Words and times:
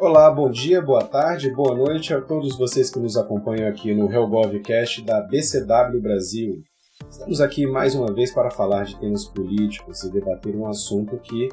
Olá, 0.00 0.30
bom 0.30 0.50
dia, 0.50 0.80
boa 0.80 1.04
tarde, 1.04 1.50
boa 1.50 1.74
noite 1.74 2.14
a 2.14 2.22
todos 2.22 2.56
vocês 2.56 2.88
que 2.88 2.98
nos 2.98 3.18
acompanham 3.18 3.68
aqui 3.68 3.94
no 3.94 4.10
HellGovCast 4.10 5.02
da 5.02 5.20
BCW 5.20 6.00
Brasil. 6.00 6.62
Estamos 7.10 7.38
aqui 7.38 7.66
mais 7.66 7.94
uma 7.94 8.10
vez 8.10 8.32
para 8.32 8.50
falar 8.50 8.84
de 8.84 8.98
temas 8.98 9.26
políticos 9.26 10.02
e 10.02 10.10
debater 10.10 10.56
um 10.56 10.66
assunto 10.66 11.18
que 11.18 11.50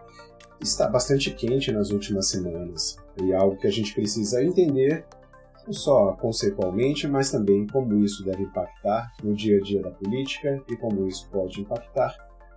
está 0.62 0.88
bastante 0.88 1.30
quente 1.32 1.74
nas 1.74 1.90
últimas 1.90 2.30
semanas 2.30 2.96
e 3.22 3.34
algo 3.34 3.58
que 3.58 3.68
a 3.68 3.70
gente 3.70 3.94
precisa 3.94 4.42
entender 4.42 5.06
não 5.66 5.74
só 5.74 6.14
conceitualmente, 6.14 7.06
mas 7.06 7.30
também 7.30 7.68
como 7.68 7.98
isso 7.98 8.24
deve 8.24 8.44
impactar 8.44 9.12
no 9.22 9.36
dia 9.36 9.58
a 9.58 9.62
dia 9.62 9.82
da 9.82 9.92
política 9.92 10.64
e 10.70 10.78
como 10.78 11.06
isso 11.06 11.30
pode 11.30 11.60
impactar 11.60 12.16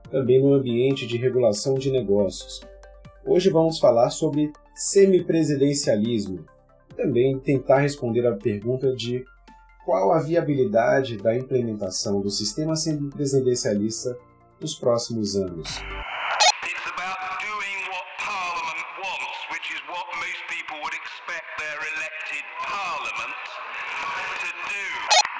também 0.08 0.40
no 0.40 0.54
ambiente 0.54 1.04
de 1.04 1.16
regulação 1.16 1.74
de 1.74 1.90
negócios. 1.90 2.60
Hoje 3.26 3.50
vamos 3.50 3.80
falar 3.80 4.10
sobre 4.10 4.52
semipresidencialismo 4.80 6.46
e 6.90 6.94
também 6.94 7.38
tentar 7.38 7.80
responder 7.80 8.26
à 8.26 8.34
pergunta 8.34 8.96
de 8.96 9.22
qual 9.84 10.10
a 10.10 10.20
viabilidade 10.20 11.18
da 11.18 11.36
implementação 11.36 12.22
do 12.22 12.30
sistema 12.30 12.74
semipresidencialista 12.74 14.18
nos 14.58 14.74
próximos 14.74 15.36
anos. 15.36 15.68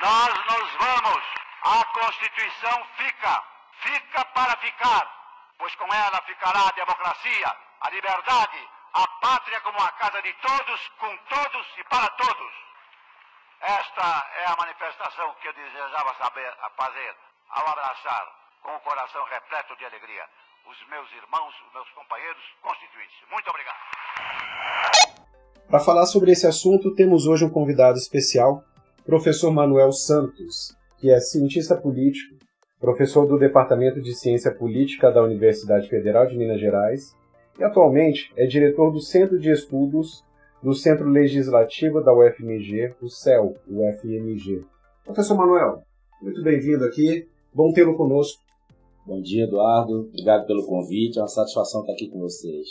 Nós 0.03 0.35
nos 0.51 0.71
vamos. 0.79 1.25
A 1.63 1.85
Constituição 1.95 2.83
fica. 2.99 3.43
Fica 3.83 4.25
para 4.35 4.57
ficar. 4.59 5.09
Pois 5.59 5.75
com 5.77 5.95
ela 5.95 6.23
ficará 6.27 6.69
a 6.69 6.73
democracia, 6.73 7.70
liberdade, 7.91 8.59
a 8.95 9.07
pátria 9.21 9.61
como 9.61 9.79
a 9.79 9.93
casa 9.93 10.23
de 10.23 10.33
todos, 10.35 10.81
com 10.99 11.17
todos 11.29 11.67
e 11.79 11.85
para 11.85 12.09
todos. 12.11 12.53
Esta 13.61 14.07
é 14.41 14.47
a 14.47 14.57
manifestação 14.57 15.35
que 15.41 15.49
eu 15.49 15.53
desejava 15.53 16.15
saber, 16.17 16.51
fazer 16.77 17.15
ao 17.51 17.69
abraçar, 17.69 18.27
com 18.63 18.75
o 18.75 18.81
coração 18.81 19.23
repleto 19.25 19.77
de 19.77 19.85
alegria, 19.85 20.25
os 20.67 20.89
meus 20.89 21.07
irmãos, 21.13 21.55
os 21.67 21.73
meus 21.75 21.89
companheiros 21.91 22.43
constituintes. 22.63 23.17
Muito 23.31 23.49
obrigado. 23.51 23.79
Para 25.69 25.81
falar 25.81 26.07
sobre 26.07 26.33
esse 26.33 26.47
assunto, 26.47 26.95
temos 26.95 27.27
hoje 27.27 27.45
um 27.45 27.51
convidado 27.51 27.99
especial, 27.99 28.63
professor 29.05 29.53
Manuel 29.53 29.93
Santos, 29.93 30.75
que 30.99 31.11
é 31.11 31.21
cientista 31.21 31.77
político, 31.77 32.37
professor 32.81 33.27
do 33.27 33.39
Departamento 33.39 34.01
de 34.01 34.15
Ciência 34.15 34.55
Política 34.55 35.13
da 35.13 35.23
Universidade 35.23 35.89
Federal 35.89 36.27
de 36.27 36.37
Minas 36.37 36.61
Gerais 36.61 37.20
e 37.61 37.65
atualmente 37.65 38.33
é 38.37 38.47
diretor 38.47 38.91
do 38.91 39.01
Centro 39.01 39.39
de 39.39 39.51
Estudos 39.51 40.25
do 40.63 40.73
Centro 40.73 41.09
Legislativo 41.09 42.03
da 42.03 42.13
UFMG, 42.13 42.95
o 43.03 43.09
CEL, 43.09 43.55
UFMG. 43.69 44.65
Professor 45.05 45.37
Manuel, 45.37 45.83
muito 46.23 46.43
bem-vindo 46.43 46.85
aqui, 46.85 47.29
bom 47.53 47.71
tê-lo 47.73 47.97
conosco. 47.97 48.43
Bom 49.07 49.21
dia, 49.21 49.45
Eduardo, 49.45 50.09
obrigado 50.09 50.47
pelo 50.47 50.67
convite, 50.67 51.19
é 51.19 51.23
uma 51.23 51.29
satisfação 51.29 51.83
estar 51.83 51.93
aqui 51.93 52.09
com 52.09 52.21
vocês. 52.21 52.67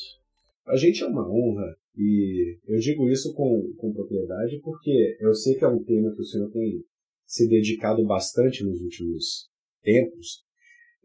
A 0.67 0.75
gente 0.75 1.03
é 1.03 1.07
uma 1.07 1.27
honra 1.27 1.75
e 1.95 2.57
eu 2.67 2.79
digo 2.79 3.07
isso 3.09 3.33
com, 3.35 3.71
com 3.77 3.93
propriedade 3.93 4.59
porque 4.63 5.17
eu 5.19 5.35
sei 5.35 5.55
que 5.55 5.65
é 5.65 5.67
um 5.67 5.83
tema 5.83 6.11
que 6.15 6.21
o 6.21 6.25
senhor 6.25 6.49
tem 6.49 6.83
se 7.27 7.47
dedicado 7.47 8.03
bastante 8.05 8.63
nos 8.63 8.81
últimos 8.81 9.49
tempos 9.83 10.48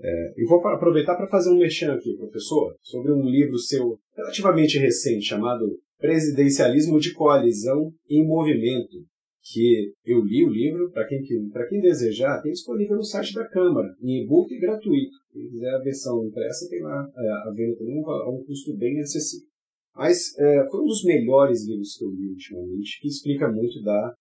é, 0.00 0.34
e 0.36 0.44
vou 0.46 0.66
aproveitar 0.66 1.16
para 1.16 1.28
fazer 1.28 1.50
um 1.50 1.58
mexão 1.58 1.94
aqui, 1.94 2.16
professor, 2.16 2.74
sobre 2.82 3.12
um 3.12 3.22
livro 3.28 3.58
seu 3.58 3.98
relativamente 4.16 4.78
recente 4.78 5.26
chamado 5.26 5.78
Presidencialismo 5.98 6.98
de 6.98 7.12
Coalizão 7.12 7.92
em 8.08 8.26
Movimento, 8.26 9.04
que 9.42 9.92
eu 10.04 10.20
li 10.24 10.44
o 10.44 10.50
livro, 10.50 10.90
para 10.90 11.06
quem, 11.06 11.22
quem 11.22 11.80
desejar, 11.80 12.40
tem 12.42 12.52
disponível 12.52 12.96
no 12.96 13.04
site 13.04 13.34
da 13.34 13.46
Câmara, 13.48 13.88
em 14.02 14.22
e-book 14.22 14.58
gratuito. 14.58 15.12
Quem 15.32 15.48
quiser 15.48 15.74
a 15.74 15.82
versão 15.82 16.26
impressa, 16.26 16.68
tem 16.68 16.82
lá 16.82 17.06
é, 17.16 17.28
a 17.48 17.52
venda 17.54 17.76
também 17.76 18.02
a 18.04 18.30
um 18.30 18.42
custo 18.44 18.76
bem 18.76 19.00
acessível. 19.00 19.46
Mas 19.94 20.36
é, 20.38 20.66
foi 20.70 20.80
um 20.80 20.86
dos 20.86 21.04
melhores 21.04 21.66
livros 21.66 21.96
que 21.96 22.04
eu 22.04 22.10
li 22.10 22.30
ultimamente, 22.30 23.00
que 23.00 23.08
explica 23.08 23.52
muito 23.52 23.82
da, 23.82 24.14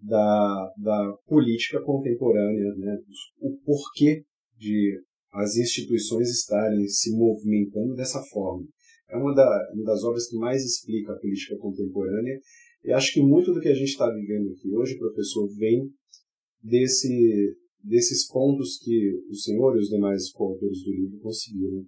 da, 0.00 0.72
da 0.78 1.12
política 1.26 1.82
contemporânea, 1.82 2.74
né, 2.76 2.98
o 3.40 3.58
porquê 3.64 4.22
de 4.62 5.00
as 5.32 5.56
instituições 5.56 6.28
estarem 6.30 6.86
se 6.86 7.10
movimentando 7.16 7.94
dessa 7.94 8.22
forma. 8.30 8.66
É 9.10 9.16
uma, 9.16 9.34
da, 9.34 9.70
uma 9.74 9.84
das 9.84 10.04
obras 10.04 10.28
que 10.28 10.36
mais 10.36 10.62
explica 10.64 11.12
a 11.12 11.18
política 11.18 11.56
contemporânea 11.58 12.38
e 12.84 12.92
acho 12.92 13.12
que 13.12 13.20
muito 13.20 13.52
do 13.52 13.60
que 13.60 13.68
a 13.68 13.74
gente 13.74 13.90
está 13.90 14.08
vivendo 14.10 14.50
aqui 14.52 14.74
hoje, 14.74 14.98
professor, 14.98 15.48
vem 15.56 15.88
desse, 16.62 17.56
desses 17.82 18.26
pontos 18.28 18.78
que 18.78 19.12
o 19.28 19.34
senhor 19.34 19.76
e 19.76 19.80
os 19.80 19.88
demais 19.88 20.30
coautores 20.32 20.82
do 20.82 20.92
livro 20.92 21.18
conseguiram 21.20 21.84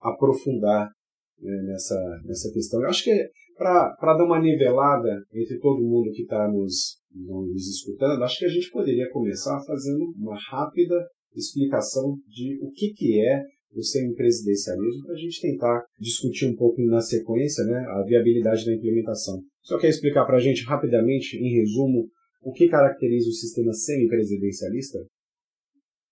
aprofundar 0.00 0.90
né, 1.38 1.62
nessa, 1.66 2.22
nessa 2.24 2.52
questão. 2.52 2.80
Eu 2.80 2.88
acho 2.88 3.04
que 3.04 3.30
para 3.56 4.16
dar 4.16 4.24
uma 4.24 4.40
nivelada 4.40 5.22
entre 5.34 5.58
todo 5.58 5.86
mundo 5.86 6.10
que 6.12 6.22
está 6.22 6.48
nos, 6.48 6.98
nos 7.12 7.68
escutando, 7.68 8.22
acho 8.22 8.38
que 8.38 8.46
a 8.46 8.50
gente 8.50 8.70
poderia 8.70 9.10
começar 9.10 9.60
fazendo 9.66 10.12
uma 10.16 10.38
rápida 10.50 10.96
explicação 11.34 12.16
de 12.26 12.58
o 12.62 12.70
que, 12.72 12.92
que 12.92 13.20
é 13.20 13.42
o 13.74 13.82
semipresidencialismo 13.82 15.04
para 15.04 15.14
a 15.14 15.18
gente 15.18 15.40
tentar 15.40 15.84
discutir 15.98 16.46
um 16.46 16.56
pouco 16.56 16.80
na 16.82 17.00
sequência 17.00 17.64
né, 17.64 17.78
a 17.88 18.02
viabilidade 18.02 18.64
da 18.64 18.74
implementação. 18.74 19.40
Só 19.62 19.78
quer 19.78 19.88
explicar 19.88 20.24
para 20.24 20.36
a 20.36 20.40
gente 20.40 20.64
rapidamente, 20.64 21.36
em 21.36 21.60
resumo, 21.60 22.08
o 22.42 22.52
que 22.52 22.68
caracteriza 22.68 23.28
o 23.28 23.32
sistema 23.32 23.72
semipresidencialista? 23.72 24.98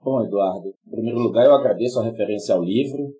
Bom, 0.01 0.25
Eduardo, 0.25 0.69
em 0.87 0.91
primeiro 0.91 1.19
lugar 1.19 1.47
eu 1.47 1.55
agradeço 1.55 1.99
a 1.99 2.05
referência 2.05 2.55
ao 2.55 2.63
livro, 2.63 3.13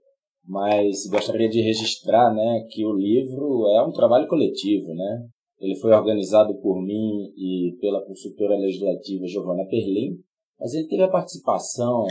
mas 0.47 1.07
gostaria 1.11 1.49
de 1.49 1.61
registrar 1.61 2.33
né, 2.33 2.67
que 2.71 2.85
o 2.85 2.93
livro 2.93 3.67
é 3.75 3.83
um 3.85 3.93
trabalho 3.93 4.29
coletivo. 4.29 4.95
Né? 4.95 5.27
Ele 5.61 5.77
foi 5.77 5.93
organizado 5.93 6.57
por 6.61 6.81
mim 6.81 7.33
e 7.37 7.77
pela 7.81 8.05
consultora 8.05 8.57
legislativa 8.57 9.27
Giovanna 9.27 9.67
Perlin, 9.67 10.17
mas 10.59 10.75
ele 10.75 10.89
teve 10.89 11.03
a 11.03 11.11
participação 11.11 12.05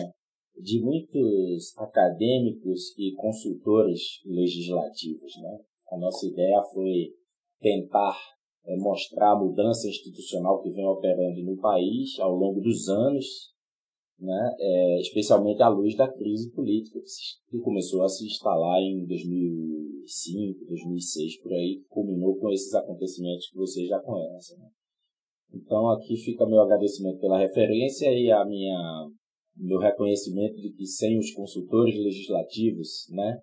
de 0.56 0.82
muitos 0.82 1.78
acadêmicos 1.78 2.98
e 2.98 3.14
consultores 3.16 4.22
legislativos. 4.26 5.36
Né? 5.42 5.60
A 5.92 5.98
nossa 5.98 6.26
ideia 6.26 6.62
foi 6.74 7.14
tentar 7.60 8.18
é, 8.66 8.76
mostrar 8.78 9.34
a 9.34 9.40
mudança 9.40 9.88
institucional 9.88 10.62
que 10.62 10.72
vem 10.72 10.86
operando 10.86 11.44
no 11.44 11.58
país 11.58 12.20
ao 12.20 12.34
longo 12.34 12.60
dos 12.62 12.88
anos, 12.90 13.26
né? 14.20 14.56
É, 14.60 15.00
especialmente 15.00 15.62
à 15.62 15.70
luz 15.70 15.96
da 15.96 16.12
crise 16.12 16.52
política 16.52 17.00
que 17.50 17.60
começou 17.60 18.04
a 18.04 18.10
se 18.10 18.26
instalar 18.26 18.82
em 18.82 19.06
2005, 19.06 20.66
2006, 20.66 21.42
por 21.42 21.54
aí, 21.54 21.80
que 21.82 21.88
culminou 21.88 22.36
com 22.38 22.50
esses 22.50 22.74
acontecimentos 22.74 23.50
que 23.50 23.58
vocês 23.58 23.88
já 23.88 24.00
conhecem. 24.00 24.58
Né? 24.58 24.70
Então 25.54 25.90
aqui 25.90 26.16
fica 26.18 26.46
meu 26.46 26.62
agradecimento 26.62 27.20
pela 27.20 27.40
referência 27.40 28.10
e 28.12 28.32
a 28.32 28.46
minha 28.46 29.08
meu 29.56 29.80
reconhecimento 29.80 30.56
de 30.56 30.72
que 30.72 30.86
sem 30.86 31.18
os 31.18 31.32
consultores 31.32 31.96
legislativos, 31.96 33.08
né, 33.10 33.40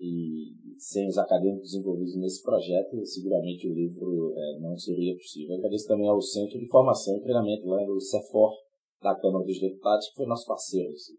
e 0.00 0.54
sem 0.78 1.06
os 1.06 1.18
acadêmicos 1.18 1.74
envolvidos 1.74 2.16
nesse 2.16 2.42
projeto, 2.42 3.04
seguramente 3.04 3.68
o 3.68 3.74
livro 3.74 4.32
é, 4.34 4.58
não 4.58 4.76
seria 4.76 5.14
possível. 5.14 5.56
Agradeço 5.56 5.86
também 5.86 6.08
ao 6.08 6.20
Centro 6.22 6.58
de 6.58 6.66
Formação 6.68 7.16
e 7.16 7.20
Treinamento 7.20 7.66
lá 7.66 7.84
do 7.84 8.00
CEFOR, 8.00 8.54
da 9.02 9.14
Câmara 9.14 9.44
dos 9.44 9.60
Deputados, 9.60 10.08
que 10.08 10.14
foi 10.14 10.26
nosso 10.26 10.46
parceiro. 10.46 10.90
Assim. 10.90 11.12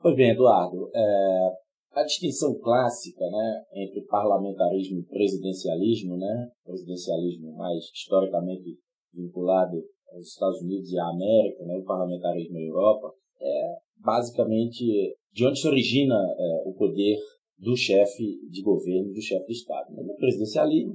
Pois 0.00 0.16
bem, 0.16 0.30
Eduardo, 0.32 0.90
é, 0.92 1.50
a 1.92 2.02
distinção 2.02 2.58
clássica 2.58 3.24
né, 3.30 3.62
entre 3.74 4.04
parlamentarismo 4.06 4.98
e 4.98 5.04
presidencialismo, 5.04 6.16
né, 6.16 6.48
presidencialismo 6.64 7.52
mais 7.54 7.84
historicamente 7.94 8.76
vinculado 9.12 9.76
aos 10.12 10.26
Estados 10.26 10.60
Unidos 10.62 10.90
e 10.92 10.98
à 10.98 11.08
América, 11.08 11.64
né, 11.64 11.76
o 11.76 11.84
parlamentarismo 11.84 12.54
na 12.54 12.60
Europa, 12.60 13.12
é 13.40 13.76
basicamente 13.96 14.84
de 15.32 15.46
onde 15.46 15.60
se 15.60 15.68
origina 15.68 16.14
é, 16.14 16.62
o 16.68 16.74
poder 16.74 17.16
do 17.58 17.76
chefe 17.76 18.24
de 18.48 18.62
governo, 18.62 19.12
do 19.12 19.20
chefe 19.20 19.46
de 19.46 19.52
Estado. 19.52 19.94
No 19.94 20.16
presidencialismo, 20.16 20.94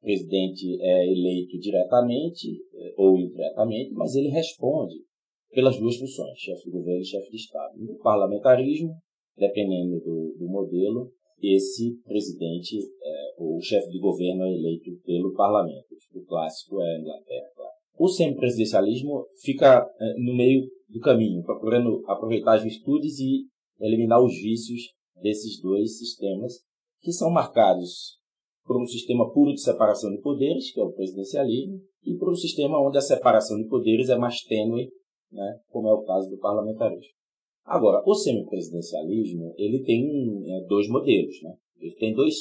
o 0.00 0.04
presidente 0.04 0.80
é 0.80 1.06
eleito 1.06 1.58
diretamente 1.58 2.48
é, 2.74 2.94
ou 2.96 3.18
indiretamente, 3.18 3.92
mas 3.92 4.14
ele 4.14 4.28
responde 4.28 4.96
pelas 5.50 5.78
duas 5.78 5.96
funções, 5.96 6.38
chefe 6.38 6.64
de 6.64 6.70
governo 6.70 7.00
e 7.00 7.06
chefe 7.06 7.30
de 7.30 7.36
Estado. 7.36 7.78
No 7.78 7.98
parlamentarismo, 7.98 8.94
dependendo 9.36 10.00
do, 10.00 10.36
do 10.38 10.48
modelo, 10.48 11.12
esse 11.42 11.96
presidente 12.04 12.78
é, 12.78 13.34
ou 13.38 13.60
chefe 13.60 13.88
de 13.90 13.98
governo 13.98 14.44
é 14.44 14.52
eleito 14.52 14.90
pelo 15.04 15.34
parlamento. 15.34 15.86
O 16.14 16.24
clássico 16.24 16.80
é 16.80 16.96
a 16.96 17.00
Inglaterra, 17.00 17.50
claro. 17.54 17.72
O 17.98 18.08
semipresidencialismo 18.08 19.26
fica 19.42 19.88
é, 20.00 20.14
no 20.18 20.36
meio 20.36 20.68
do 20.88 21.00
caminho, 21.00 21.42
procurando 21.42 22.02
aproveitar 22.06 22.54
as 22.54 22.62
virtudes 22.62 23.18
e 23.18 23.46
eliminar 23.80 24.22
os 24.22 24.34
vícios 24.34 24.80
desses 25.22 25.60
dois 25.60 25.98
sistemas, 25.98 26.54
que 27.00 27.12
são 27.12 27.30
marcados 27.30 28.18
por 28.64 28.80
um 28.80 28.86
sistema 28.86 29.32
puro 29.32 29.52
de 29.52 29.60
separação 29.60 30.10
de 30.10 30.20
poderes, 30.20 30.72
que 30.72 30.80
é 30.80 30.84
o 30.84 30.92
presidencialismo, 30.92 31.80
e 32.04 32.14
por 32.16 32.30
um 32.30 32.34
sistema 32.34 32.80
onde 32.80 32.98
a 32.98 33.02
separação 33.02 33.56
de 33.56 33.68
poderes 33.68 34.08
é 34.08 34.16
mais 34.16 34.42
tênue, 34.42 34.90
né, 35.32 35.60
como 35.68 35.88
é 35.88 35.92
o 35.92 36.02
caso 36.02 36.28
do 36.30 36.38
parlamentarismo. 36.38 37.12
Agora, 37.68 38.02
o 38.06 38.14
semipresidencialismo, 38.14 39.54
ele 39.58 39.84
tem 39.84 40.02
é, 40.46 40.64
dois 40.66 40.88
modelos, 40.88 41.42
né? 41.42 41.54
Ele 41.78 41.94
tem 41.96 42.14
dois, 42.14 42.34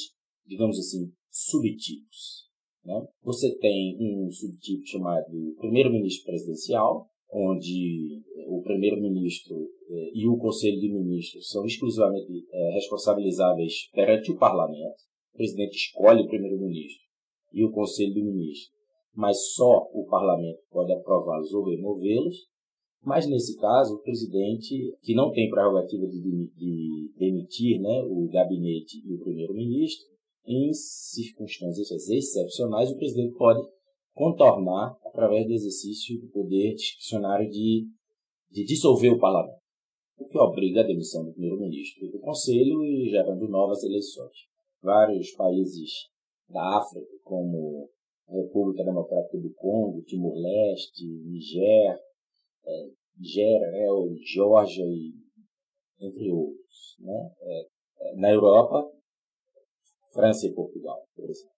digamos 0.45 0.79
assim, 0.79 1.11
subtipos. 1.29 2.47
Né? 2.83 3.05
Você 3.23 3.55
tem 3.57 3.97
um 3.99 4.31
subtipo 4.31 4.85
chamado 4.85 5.55
primeiro-ministro 5.59 6.25
presidencial, 6.25 7.07
onde 7.29 8.23
o 8.47 8.61
primeiro-ministro 8.61 9.55
eh, 9.89 10.11
e 10.13 10.27
o 10.27 10.37
conselho 10.37 10.79
de 10.79 10.93
ministros 10.93 11.49
são 11.49 11.65
exclusivamente 11.65 12.31
eh, 12.49 12.71
responsabilizáveis 12.73 13.89
perante 13.91 14.31
o 14.31 14.37
parlamento. 14.37 14.95
O 15.33 15.37
presidente 15.37 15.75
escolhe 15.75 16.21
o 16.21 16.27
primeiro-ministro 16.27 17.03
e 17.53 17.65
o 17.65 17.71
conselho 17.71 18.13
de 18.13 18.23
ministros, 18.23 18.71
mas 19.13 19.53
só 19.53 19.89
o 19.93 20.05
parlamento 20.09 20.59
pode 20.71 20.93
aprová-los 20.93 21.53
ou 21.53 21.65
removê-los. 21.65 22.47
Mas 23.07 23.25
nesse 23.25 23.55
caso, 23.55 23.95
o 23.95 24.01
presidente, 24.01 24.93
que 25.01 25.15
não 25.15 25.31
tem 25.31 25.49
prerrogativa 25.49 26.05
de, 26.07 26.19
de 26.19 27.13
demitir 27.17 27.79
né, 27.79 28.03
o 28.03 28.27
gabinete 28.27 29.01
e 29.01 29.13
o 29.13 29.19
primeiro-ministro, 29.19 30.05
em 30.45 30.73
circunstâncias 30.73 32.09
excepcionais, 32.09 32.91
o 32.91 32.97
presidente 32.97 33.33
pode 33.35 33.65
contornar 34.13 34.97
através 35.05 35.47
do 35.47 35.53
exercício 35.53 36.19
do 36.19 36.27
poder 36.27 36.75
discricionário 36.75 37.49
de, 37.49 37.87
de 38.51 38.65
dissolver 38.65 39.13
o 39.13 39.19
parlamento, 39.19 39.61
o 40.19 40.27
que 40.27 40.37
obriga 40.37 40.81
a 40.81 40.87
demissão 40.87 41.23
do 41.23 41.31
primeiro-ministro 41.31 42.05
e 42.05 42.11
do 42.11 42.19
conselho 42.19 42.83
e 42.83 43.09
gerando 43.09 43.47
novas 43.47 43.83
eleições. 43.83 44.35
Vários 44.83 45.31
países 45.31 45.91
da 46.49 46.77
África, 46.77 47.07
como 47.23 47.89
a 48.27 48.33
República 48.33 48.83
Democrática 48.83 49.37
do 49.37 49.53
Congo, 49.53 50.03
Timor-Leste, 50.03 51.05
Niger, 51.05 52.05
é, 52.67 52.96
Israel, 53.19 54.07
Geórgia 54.23 54.83
e 54.85 55.13
entre 55.99 56.31
outros. 56.31 56.95
Né? 56.99 57.31
É, 57.41 57.67
é, 57.99 58.15
na 58.15 58.31
Europa, 58.31 58.91
França 60.13 60.47
e 60.47 60.53
Portugal, 60.53 61.03
por 61.15 61.29
exemplo. 61.29 61.57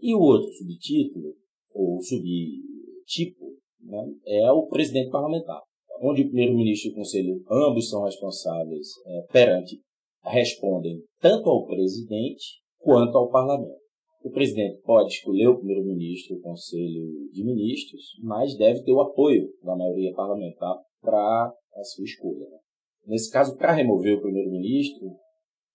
E 0.00 0.14
o 0.14 0.20
outro 0.20 0.50
subtítulo, 0.52 1.36
ou 1.72 2.00
subtipo, 2.02 3.56
né, 3.80 4.14
é 4.26 4.50
o 4.50 4.66
presidente 4.66 5.10
parlamentar, 5.10 5.62
onde 6.00 6.22
o 6.22 6.26
primeiro-ministro 6.26 6.90
e 6.90 6.92
o 6.92 6.96
conselho 6.96 7.44
ambos 7.50 7.88
são 7.88 8.04
responsáveis 8.04 8.88
é, 9.06 9.22
perante, 9.32 9.80
respondem 10.24 11.02
tanto 11.20 11.48
ao 11.48 11.66
presidente 11.66 12.60
quanto 12.78 13.16
ao 13.16 13.30
parlamento. 13.30 13.81
O 14.24 14.30
presidente 14.30 14.80
pode 14.82 15.12
escolher 15.12 15.48
o 15.48 15.56
primeiro-ministro 15.56 16.36
o 16.36 16.40
conselho 16.40 17.28
de 17.32 17.44
ministros, 17.44 18.02
mas 18.22 18.56
deve 18.56 18.82
ter 18.84 18.92
o 18.92 19.00
apoio 19.00 19.52
da 19.62 19.74
maioria 19.74 20.14
parlamentar 20.14 20.76
para 21.00 21.52
a 21.74 21.84
sua 21.84 22.04
escolha. 22.04 22.48
Né? 22.48 22.58
Nesse 23.06 23.30
caso, 23.32 23.56
para 23.56 23.72
remover 23.72 24.16
o 24.16 24.20
primeiro-ministro, 24.20 25.08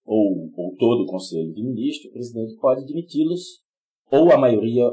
ou, 0.06 0.50
ou 0.56 0.76
todo 0.78 1.04
o 1.04 1.06
conselho 1.06 1.52
de 1.52 1.62
ministros, 1.62 2.10
o 2.10 2.14
presidente 2.14 2.56
pode 2.62 2.86
demiti-los, 2.86 3.62
ou 4.10 4.32
a 4.32 4.38
maioria 4.38 4.90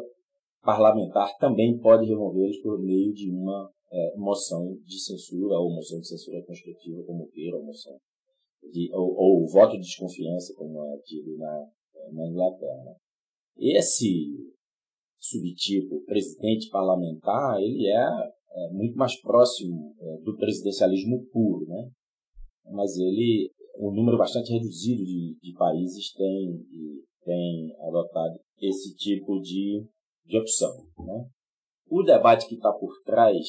parlamentar 0.62 1.36
também 1.38 1.78
pode 1.78 2.06
removê-los 2.06 2.58
por 2.58 2.80
meio 2.80 3.12
de 3.12 3.30
uma 3.30 3.70
é, 3.92 4.16
moção 4.16 4.76
de 4.84 4.98
censura, 4.98 5.60
ou 5.60 5.72
moção 5.72 6.00
de 6.00 6.08
censura 6.08 6.42
construtiva, 6.44 7.04
como 7.04 7.28
queira, 7.28 7.56
ou 7.56 7.64
moção 7.64 7.96
de, 8.72 8.90
ou, 8.92 9.14
ou 9.14 9.46
voto 9.46 9.74
de 9.74 9.82
desconfiança, 9.82 10.52
como 10.56 10.84
é 10.84 10.98
tido 11.04 11.36
na, 11.36 11.66
na 12.12 12.26
Inglaterra. 12.26 12.96
Esse 13.56 14.54
subtipo 15.18 16.04
presidente 16.04 16.68
parlamentar, 16.70 17.60
ele 17.60 17.86
é, 17.88 17.96
é 17.96 18.70
muito 18.72 18.96
mais 18.96 19.18
próximo 19.20 19.94
é, 19.98 20.18
do 20.22 20.36
presidencialismo 20.36 21.24
puro, 21.32 21.66
né? 21.66 21.90
Mas 22.72 22.96
ele, 22.96 23.50
um 23.78 23.90
número 23.92 24.18
bastante 24.18 24.52
reduzido 24.52 25.02
de, 25.04 25.36
de 25.40 25.52
países 25.54 26.12
tem, 26.12 26.66
tem 27.24 27.74
adotado 27.80 28.38
esse 28.60 28.94
tipo 28.96 29.40
de, 29.40 29.86
de 30.26 30.38
opção, 30.38 30.86
né? 30.98 31.26
O 31.88 32.02
debate 32.02 32.48
que 32.48 32.54
está 32.54 32.72
por 32.72 32.92
trás 33.04 33.46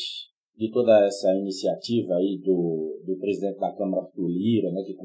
de 0.58 0.72
toda 0.72 1.06
essa 1.06 1.34
iniciativa 1.36 2.16
aí 2.16 2.40
do, 2.44 3.02
do 3.06 3.18
presidente 3.18 3.60
da 3.60 3.74
Câmara, 3.74 4.04
Arthur 4.04 4.30
Lira, 4.30 4.72
né, 4.72 4.84
que 4.84 4.96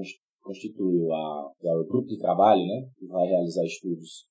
constituiu 0.42 1.12
a, 1.12 1.52
é 1.62 1.72
o 1.76 1.86
grupo 1.86 2.06
de 2.06 2.18
trabalho, 2.18 2.64
né, 2.64 2.88
que 2.96 3.06
vai 3.06 3.26
realizar 3.26 3.64
estudos 3.64 4.29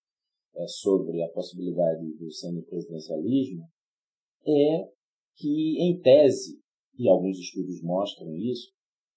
é, 0.56 0.68
sobre 0.68 1.22
a 1.24 1.30
possibilidade 1.30 2.06
do 2.18 2.31
semipresidencialismo 2.31 3.63
é 4.46 4.88
que, 5.36 5.78
em 5.80 6.00
tese, 6.00 6.60
e 6.98 7.07
alguns 7.07 7.38
estudos 7.38 7.81
mostram 7.81 8.36
isso, 8.36 8.72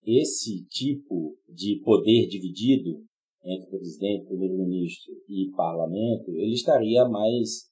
esse 0.04 0.64
tipo 0.66 1.36
de 1.48 1.80
poder 1.84 2.28
dividido 2.28 3.04
entre 3.44 3.70
presidente, 3.70 4.26
primeiro-ministro 4.26 5.12
e 5.28 5.50
parlamento, 5.56 6.30
ele 6.30 6.54
estaria 6.54 7.08
mais, 7.08 7.68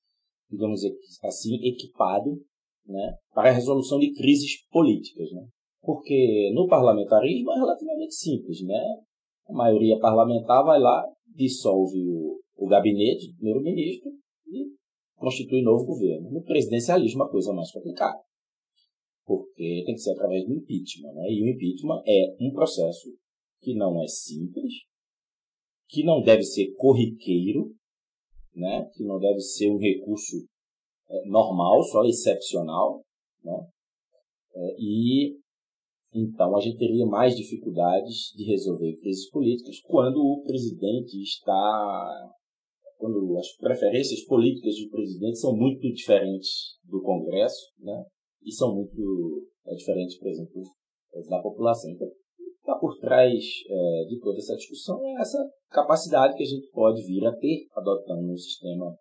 digamos 0.50 0.80
assim, 1.22 1.56
equipado 1.62 2.40
né, 2.86 3.16
para 3.32 3.50
a 3.50 3.52
resolução 3.52 3.98
de 3.98 4.12
crises 4.12 4.66
políticas. 4.68 5.30
Né? 5.32 5.46
Porque 5.82 6.50
no 6.54 6.66
parlamentarismo 6.66 7.52
é 7.52 7.54
relativamente 7.56 8.14
simples. 8.14 8.62
Né? 8.62 8.82
A 9.48 9.52
maioria 9.52 9.98
parlamentar 9.98 10.64
vai 10.64 10.80
lá, 10.80 11.04
dissolve 11.34 11.98
o, 12.08 12.29
o 12.60 12.66
gabinete 12.66 13.28
do 13.28 13.36
primeiro-ministro 13.36 14.12
e 14.46 14.66
constitui 15.16 15.62
novo 15.62 15.86
governo. 15.86 16.30
No 16.30 16.44
presidencialismo, 16.44 17.22
a 17.22 17.30
coisa 17.30 17.50
é 17.50 17.54
mais 17.54 17.72
complicada, 17.72 18.20
porque 19.24 19.82
tem 19.86 19.94
que 19.94 20.00
ser 20.00 20.12
através 20.12 20.44
do 20.44 20.52
impeachment. 20.52 21.12
Né? 21.14 21.30
E 21.30 21.42
o 21.42 21.48
impeachment 21.48 22.02
é 22.06 22.36
um 22.38 22.52
processo 22.52 23.08
que 23.62 23.74
não 23.74 24.02
é 24.02 24.06
simples, 24.06 24.74
que 25.88 26.04
não 26.04 26.20
deve 26.20 26.42
ser 26.42 26.72
corriqueiro, 26.74 27.74
né? 28.54 28.86
que 28.94 29.04
não 29.04 29.18
deve 29.18 29.40
ser 29.40 29.70
um 29.70 29.78
recurso 29.78 30.36
é, 31.08 31.28
normal, 31.28 31.82
só 31.84 32.04
excepcional. 32.04 33.02
Né? 33.42 33.68
É, 34.54 34.76
e 34.78 35.40
então 36.12 36.56
a 36.56 36.60
gente 36.60 36.76
teria 36.76 37.06
mais 37.06 37.36
dificuldades 37.36 38.32
de 38.36 38.44
resolver 38.44 38.96
crises 38.96 39.30
políticas 39.30 39.78
quando 39.80 40.16
o 40.16 40.42
presidente 40.42 41.22
está 41.22 42.32
quando 43.00 43.36
as 43.38 43.56
preferências 43.56 44.24
políticas 44.26 44.76
do 44.76 44.90
presidente 44.90 45.38
são 45.38 45.56
muito 45.56 45.80
diferentes 45.92 46.76
do 46.84 47.00
Congresso, 47.00 47.72
né? 47.78 48.04
E 48.44 48.52
são 48.52 48.74
muito 48.74 49.48
é, 49.66 49.74
diferentes, 49.74 50.18
por 50.18 50.28
exemplo, 50.28 50.62
da 51.28 51.40
população. 51.42 51.90
Então, 51.90 52.08
está 52.60 52.78
por 52.78 52.96
trás 52.98 53.42
é, 53.68 54.04
de 54.08 54.18
toda 54.20 54.38
essa 54.38 54.54
discussão 54.54 55.04
é 55.04 55.20
essa 55.20 55.38
capacidade 55.70 56.36
que 56.36 56.42
a 56.42 56.46
gente 56.46 56.68
pode 56.70 57.02
vir 57.02 57.26
a 57.26 57.34
ter, 57.36 57.66
adotando 57.74 58.30
um 58.30 58.36
sistema 58.36 58.96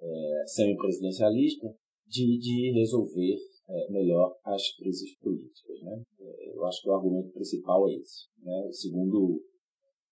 é, 0.00 0.42
semipresidencialista, 0.46 1.66
de, 2.06 2.38
de 2.38 2.72
resolver 2.72 3.36
é, 3.68 3.90
melhor 3.90 4.36
as 4.44 4.62
crises 4.76 5.18
políticas. 5.18 5.80
Né? 5.82 6.02
É, 6.20 6.56
eu 6.56 6.64
acho 6.64 6.82
que 6.82 6.88
o 6.88 6.92
argumento 6.92 7.32
principal 7.32 7.88
é 7.88 7.94
esse. 7.94 8.26
Né? 8.42 8.68
Segundo 8.70 9.42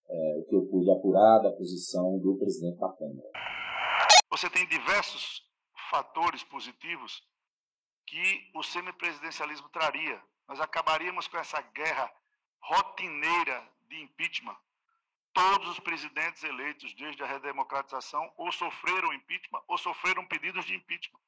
é, 0.09 0.37
o 0.39 0.45
que 0.49 0.55
eu 0.55 0.67
pude 0.67 0.91
apurar 0.91 1.41
da 1.41 1.53
posição 1.53 2.19
do 2.19 2.37
presidente 2.39 2.79
da 2.79 2.89
Câmara. 2.89 3.29
Você 4.31 4.51
tem 4.51 4.67
diversos 4.67 5.43
fatores 5.91 6.43
positivos 6.45 7.23
que 8.07 8.51
o 8.55 8.63
semipresidencialismo 8.63 9.69
traria. 9.69 10.21
Nós 10.49 10.61
acabaríamos 10.61 11.29
com 11.29 11.39
essa 11.39 11.61
guerra 11.61 12.11
rotineira 12.61 13.63
de 13.89 14.03
impeachment. 14.03 14.57
Todos 15.33 15.69
os 15.69 15.81
presidentes 15.81 16.45
eleitos 16.45 16.95
desde 16.95 17.23
a 17.23 17.27
redemocratização 17.27 18.33
ou 18.37 18.53
sofreram 18.53 19.13
impeachment 19.13 19.63
ou 19.67 19.79
sofreram 19.79 20.27
pedidos 20.27 20.65
de 20.65 20.75
impeachment. 20.75 21.21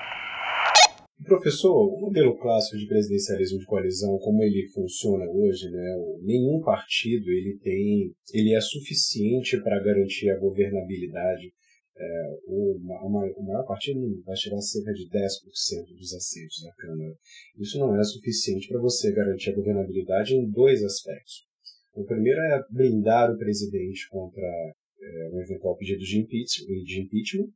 Professor, 1.27 1.75
o 1.75 2.01
modelo 2.01 2.39
clássico 2.39 2.79
de 2.79 2.87
presidencialismo 2.87 3.59
de 3.59 3.67
coalizão, 3.67 4.17
como 4.19 4.43
ele 4.43 4.69
funciona 4.69 5.25
hoje, 5.29 5.69
né, 5.71 5.97
nenhum 6.23 6.61
partido 6.61 7.29
ele 7.31 7.59
tem, 7.59 8.15
ele 8.33 8.55
é 8.55 8.61
suficiente 8.61 9.61
para 9.61 9.83
garantir 9.83 10.31
a 10.31 10.39
governabilidade. 10.39 11.53
É, 11.99 12.37
uma, 12.47 13.03
uma, 13.03 13.25
o 13.37 13.43
maior 13.43 13.65
partido 13.67 13.99
vai 14.25 14.37
tirar 14.37 14.61
cerca 14.61 14.93
de 14.93 15.09
10% 15.09 15.97
dos 15.97 16.15
assentos 16.15 16.63
da 16.63 16.73
Câmara. 16.75 17.15
Isso 17.59 17.79
não 17.79 17.99
é 17.99 18.05
suficiente 18.05 18.69
para 18.69 18.81
você 18.81 19.13
garantir 19.13 19.51
a 19.51 19.55
governabilidade 19.55 20.35
em 20.35 20.49
dois 20.49 20.85
aspectos. 20.85 21.47
O 21.95 22.05
primeiro 22.05 22.39
é 22.39 22.63
blindar 22.71 23.33
o 23.33 23.39
presidente 23.39 24.09
contra 24.11 24.43
é, 24.43 25.31
um 25.33 25.41
eventual 25.41 25.77
pedido 25.77 26.01
de 26.01 26.21
impeachment, 26.21 26.85
de 26.85 27.01
impeachment. 27.01 27.49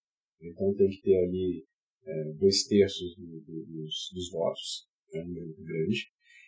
Então 0.42 0.74
tem 0.74 0.88
que 0.88 1.02
ter 1.02 1.16
ali 1.16 1.64
é, 2.06 2.32
dois 2.38 2.64
terços 2.64 3.14
do, 3.16 3.40
do, 3.40 3.66
dos, 3.66 4.10
dos, 4.14 4.30
votos, 4.30 4.86
é 5.12 5.20
um 5.20 5.26
número 5.26 5.46
muito 5.46 5.64
grande. 5.64 6.06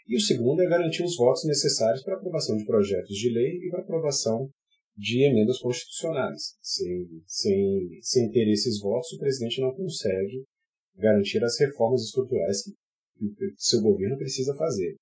E 0.09 0.17
o 0.17 0.21
segundo 0.21 0.61
é 0.63 0.69
garantir 0.69 1.03
os 1.03 1.17
votos 1.17 1.45
necessários 1.45 2.03
para 2.03 2.17
aprovação 2.17 2.57
de 2.57 2.65
projetos 2.65 3.17
de 3.17 3.31
lei 3.31 3.59
e 3.59 3.71
para 3.71 3.83
aprovação 3.83 4.51
de 4.97 5.25
emendas 5.25 5.59
constitucionais. 5.59 6.57
Sem, 6.61 7.09
sem, 7.27 7.99
sem 8.01 8.31
ter 8.31 8.51
esses 8.51 8.81
votos, 8.81 9.13
o 9.13 9.19
presidente 9.19 9.61
não 9.61 9.75
consegue 9.75 10.45
garantir 10.97 11.43
as 11.43 11.59
reformas 11.59 12.03
estruturais 12.03 12.63
que 12.65 12.75
seu 13.57 13.81
governo 13.81 14.17
precisa 14.17 14.55
fazer. 14.57 14.97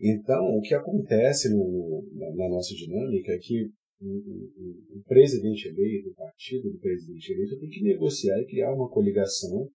Então, 0.00 0.44
o 0.56 0.60
que 0.60 0.74
acontece 0.74 1.48
no, 1.50 2.04
na, 2.14 2.34
na, 2.34 2.48
nossa 2.48 2.74
dinâmica 2.74 3.32
é 3.32 3.38
que 3.38 3.70
o, 4.02 5.02
presidente 5.06 5.68
eleito, 5.68 6.10
o 6.10 6.14
partido 6.14 6.70
do 6.70 6.78
presidente 6.78 7.32
eleito, 7.32 7.58
tem 7.58 7.68
que 7.68 7.82
negociar 7.82 8.40
e 8.40 8.46
criar 8.46 8.74
uma 8.74 8.88
coligação 8.88 9.70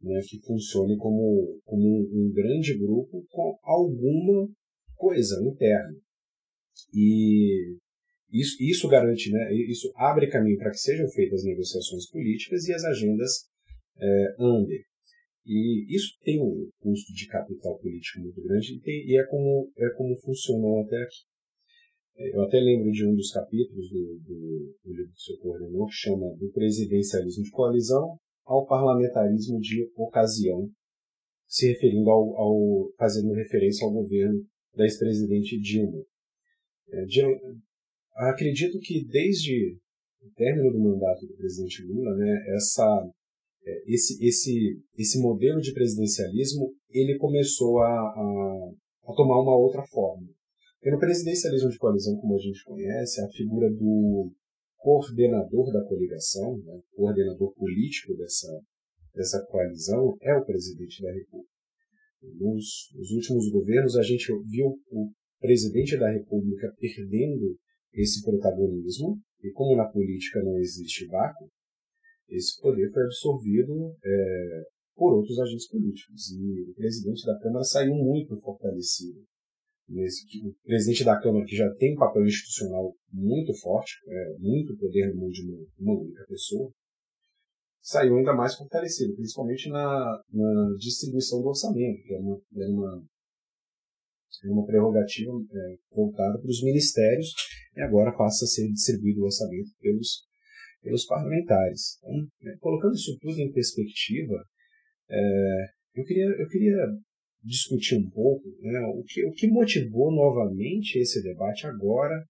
né, 0.00 0.20
que 0.28 0.40
funcione 0.40 0.96
como, 0.96 1.60
como 1.64 1.82
um, 1.82 2.26
um 2.26 2.32
grande 2.32 2.76
grupo 2.78 3.24
com 3.30 3.58
alguma 3.62 4.48
coisa 4.94 5.42
interna. 5.42 5.96
E 6.92 7.76
isso, 8.32 8.56
isso 8.60 8.88
garante, 8.88 9.30
né, 9.30 9.52
isso 9.68 9.92
abre 9.96 10.28
caminho 10.28 10.58
para 10.58 10.70
que 10.70 10.78
sejam 10.78 11.08
feitas 11.08 11.44
negociações 11.44 12.08
políticas 12.10 12.66
e 12.66 12.74
as 12.74 12.84
agendas 12.84 13.48
é, 13.98 14.34
andem. 14.38 14.82
E 15.46 15.94
isso 15.94 16.16
tem 16.22 16.40
um 16.40 16.70
custo 16.78 17.12
de 17.12 17.26
capital 17.26 17.78
político 17.78 18.20
muito 18.20 18.42
grande 18.42 18.74
e, 18.74 18.80
tem, 18.80 19.06
e 19.06 19.18
é, 19.18 19.24
como, 19.26 19.70
é 19.76 19.90
como 19.90 20.16
funcionou 20.16 20.80
até 20.80 20.96
aqui. 21.02 21.33
É, 22.16 22.36
eu 22.36 22.42
até 22.42 22.58
lembro 22.60 22.90
de 22.92 23.06
um 23.06 23.14
dos 23.14 23.30
capítulos 23.32 23.90
do, 23.90 24.18
do, 24.20 24.74
do 24.84 24.92
livro 24.92 25.12
que 25.14 25.36
coordenou, 25.38 25.86
que 25.86 25.94
chama 25.94 26.34
Do 26.36 26.50
Presidencialismo 26.52 27.42
de 27.42 27.50
Coalizão 27.50 28.18
ao 28.44 28.66
Parlamentarismo 28.66 29.58
de 29.58 29.90
Ocasião, 29.96 30.70
se 31.46 31.68
referindo 31.68 32.08
ao, 32.10 32.36
ao 32.36 32.92
fazendo 32.96 33.32
referência 33.32 33.86
ao 33.86 33.92
governo 33.92 34.44
da 34.74 34.84
ex-presidente 34.84 35.58
Dilma. 35.58 36.04
É, 36.90 37.04
Dilma. 37.04 37.36
Acredito 38.14 38.78
que 38.78 39.04
desde 39.06 39.76
o 40.22 40.30
término 40.36 40.72
do 40.72 40.78
mandato 40.78 41.26
do 41.26 41.34
presidente 41.34 41.82
Lula, 41.82 42.14
né, 42.16 42.54
essa 42.54 43.10
é, 43.66 43.82
esse, 43.86 44.24
esse, 44.24 44.80
esse 44.96 45.20
modelo 45.20 45.60
de 45.60 45.72
presidencialismo 45.72 46.72
ele 46.90 47.16
começou 47.18 47.80
a, 47.80 47.88
a, 47.88 48.70
a 49.08 49.12
tomar 49.14 49.40
uma 49.40 49.56
outra 49.56 49.82
forma. 49.86 50.28
No 50.84 50.98
presidencialismo 50.98 51.70
de 51.70 51.78
coalizão, 51.78 52.14
como 52.16 52.34
a 52.34 52.38
gente 52.38 52.62
conhece, 52.62 53.18
a 53.22 53.28
figura 53.30 53.70
do 53.70 54.30
coordenador 54.76 55.72
da 55.72 55.82
coligação, 55.82 56.58
né, 56.58 56.78
coordenador 56.94 57.54
político 57.54 58.14
dessa, 58.14 58.60
dessa 59.14 59.42
coalizão, 59.46 60.14
é 60.20 60.34
o 60.34 60.44
presidente 60.44 61.02
da 61.02 61.10
República. 61.10 61.50
Nos, 62.22 62.90
nos 62.94 63.10
últimos 63.12 63.50
governos, 63.50 63.96
a 63.96 64.02
gente 64.02 64.26
viu 64.46 64.78
o 64.90 65.10
presidente 65.40 65.96
da 65.98 66.10
República 66.10 66.70
perdendo 66.78 67.56
esse 67.94 68.22
protagonismo, 68.22 69.18
e 69.42 69.50
como 69.52 69.76
na 69.76 69.86
política 69.86 70.42
não 70.42 70.58
existe 70.58 71.06
vácuo, 71.06 71.48
esse 72.28 72.60
poder 72.60 72.90
foi 72.92 73.04
absorvido 73.04 73.96
é, 74.04 74.62
por 74.94 75.14
outros 75.14 75.38
agentes 75.38 75.68
políticos. 75.68 76.30
E 76.30 76.70
o 76.70 76.74
presidente 76.74 77.24
da 77.24 77.38
Câmara 77.38 77.64
saiu 77.64 77.94
muito 77.94 78.36
fortalecido. 78.40 79.24
Nesse, 79.86 80.24
o 80.46 80.54
presidente 80.64 81.04
da 81.04 81.20
Câmara, 81.20 81.44
que 81.44 81.54
já 81.54 81.70
tem 81.74 81.94
um 81.94 81.98
papel 81.98 82.24
institucional 82.24 82.94
muito 83.12 83.52
forte, 83.60 83.92
é, 84.08 84.38
muito 84.38 84.76
poder 84.76 85.12
no 85.12 85.20
mundo 85.20 85.32
de 85.32 85.42
uma, 85.42 85.66
uma 85.78 86.00
única 86.00 86.24
pessoa, 86.26 86.72
saiu 87.82 88.16
ainda 88.16 88.32
mais 88.32 88.54
fortalecido, 88.54 89.14
principalmente 89.14 89.68
na, 89.68 90.22
na 90.32 90.74
distribuição 90.78 91.42
do 91.42 91.48
orçamento, 91.48 92.02
que 92.02 92.14
é 92.14 92.18
uma, 92.18 92.40
é 92.56 92.66
uma, 92.66 93.04
é 94.44 94.50
uma 94.50 94.66
prerrogativa 94.66 95.32
é, 95.32 95.76
voltada 95.94 96.38
para 96.38 96.48
os 96.48 96.62
ministérios, 96.62 97.28
e 97.76 97.82
agora 97.82 98.16
passa 98.16 98.46
a 98.46 98.48
ser 98.48 98.66
distribuído 98.72 99.20
o 99.20 99.24
orçamento 99.24 99.70
pelos 99.80 100.24
pelos 100.84 101.06
parlamentares. 101.06 101.98
Então, 101.98 102.28
né, 102.42 102.56
colocando 102.60 102.94
isso 102.94 103.16
tudo 103.18 103.40
em 103.40 103.50
perspectiva, 103.50 104.44
é, 105.10 105.64
eu, 105.94 106.04
queria, 106.04 106.26
eu 106.26 106.48
queria 106.48 106.76
discutir 107.44 107.96
um 107.96 108.08
pouco 108.10 108.48
né, 108.60 108.80
o, 108.94 109.02
que, 109.04 109.24
o 109.26 109.32
que 109.32 109.46
motivou 109.46 110.10
novamente 110.10 110.98
esse 110.98 111.22
debate 111.22 111.66
agora. 111.66 112.24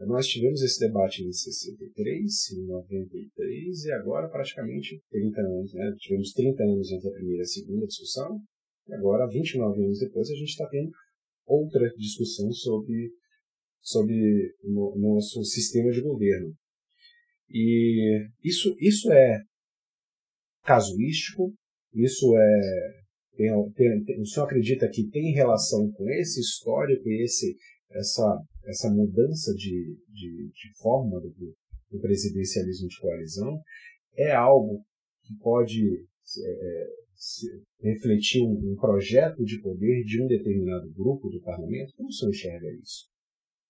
Nós 0.00 0.26
tivemos 0.26 0.60
esse 0.60 0.78
debate 0.78 1.24
em 1.24 1.32
63, 1.32 2.50
em 2.52 2.66
93 2.66 3.84
e 3.84 3.92
agora 3.92 4.28
praticamente 4.28 5.00
30 5.10 5.40
anos. 5.40 5.72
Né? 5.72 5.94
Tivemos 5.98 6.32
30 6.32 6.62
anos 6.62 6.92
entre 6.92 7.08
a 7.08 7.12
primeira 7.12 7.40
e 7.40 7.42
a 7.42 7.46
segunda 7.46 7.86
discussão 7.86 8.42
e 8.88 8.94
agora, 8.94 9.26
29 9.26 9.82
anos 9.82 9.98
depois, 9.98 10.30
a 10.30 10.34
gente 10.34 10.50
está 10.50 10.66
tendo 10.68 10.90
outra 11.44 11.88
discussão 11.96 12.52
sobre, 12.52 13.10
sobre 13.80 14.54
o 14.62 14.96
nosso 14.98 15.42
sistema 15.44 15.90
de 15.90 16.00
governo. 16.00 16.54
E 17.50 18.28
isso, 18.44 18.76
isso 18.80 19.10
é 19.12 19.42
casuístico, 20.62 21.52
isso 21.92 22.36
é. 22.36 23.05
Tem, 23.36 23.50
tem, 23.72 24.04
tem, 24.04 24.20
o 24.20 24.26
senhor 24.26 24.46
acredita 24.46 24.88
que 24.88 25.08
tem 25.08 25.34
relação 25.34 25.90
com 25.92 26.08
esse 26.10 26.40
histórico 26.40 27.06
e 27.08 27.22
esse, 27.22 27.54
essa, 27.90 28.40
essa 28.64 28.90
mudança 28.90 29.52
de, 29.54 29.96
de, 30.08 30.48
de 30.48 30.78
forma 30.80 31.20
do, 31.20 31.54
do 31.90 32.00
presidencialismo 32.00 32.88
de 32.88 32.98
coalizão? 32.98 33.60
É 34.16 34.32
algo 34.32 34.82
que 35.22 35.36
pode 35.38 35.82
é, 35.82 36.50
é 36.50 37.92
refletir 37.92 38.42
um, 38.42 38.72
um, 38.72 38.76
projeto 38.76 39.44
de 39.44 39.60
poder 39.60 40.02
de 40.04 40.22
um 40.22 40.26
determinado 40.26 40.90
grupo 40.92 41.28
do 41.28 41.40
parlamento? 41.42 41.92
Como 41.96 42.08
o 42.08 42.12
senhor 42.12 42.30
enxerga 42.30 42.66
isso? 42.82 43.06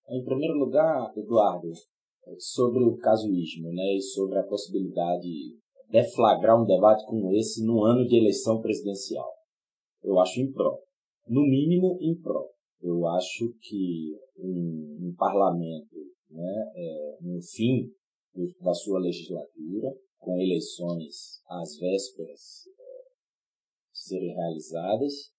Em 0.09 0.23
primeiro 0.23 0.53
lugar, 0.53 1.11
Eduardo, 1.17 1.71
sobre 2.37 2.83
o 2.83 2.95
casuísmo 2.97 3.69
né, 3.73 3.95
e 3.95 4.01
sobre 4.01 4.39
a 4.39 4.43
possibilidade 4.43 5.21
de 5.21 5.57
deflagrar 5.89 6.61
um 6.61 6.65
debate 6.65 7.05
como 7.05 7.35
esse 7.35 7.65
no 7.65 7.83
ano 7.83 8.05
de 8.05 8.17
eleição 8.17 8.61
presidencial. 8.61 9.36
Eu 10.03 10.19
acho 10.19 10.39
impró. 10.39 10.79
No 11.27 11.41
mínimo, 11.41 11.97
impró. 12.01 12.49
Eu 12.81 13.07
acho 13.07 13.53
que 13.61 14.17
um, 14.37 15.07
um 15.09 15.15
parlamento, 15.17 15.95
né, 16.29 16.71
é, 16.75 17.17
no 17.21 17.41
fim 17.41 17.91
da 18.61 18.73
sua 18.73 18.99
legislatura, 18.99 19.95
com 20.19 20.39
eleições 20.39 21.41
às 21.49 21.77
vésperas 21.77 22.67
é, 22.67 22.83
serem 23.91 24.33
realizadas, 24.33 25.33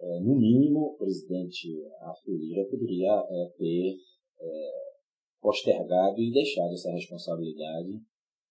é, 0.00 0.20
no 0.20 0.36
mínimo, 0.36 0.92
o 0.92 0.96
presidente 0.96 1.68
Arthur 2.00 2.36
Lira 2.36 2.64
poderia 2.70 3.12
é, 3.28 3.52
ter 3.58 3.96
é, 4.40 4.70
postergado 5.40 6.20
e 6.20 6.32
deixado 6.32 6.72
essa 6.72 6.92
responsabilidade 6.92 8.00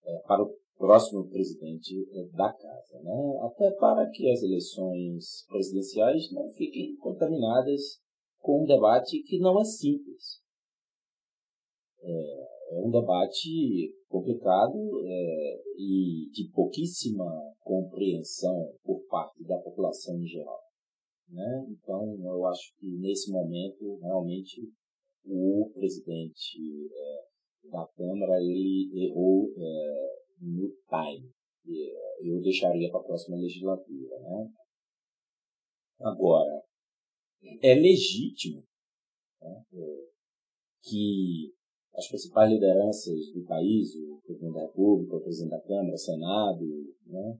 é, 0.06 0.20
para 0.28 0.44
o 0.44 0.54
próximo 0.78 1.28
presidente 1.30 2.08
é, 2.12 2.24
da 2.36 2.54
casa, 2.54 3.02
né? 3.02 3.40
até 3.42 3.72
para 3.72 4.10
que 4.10 4.30
as 4.30 4.42
eleições 4.44 5.46
presidenciais 5.48 6.32
não 6.32 6.48
fiquem 6.50 6.96
contaminadas 6.98 8.00
com 8.40 8.64
um 8.64 8.66
debate 8.66 9.22
que 9.24 9.40
não 9.40 9.60
é 9.60 9.64
simples. 9.66 10.40
É, 12.02 12.78
é 12.78 12.80
um 12.80 12.92
debate 12.92 13.96
complicado 14.08 14.78
é, 15.06 15.62
e 15.78 16.30
de 16.32 16.50
pouquíssima 16.54 17.26
compreensão 17.60 18.74
por 18.84 19.02
parte 19.08 19.44
da 19.44 19.58
população 19.58 20.18
em 20.22 20.28
geral. 20.28 20.62
Né? 21.30 21.66
Então, 21.70 22.16
eu 22.24 22.46
acho 22.46 22.74
que 22.80 22.88
nesse 22.88 23.32
momento, 23.32 23.98
realmente, 24.02 24.62
o 25.26 25.70
presidente 25.74 26.90
é, 26.94 27.70
da 27.70 27.86
Câmara 27.88 28.42
ele 28.42 28.90
errou 28.94 29.50
é, 29.58 30.27
no 30.40 30.70
time. 30.90 31.32
Eu 32.22 32.42
deixaria 32.42 32.90
para 32.90 33.00
a 33.00 33.04
próxima 33.04 33.38
legislatura. 33.38 34.20
Né? 34.20 34.50
Agora, 36.02 36.64
é 37.62 37.74
legítimo 37.76 38.64
né, 39.42 39.64
é, 39.74 40.08
que 40.84 41.54
as 41.96 42.08
principais 42.08 42.52
lideranças 42.52 43.34
do 43.34 43.44
país, 43.46 43.96
o 43.96 44.22
presidente 44.24 44.54
da 44.54 44.62
República, 44.62 45.16
o 45.16 45.22
presidente 45.22 45.52
da 45.52 45.62
Câmara, 45.62 45.94
o 45.94 45.98
Senado, 45.98 46.66
né, 47.06 47.40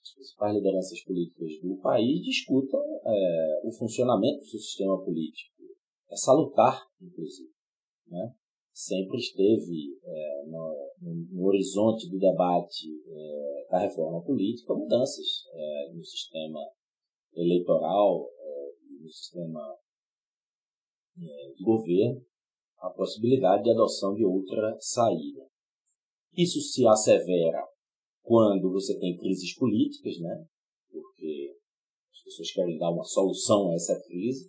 as 0.00 0.14
principais 0.14 0.54
lideranças 0.54 1.02
políticas 1.02 1.60
do 1.60 1.76
país 1.76 2.22
discutam 2.22 2.80
é, 3.04 3.60
o 3.64 3.72
funcionamento 3.72 4.38
do 4.38 4.46
seu 4.46 4.60
sistema 4.60 5.04
político 5.04 5.52
é 6.10 6.16
salutar, 6.16 6.80
inclusive. 7.00 7.52
Né? 8.06 8.34
Sempre 8.80 9.18
esteve 9.18 9.98
é, 10.04 10.44
no, 10.46 10.92
no, 11.32 11.46
horizonte 11.48 12.08
do 12.08 12.16
debate 12.16 12.86
é, 13.08 13.66
da 13.68 13.80
reforma 13.80 14.22
política 14.22 14.72
mudanças 14.72 15.26
é, 15.52 15.92
no 15.92 16.04
sistema 16.04 16.60
eleitoral 17.34 18.30
é, 18.38 18.70
no 19.02 19.08
sistema 19.08 19.76
é, 21.20 21.52
de 21.54 21.64
governo, 21.64 22.24
a 22.78 22.90
possibilidade 22.90 23.64
de 23.64 23.72
adoção 23.72 24.14
de 24.14 24.24
outra 24.24 24.76
saída. 24.78 25.44
Isso 26.36 26.60
se 26.60 26.86
assevera 26.86 27.66
quando 28.22 28.70
você 28.70 28.96
tem 28.96 29.16
crises 29.16 29.56
políticas, 29.56 30.20
né? 30.20 30.46
porque 30.88 31.52
as 32.12 32.22
pessoas 32.22 32.52
querem 32.52 32.78
dar 32.78 32.92
uma 32.92 33.02
solução 33.02 33.72
a 33.72 33.74
essa 33.74 34.00
crise, 34.06 34.48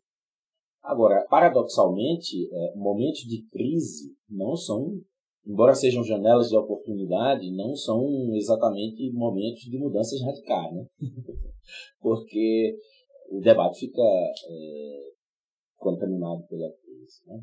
Agora, 0.82 1.26
paradoxalmente, 1.30 2.48
é, 2.52 2.76
momentos 2.76 3.22
de 3.22 3.46
crise 3.50 4.16
não 4.30 4.56
são 4.56 5.02
embora 5.50 5.74
sejam 5.74 6.04
janelas 6.04 6.50
de 6.50 6.58
oportunidade, 6.58 7.52
não 7.52 7.76
são 7.76 8.06
exatamente 8.36 9.12
momentos 9.12 9.62
de 9.64 9.78
mudanças 9.80 10.22
radicais, 10.22 10.74
né? 10.74 10.86
Porque 12.00 12.78
o 13.32 13.40
debate 13.40 13.80
fica 13.80 14.02
é, 14.02 15.12
contaminado 15.78 16.46
pela 16.48 16.72
crise. 16.72 17.22
Né? 17.26 17.42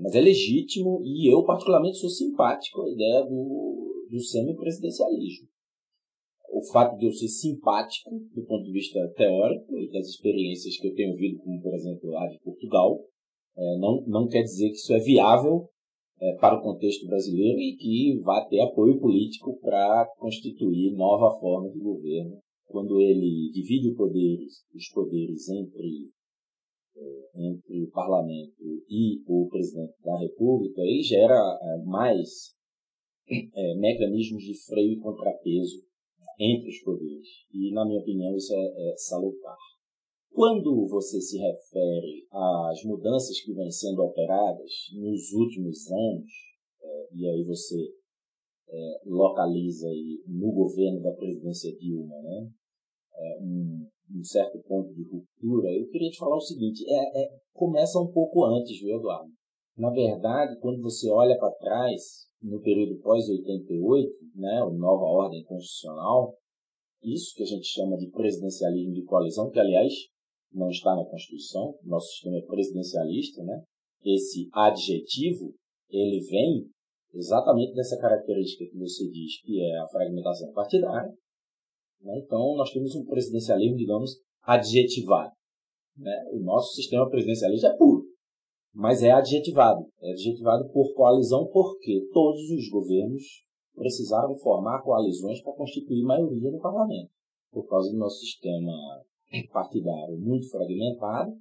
Mas 0.00 0.14
é 0.14 0.20
legítimo 0.20 1.00
e 1.04 1.32
eu, 1.32 1.44
particularmente, 1.44 1.98
sou 1.98 2.10
simpático 2.10 2.82
à 2.82 2.90
ideia 2.90 3.24
do, 3.24 4.06
do 4.10 4.20
semi-presidencialismo. 4.20 5.48
O 6.50 6.62
fato 6.72 6.96
de 6.96 7.06
eu 7.06 7.12
ser 7.12 7.28
simpático 7.28 8.10
do 8.34 8.44
ponto 8.44 8.64
de 8.64 8.72
vista 8.72 8.98
teórico 9.16 9.78
e 9.78 9.90
das 9.90 10.06
experiências 10.08 10.76
que 10.78 10.88
eu 10.88 10.94
tenho 10.94 11.14
visto, 11.16 11.42
como 11.42 11.60
por 11.60 11.74
exemplo 11.74 12.10
lá 12.10 12.26
de 12.26 12.38
Portugal, 12.40 13.00
é, 13.56 13.78
não, 13.78 14.02
não 14.06 14.28
quer 14.28 14.42
dizer 14.42 14.68
que 14.68 14.76
isso 14.76 14.92
é 14.92 14.98
viável 14.98 15.68
é, 16.20 16.34
para 16.36 16.58
o 16.58 16.62
contexto 16.62 17.06
brasileiro 17.06 17.58
e 17.58 17.76
que 17.76 18.20
vai 18.22 18.46
ter 18.48 18.60
apoio 18.60 18.98
político 18.98 19.58
para 19.60 20.06
constituir 20.18 20.96
nova 20.96 21.38
forma 21.38 21.70
de 21.70 21.78
governo 21.78 22.38
quando 22.66 23.00
ele 23.00 23.50
divide 23.52 23.94
poderes, 23.94 24.64
os 24.74 24.88
poderes 24.90 25.48
entre 25.48 26.10
entre 27.34 27.84
o 27.84 27.90
parlamento 27.90 28.84
e 28.88 29.22
o 29.26 29.48
presidente 29.48 29.94
da 30.02 30.18
república, 30.18 30.80
ele 30.80 31.02
gera 31.02 31.34
é, 31.34 31.84
mais 31.84 32.54
é, 33.30 33.74
mecanismos 33.76 34.42
de 34.42 34.54
freio 34.66 34.92
e 34.94 35.00
contrapeso 35.00 35.86
entre 36.38 36.68
os 36.68 36.78
poderes. 36.82 37.28
E, 37.52 37.72
na 37.72 37.84
minha 37.84 38.00
opinião, 38.00 38.36
isso 38.36 38.54
é, 38.54 38.90
é 38.90 38.96
salutar. 38.96 39.56
Quando 40.30 40.86
você 40.86 41.20
se 41.20 41.38
refere 41.38 42.26
às 42.30 42.84
mudanças 42.84 43.40
que 43.40 43.52
vêm 43.52 43.70
sendo 43.70 44.02
operadas 44.02 44.70
nos 44.94 45.32
últimos 45.32 45.90
anos, 45.90 46.30
é, 46.80 47.08
e 47.12 47.28
aí 47.28 47.44
você 47.44 47.76
é, 48.70 49.00
localiza 49.06 49.88
aí 49.88 50.22
no 50.26 50.52
governo 50.52 51.00
da 51.00 51.12
presidência 51.12 51.74
Dilma, 51.76 52.22
né, 52.22 52.50
é, 53.16 53.38
um, 53.40 53.88
um, 54.14 54.22
certo 54.22 54.60
ponto 54.60 54.94
de 54.94 55.02
ruptura, 55.02 55.72
eu 55.72 55.88
queria 55.88 56.10
te 56.10 56.18
falar 56.18 56.36
o 56.36 56.40
seguinte: 56.40 56.84
é, 56.88 57.22
é 57.22 57.38
começa 57.52 57.98
um 57.98 58.12
pouco 58.12 58.44
antes, 58.44 58.78
viu, 58.78 58.96
Eduardo? 58.96 59.32
Na 59.76 59.90
verdade, 59.90 60.58
quando 60.60 60.80
você 60.82 61.10
olha 61.10 61.36
para 61.38 61.54
trás, 61.54 62.27
no 62.42 62.60
período 62.60 63.00
pós-88, 63.00 64.10
né, 64.36 64.60
a 64.62 64.70
nova 64.70 65.04
ordem 65.04 65.42
constitucional, 65.44 66.36
isso 67.02 67.34
que 67.34 67.42
a 67.42 67.46
gente 67.46 67.66
chama 67.66 67.96
de 67.96 68.10
presidencialismo 68.10 68.92
de 68.92 69.04
coalizão, 69.04 69.50
que 69.50 69.58
aliás 69.58 69.92
não 70.52 70.68
está 70.68 70.94
na 70.96 71.04
Constituição, 71.04 71.76
nosso 71.84 72.10
sistema 72.12 72.38
é 72.38 72.42
presidencialista, 72.42 73.42
né? 73.44 73.62
Esse 74.04 74.48
adjetivo, 74.52 75.54
ele 75.90 76.20
vem 76.20 76.66
exatamente 77.12 77.74
dessa 77.74 77.98
característica 77.98 78.64
que 78.70 78.78
você 78.78 79.08
diz, 79.10 79.40
que 79.42 79.60
é 79.60 79.78
a 79.78 79.88
fragmentação 79.88 80.52
partidária, 80.52 81.12
né? 82.00 82.18
Então, 82.24 82.54
nós 82.56 82.72
temos 82.72 82.94
um 82.94 83.04
presidencialismo, 83.04 83.76
digamos, 83.76 84.20
adjetivado. 84.42 85.32
Né? 85.96 86.12
O 86.32 86.40
nosso 86.40 86.74
sistema 86.74 87.08
presidencialista 87.10 87.68
é 87.68 87.76
puro, 87.76 87.97
mas 88.78 89.02
é 89.02 89.10
adjetivado. 89.10 89.84
É 90.00 90.12
adjetivado 90.12 90.70
por 90.70 90.94
coalizão 90.94 91.48
porque 91.52 92.08
todos 92.12 92.48
os 92.48 92.68
governos 92.68 93.24
precisaram 93.74 94.36
formar 94.36 94.82
coalizões 94.82 95.42
para 95.42 95.52
constituir 95.54 96.04
maioria 96.04 96.48
no 96.52 96.60
parlamento, 96.60 97.10
por 97.50 97.66
causa 97.66 97.90
do 97.90 97.98
nosso 97.98 98.20
sistema 98.20 98.72
partidário 99.52 100.16
muito 100.20 100.48
fragmentado 100.48 101.32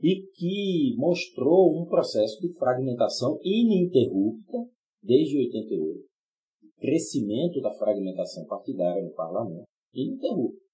e 0.00 0.22
que 0.34 0.94
mostrou 0.96 1.78
um 1.78 1.84
processo 1.84 2.40
de 2.40 2.50
fragmentação 2.54 3.38
ininterrupta 3.42 4.66
desde 5.02 5.36
88. 5.36 6.00
O 6.00 6.80
crescimento 6.80 7.60
da 7.60 7.72
fragmentação 7.72 8.46
partidária 8.46 9.04
no 9.04 9.12
parlamento 9.12 9.66
ininterrupto. 9.92 10.64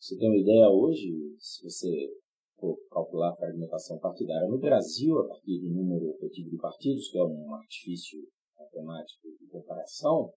Você 0.00 0.16
tem 0.16 0.30
uma 0.30 0.38
ideia 0.38 0.70
hoje, 0.70 1.12
se 1.38 1.62
você 1.62 2.08
calcular 2.90 3.30
a 3.30 3.36
fragmentação 3.36 3.98
partidária 3.98 4.48
no 4.48 4.58
Brasil, 4.58 5.18
a 5.18 5.28
partir 5.28 5.60
do 5.60 5.70
número 5.70 6.10
efetivo 6.10 6.50
de 6.50 6.56
partidos, 6.56 7.08
que 7.08 7.18
é 7.18 7.24
um 7.24 7.54
artifício 7.54 8.20
matemático 8.58 9.28
de 9.40 9.46
comparação, 9.46 10.32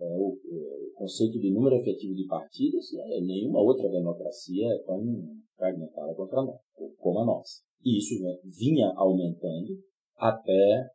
é, 0.00 0.04
o, 0.04 0.38
é, 0.44 0.86
o, 0.86 0.92
conceito 0.94 1.38
de 1.38 1.52
número 1.52 1.76
efetivo 1.76 2.14
de 2.14 2.26
partidos, 2.26 2.92
é, 2.94 3.20
nenhuma 3.20 3.60
outra 3.60 3.88
democracia 3.88 4.66
é 4.68 4.78
tão 4.84 5.02
fragmentada 5.56 6.14
contra 6.14 6.42
nós, 6.42 6.60
como 6.98 7.20
a 7.20 7.26
nossa. 7.26 7.62
E 7.84 7.98
isso 7.98 8.14
vinha 8.44 8.92
aumentando 8.96 9.82
até 10.16 10.88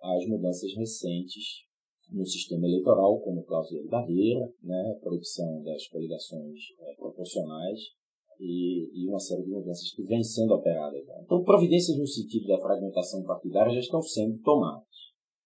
as 0.00 0.26
mudanças 0.26 0.72
recentes 0.76 1.68
no 2.10 2.24
sistema 2.24 2.66
eleitoral, 2.66 3.20
como 3.20 3.44
cláusula 3.44 3.82
de 3.82 3.88
barreira, 3.88 4.48
né, 4.62 4.98
proibição 5.02 5.62
das 5.62 5.86
coligações 5.88 6.58
é, 6.80 6.94
proporcionais 6.94 7.97
e, 8.38 8.90
e, 8.94 9.08
uma 9.08 9.18
série 9.18 9.42
de 9.42 9.50
mudanças 9.50 9.92
que 9.94 10.02
vêm 10.04 10.22
sendo 10.22 10.54
operadas. 10.54 11.04
Né. 11.06 11.22
Então, 11.24 11.42
providências 11.42 11.98
no 11.98 12.06
sentido 12.06 12.46
da 12.46 12.58
fragmentação 12.58 13.22
partidária 13.24 13.72
já 13.74 13.80
estão 13.80 14.00
sendo 14.02 14.38
tomadas. 14.38 14.86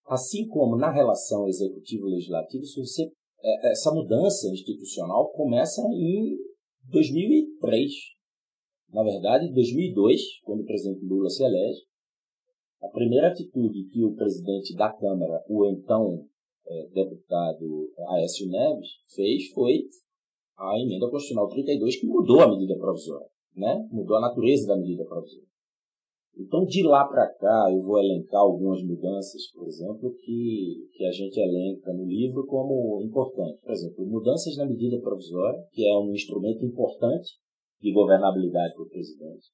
Assim 0.07 0.47
como 0.49 0.77
na 0.77 0.91
relação 0.91 1.49
executivo-legislativo, 1.49 2.65
é, 3.45 3.71
essa 3.71 3.93
mudança 3.93 4.49
institucional 4.49 5.31
começa 5.33 5.81
em 5.93 6.37
2003. 6.91 7.91
Na 8.93 9.03
verdade, 9.03 9.47
em 9.47 9.53
2002, 9.53 10.21
quando 10.45 10.61
o 10.61 10.67
presidente 10.67 11.05
Lula 11.05 11.31
se 11.31 11.43
elege, 11.43 11.81
a 12.83 12.89
primeira 12.89 13.29
atitude 13.29 13.89
que 13.91 14.05
o 14.05 14.15
presidente 14.15 14.75
da 14.75 14.93
Câmara, 14.93 15.43
o 15.49 15.65
então 15.67 16.27
é, 16.67 16.89
deputado 16.89 17.91
Aécio 18.09 18.49
Neves 18.49 18.89
fez 19.15 19.51
foi 19.53 19.89
a 20.57 20.79
emenda 20.79 21.09
constitucional 21.11 21.49
32 21.49 22.01
que 22.01 22.07
mudou 22.07 22.41
a 22.41 22.49
medida 22.49 22.77
provisória, 22.77 23.27
né? 23.57 23.87
Mudou 23.91 24.17
a 24.17 24.21
natureza 24.21 24.67
da 24.67 24.77
medida 24.77 25.05
provisória. 25.05 25.53
Então, 26.39 26.65
de 26.65 26.83
lá 26.83 27.05
para 27.07 27.29
cá, 27.35 27.69
eu 27.71 27.83
vou 27.83 27.99
elencar 27.99 28.41
algumas 28.41 28.83
mudanças, 28.83 29.51
por 29.53 29.67
exemplo, 29.67 30.15
que, 30.15 30.89
que 30.95 31.05
a 31.05 31.13
gente 31.13 31.39
elenca 31.39 31.93
no 31.93 32.07
livro 32.07 32.47
como 32.47 33.03
importantes. 33.03 33.61
Por 33.61 33.73
exemplo, 33.73 34.07
mudanças 34.07 34.57
na 34.57 34.67
medida 34.67 34.99
provisória, 35.01 35.63
que 35.73 35.87
é 35.87 35.99
um 35.99 36.13
instrumento 36.13 36.65
importante 36.65 37.33
de 37.81 37.93
governabilidade 37.93 38.73
para 38.75 38.83
o 38.83 38.89
presidente. 38.89 39.49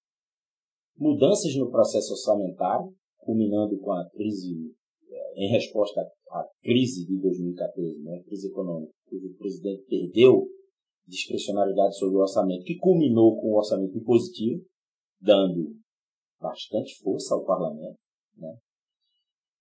Mudanças 0.97 1.55
no 1.57 1.71
processo 1.71 2.13
orçamentário, 2.13 2.93
culminando 3.19 3.77
com 3.79 3.93
a 3.93 4.09
crise 4.11 4.73
é, 5.11 5.45
em 5.45 5.51
resposta 5.51 6.01
à 6.31 6.45
crise 6.63 7.07
de 7.07 7.21
2014, 7.21 8.03
né, 8.03 8.23
crise 8.25 8.49
econômica, 8.49 8.93
cujo 9.09 9.29
o 9.29 9.37
presidente 9.37 9.85
perdeu 9.89 10.47
discrecionalidade 11.09 11.97
sobre 11.97 12.17
o 12.17 12.21
orçamento, 12.21 12.65
que 12.65 12.77
culminou 12.77 13.41
com 13.41 13.49
o 13.49 13.57
orçamento 13.57 13.97
impositivo, 13.97 14.63
dando 15.21 15.75
bastante 16.41 16.95
força 17.03 17.35
ao 17.35 17.45
parlamento. 17.45 17.99
Né? 18.37 18.55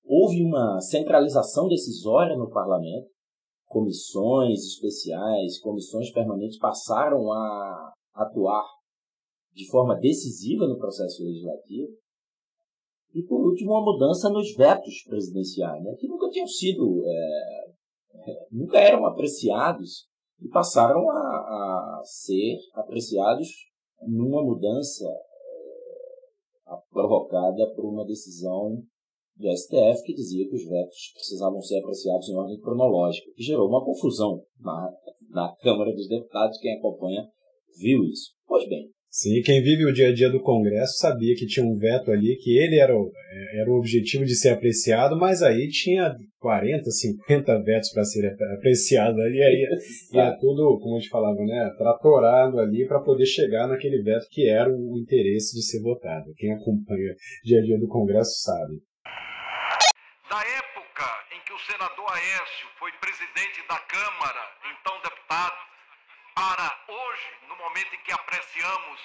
Houve 0.03 0.43
uma 0.43 0.79
centralização 0.81 1.67
decisória 1.67 2.37
no 2.37 2.49
parlamento, 2.49 3.09
comissões 3.65 4.59
especiais, 4.59 5.59
comissões 5.59 6.11
permanentes 6.11 6.57
passaram 6.57 7.31
a 7.31 7.93
atuar 8.13 8.63
de 9.53 9.67
forma 9.69 9.95
decisiva 9.95 10.67
no 10.67 10.77
processo 10.77 11.23
legislativo. 11.23 11.91
E, 13.13 13.23
por 13.23 13.47
último, 13.47 13.71
uma 13.71 13.83
mudança 13.83 14.29
nos 14.29 14.53
vetos 14.55 15.03
presidenciais, 15.07 15.83
né, 15.83 15.95
que 15.95 16.07
nunca 16.07 16.29
tinham 16.29 16.47
sido, 16.47 17.03
é, 17.05 17.73
nunca 18.51 18.77
eram 18.77 19.05
apreciados 19.05 20.07
e 20.39 20.47
passaram 20.49 21.09
a, 21.09 21.36
a 21.47 22.01
ser 22.03 22.57
apreciados 22.73 23.47
numa 24.05 24.43
mudança 24.43 25.05
é, 26.67 26.75
provocada 26.91 27.73
por 27.75 27.85
uma 27.85 28.05
decisão 28.05 28.83
do 29.37 29.55
STF 29.55 30.03
que 30.03 30.13
dizia 30.13 30.49
que 30.49 30.55
os 30.55 30.65
vetos 30.67 31.11
precisavam 31.13 31.61
ser 31.61 31.79
apreciados 31.79 32.27
em 32.27 32.35
ordem 32.35 32.59
cronológica, 32.59 33.31
que 33.35 33.43
gerou 33.43 33.67
uma 33.69 33.85
confusão 33.85 34.43
na, 34.59 34.93
na 35.29 35.55
Câmara 35.57 35.93
dos 35.93 36.07
Deputados. 36.07 36.57
Quem 36.59 36.77
acompanha 36.77 37.27
viu 37.79 38.03
isso. 38.03 38.31
Pois 38.45 38.67
bem, 38.67 38.91
Sim, 39.09 39.41
quem 39.41 39.63
vive 39.63 39.85
o 39.85 39.93
dia 39.93 40.09
a 40.09 40.13
dia 40.13 40.29
do 40.29 40.41
Congresso 40.41 40.97
sabia 40.97 41.33
que 41.35 41.47
tinha 41.47 41.65
um 41.65 41.77
veto 41.77 42.11
ali, 42.11 42.35
que 42.35 42.57
ele 42.57 42.77
era 42.77 42.93
o, 42.95 43.11
é, 43.31 43.61
era 43.61 43.69
o 43.69 43.77
objetivo 43.77 44.25
de 44.25 44.35
ser 44.35 44.49
apreciado, 44.49 45.17
mas 45.17 45.41
aí 45.41 45.69
tinha 45.69 46.13
40, 46.39 46.91
50 46.91 47.63
vetos 47.63 47.89
para 47.91 48.03
ser 48.03 48.35
apreciado 48.57 49.19
ali, 49.21 49.41
aí 49.41 49.67
ia 50.11 50.37
tudo, 50.37 50.77
como 50.79 50.97
a 50.97 50.99
gente 50.99 51.09
falava, 51.09 51.39
né, 51.39 51.71
tratorado 51.77 52.59
ali 52.59 52.85
para 52.85 52.99
poder 52.99 53.25
chegar 53.25 53.67
naquele 53.67 54.03
veto 54.03 54.27
que 54.29 54.47
era 54.47 54.69
o 54.69 54.99
interesse 54.99 55.55
de 55.55 55.65
ser 55.65 55.81
votado. 55.81 56.33
Quem 56.35 56.53
acompanha 56.53 57.13
o 57.13 57.47
dia 57.47 57.59
a 57.59 57.63
dia 57.63 57.79
do 57.79 57.87
Congresso 57.87 58.41
sabe. 58.41 58.75
Da 60.29 60.41
época 60.43 61.07
em 61.31 61.39
que 61.47 61.53
o 61.53 61.59
senador 61.59 62.05
Aécio 62.11 62.67
foi 62.77 62.91
presidente 62.99 63.65
da 63.67 63.79
Câmara, 63.79 64.43
então 64.67 64.93
deputado, 65.01 65.66
para 66.37 66.79
hoje, 66.87 67.31
no 67.47 67.55
momento 67.55 67.95
em 67.95 67.99
que 68.01 68.11
apreciamos 68.11 69.01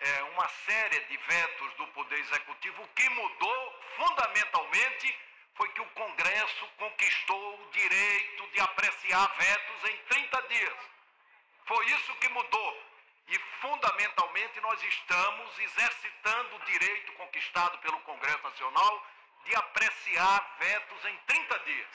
é, 0.00 0.22
uma 0.24 0.46
série 0.66 1.00
de 1.06 1.16
vetos 1.16 1.74
do 1.76 1.86
Poder 1.88 2.18
Executivo, 2.18 2.82
o 2.82 2.88
que 2.88 3.08
mudou 3.08 3.80
fundamentalmente 3.96 5.18
foi 5.54 5.66
que 5.70 5.80
o 5.80 5.90
Congresso 5.92 6.66
conquistou 6.76 7.58
o 7.58 7.70
direito 7.70 8.46
de 8.48 8.60
apreciar 8.60 9.34
vetos 9.38 9.90
em 9.90 9.96
30 9.96 10.42
dias. 10.42 10.74
Foi 11.64 11.86
isso 11.86 12.14
que 12.16 12.28
mudou. 12.28 12.82
E, 13.28 13.38
fundamentalmente, 13.62 14.60
nós 14.60 14.82
estamos 14.82 15.58
exercitando 15.58 16.56
o 16.56 16.64
direito 16.66 17.12
conquistado 17.12 17.78
pelo 17.78 17.98
Congresso 18.00 18.42
Nacional 18.42 19.06
de 19.46 19.56
apreciar 19.56 20.56
vetos 20.58 21.04
em 21.06 21.16
30 21.28 21.58
dias. 21.60 21.88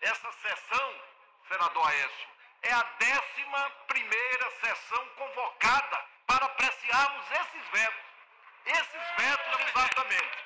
Essa 0.00 0.32
sessão, 0.32 1.02
senador 1.46 1.86
Aécio, 1.86 2.29
é 2.62 2.72
a 2.72 2.84
décima 3.00 3.62
primeira 3.88 4.46
sessão 4.60 5.00
convocada 5.16 5.96
para 6.26 6.44
apreciarmos 6.46 7.24
esses 7.32 7.64
vetos. 7.72 8.04
Esses 8.68 9.04
vetos, 9.16 9.54
exatamente. 9.64 10.36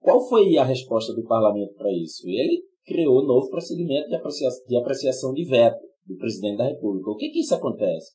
Qual 0.00 0.28
foi 0.28 0.56
a 0.56 0.64
resposta 0.64 1.12
do 1.14 1.24
parlamento 1.24 1.74
para 1.74 1.92
isso? 1.92 2.26
Ele 2.26 2.64
criou 2.84 3.22
um 3.22 3.26
novo 3.26 3.50
procedimento 3.50 4.08
de 4.08 4.16
apreciação, 4.16 4.66
de 4.66 4.76
apreciação 4.76 5.32
de 5.34 5.44
veto 5.44 5.80
do 6.06 6.16
presidente 6.16 6.56
da 6.56 6.64
República. 6.64 7.10
O 7.10 7.16
que 7.16 7.30
que 7.30 7.40
isso 7.40 7.54
acontece? 7.54 8.12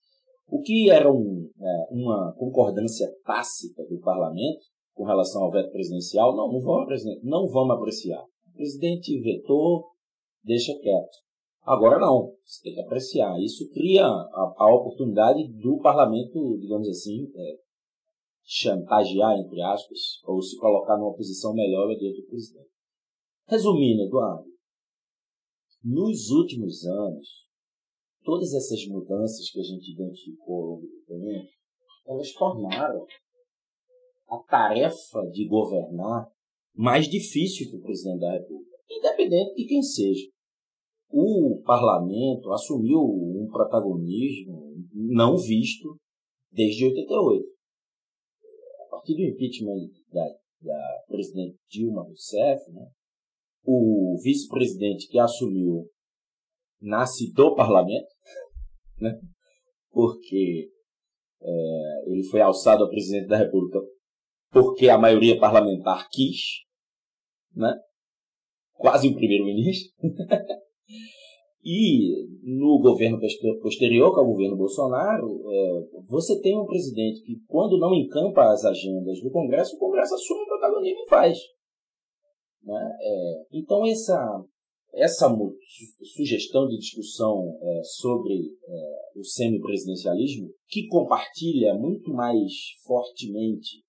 O 0.50 0.62
que 0.62 0.90
era 0.90 1.12
um, 1.12 1.50
é, 1.60 1.88
uma 1.92 2.34
concordância 2.38 3.08
tácita 3.24 3.84
do 3.86 4.00
parlamento 4.00 4.66
com 4.94 5.06
relação 5.06 5.44
ao 5.44 5.52
veto 5.52 5.72
presidencial, 5.72 6.36
não, 6.36 6.52
não 6.52 6.60
vamos, 6.60 7.04
não 7.24 7.48
vamos 7.48 7.76
apreciar. 7.76 8.24
O 8.24 8.54
presidente 8.56 9.20
vetou, 9.22 9.86
deixa 10.44 10.74
quieto. 10.80 11.27
Agora 11.68 12.00
não, 12.00 12.34
você 12.46 12.64
tem 12.64 12.76
que 12.76 12.80
apreciar. 12.80 13.38
Isso 13.42 13.70
cria 13.72 14.06
a, 14.06 14.54
a 14.58 14.74
oportunidade 14.74 15.46
do 15.50 15.78
parlamento, 15.80 16.58
digamos 16.62 16.88
assim, 16.88 17.30
é, 17.36 17.60
chantagear, 18.42 19.38
entre 19.38 19.62
aspas, 19.62 20.24
ou 20.24 20.42
se 20.42 20.58
colocar 20.58 20.96
numa 20.96 21.14
posição 21.14 21.54
melhor 21.54 21.94
diante 21.98 22.22
do 22.22 22.28
presidente. 22.30 22.70
Resumindo, 23.50 24.04
Eduardo, 24.04 24.48
nos 25.84 26.30
últimos 26.30 26.86
anos, 26.86 27.28
todas 28.24 28.54
essas 28.54 28.88
mudanças 28.88 29.52
que 29.52 29.60
a 29.60 29.64
gente 29.64 29.92
identificou 29.92 30.56
ao 30.56 30.68
longo 30.70 30.88
do 30.88 31.06
tempo, 31.06 31.50
elas 32.08 32.32
tornaram 32.32 33.06
a 34.30 34.38
tarefa 34.38 35.20
de 35.34 35.46
governar 35.50 36.32
mais 36.74 37.10
difícil 37.10 37.70
para 37.72 37.80
o 37.80 37.84
presidente 37.84 38.22
da 38.22 38.32
República, 38.32 38.78
independente 38.90 39.54
de 39.56 39.66
quem 39.66 39.82
seja 39.82 40.37
o 41.10 41.62
parlamento 41.64 42.52
assumiu 42.52 43.00
um 43.00 43.48
protagonismo 43.52 44.76
não 44.94 45.38
visto 45.38 45.98
desde 46.52 46.86
88. 46.86 47.46
A 48.86 48.90
partir 48.90 49.16
do 49.16 49.24
impeachment 49.24 49.90
da, 50.12 50.26
da 50.62 51.04
presidente 51.08 51.58
Dilma 51.70 52.04
Rousseff, 52.04 52.72
né, 52.72 52.88
o 53.64 54.18
vice-presidente 54.22 55.08
que 55.08 55.20
assumiu 55.20 55.90
nasce 56.82 57.32
do 57.34 57.56
parlamento, 57.56 58.08
né, 59.00 59.20
porque 59.92 60.70
é, 61.42 62.12
ele 62.12 62.24
foi 62.24 62.42
alçado 62.42 62.84
a 62.84 62.90
presidente 62.90 63.28
da 63.28 63.38
República 63.38 63.80
porque 64.50 64.90
a 64.90 64.98
maioria 64.98 65.40
parlamentar 65.40 66.08
quis, 66.10 66.64
né, 67.54 67.74
quase 68.74 69.08
um 69.08 69.14
primeiro-ministro. 69.14 69.92
E 71.64 72.28
no 72.44 72.80
governo 72.80 73.20
posterior, 73.62 74.14
que 74.14 74.20
é 74.20 74.24
o 74.24 74.32
governo 74.32 74.56
Bolsonaro, 74.56 75.42
é, 75.52 76.02
você 76.08 76.40
tem 76.40 76.58
um 76.58 76.66
presidente 76.66 77.22
que, 77.24 77.36
quando 77.48 77.78
não 77.78 77.94
encampa 77.94 78.44
as 78.52 78.64
agendas 78.64 79.20
do 79.22 79.30
Congresso, 79.30 79.76
o 79.76 79.80
Congresso 79.80 80.16
assume 80.16 80.44
o 80.44 80.48
protagonismo 80.48 81.02
e 81.02 81.10
faz. 81.10 81.38
Né? 82.64 82.98
É, 83.02 83.46
então, 83.52 83.86
essa, 83.86 84.46
essa 84.94 85.30
sugestão 86.16 86.68
de 86.68 86.78
discussão 86.78 87.58
é, 87.62 87.82
sobre 87.84 88.36
o 89.16 89.24
semipresidencialismo, 89.24 90.50
que 90.70 90.88
compartilha 90.88 91.74
muito 91.74 92.14
mais 92.14 92.52
fortemente 92.86 93.84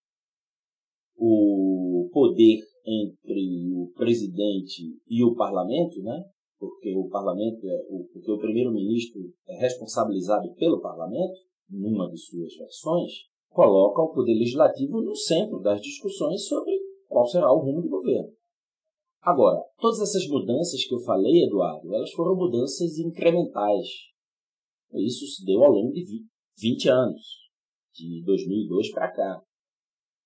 o 1.17 2.09
poder 2.13 2.59
entre 2.87 3.71
o 3.75 3.93
presidente 3.95 4.83
e 5.07 5.23
o 5.25 5.35
parlamento, 5.35 6.01
né? 6.03 6.25
Porque 6.59 6.95
o 6.97 7.09
parlamento 7.09 7.67
é 7.67 7.79
porque 8.13 8.31
o 8.31 8.39
primeiro-ministro 8.39 9.21
é 9.47 9.59
responsabilizado 9.59 10.53
pelo 10.55 10.81
parlamento, 10.81 11.39
numa 11.71 12.11
de 12.11 12.19
suas 12.19 12.55
versões, 12.57 13.13
coloca 13.49 14.03
o 14.03 14.13
poder 14.13 14.35
legislativo 14.35 15.01
no 15.01 15.15
centro 15.15 15.61
das 15.61 15.81
discussões 15.81 16.47
sobre 16.47 16.73
qual 17.07 17.27
será 17.27 17.53
o 17.53 17.59
rumo 17.59 17.83
do 17.83 17.89
governo. 17.89 18.33
Agora, 19.21 19.63
todas 19.79 20.01
essas 20.01 20.27
mudanças 20.29 20.85
que 20.85 20.95
eu 20.95 21.01
falei, 21.01 21.45
Eduardo, 21.45 21.95
elas 21.95 22.13
foram 22.13 22.37
mudanças 22.37 22.99
incrementais. 22.99 23.87
Isso 24.95 25.27
se 25.27 25.45
deu 25.45 25.63
ao 25.65 25.73
longo 25.73 25.93
de 25.93 26.25
20 26.61 26.89
anos, 26.89 27.23
de 27.93 28.23
2002 28.25 28.93
para 28.93 29.13
cá. 29.13 29.43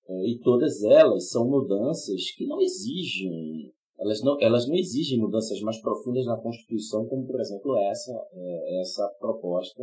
É, 0.07 0.29
e 0.29 0.39
todas 0.39 0.83
elas 0.83 1.29
são 1.29 1.49
mudanças 1.49 2.31
que 2.35 2.45
não 2.45 2.61
exigem 2.61 3.73
elas 4.03 4.21
não, 4.21 4.37
elas 4.41 4.67
não 4.67 4.75
exigem 4.75 5.17
mudanças 5.17 5.59
mais 5.61 5.79
profundas 5.79 6.25
na 6.25 6.37
Constituição, 6.37 7.07
como, 7.07 7.25
por 7.25 7.39
exemplo, 7.39 7.77
essa, 7.77 8.11
é, 8.33 8.81
essa 8.81 9.07
proposta 9.17 9.81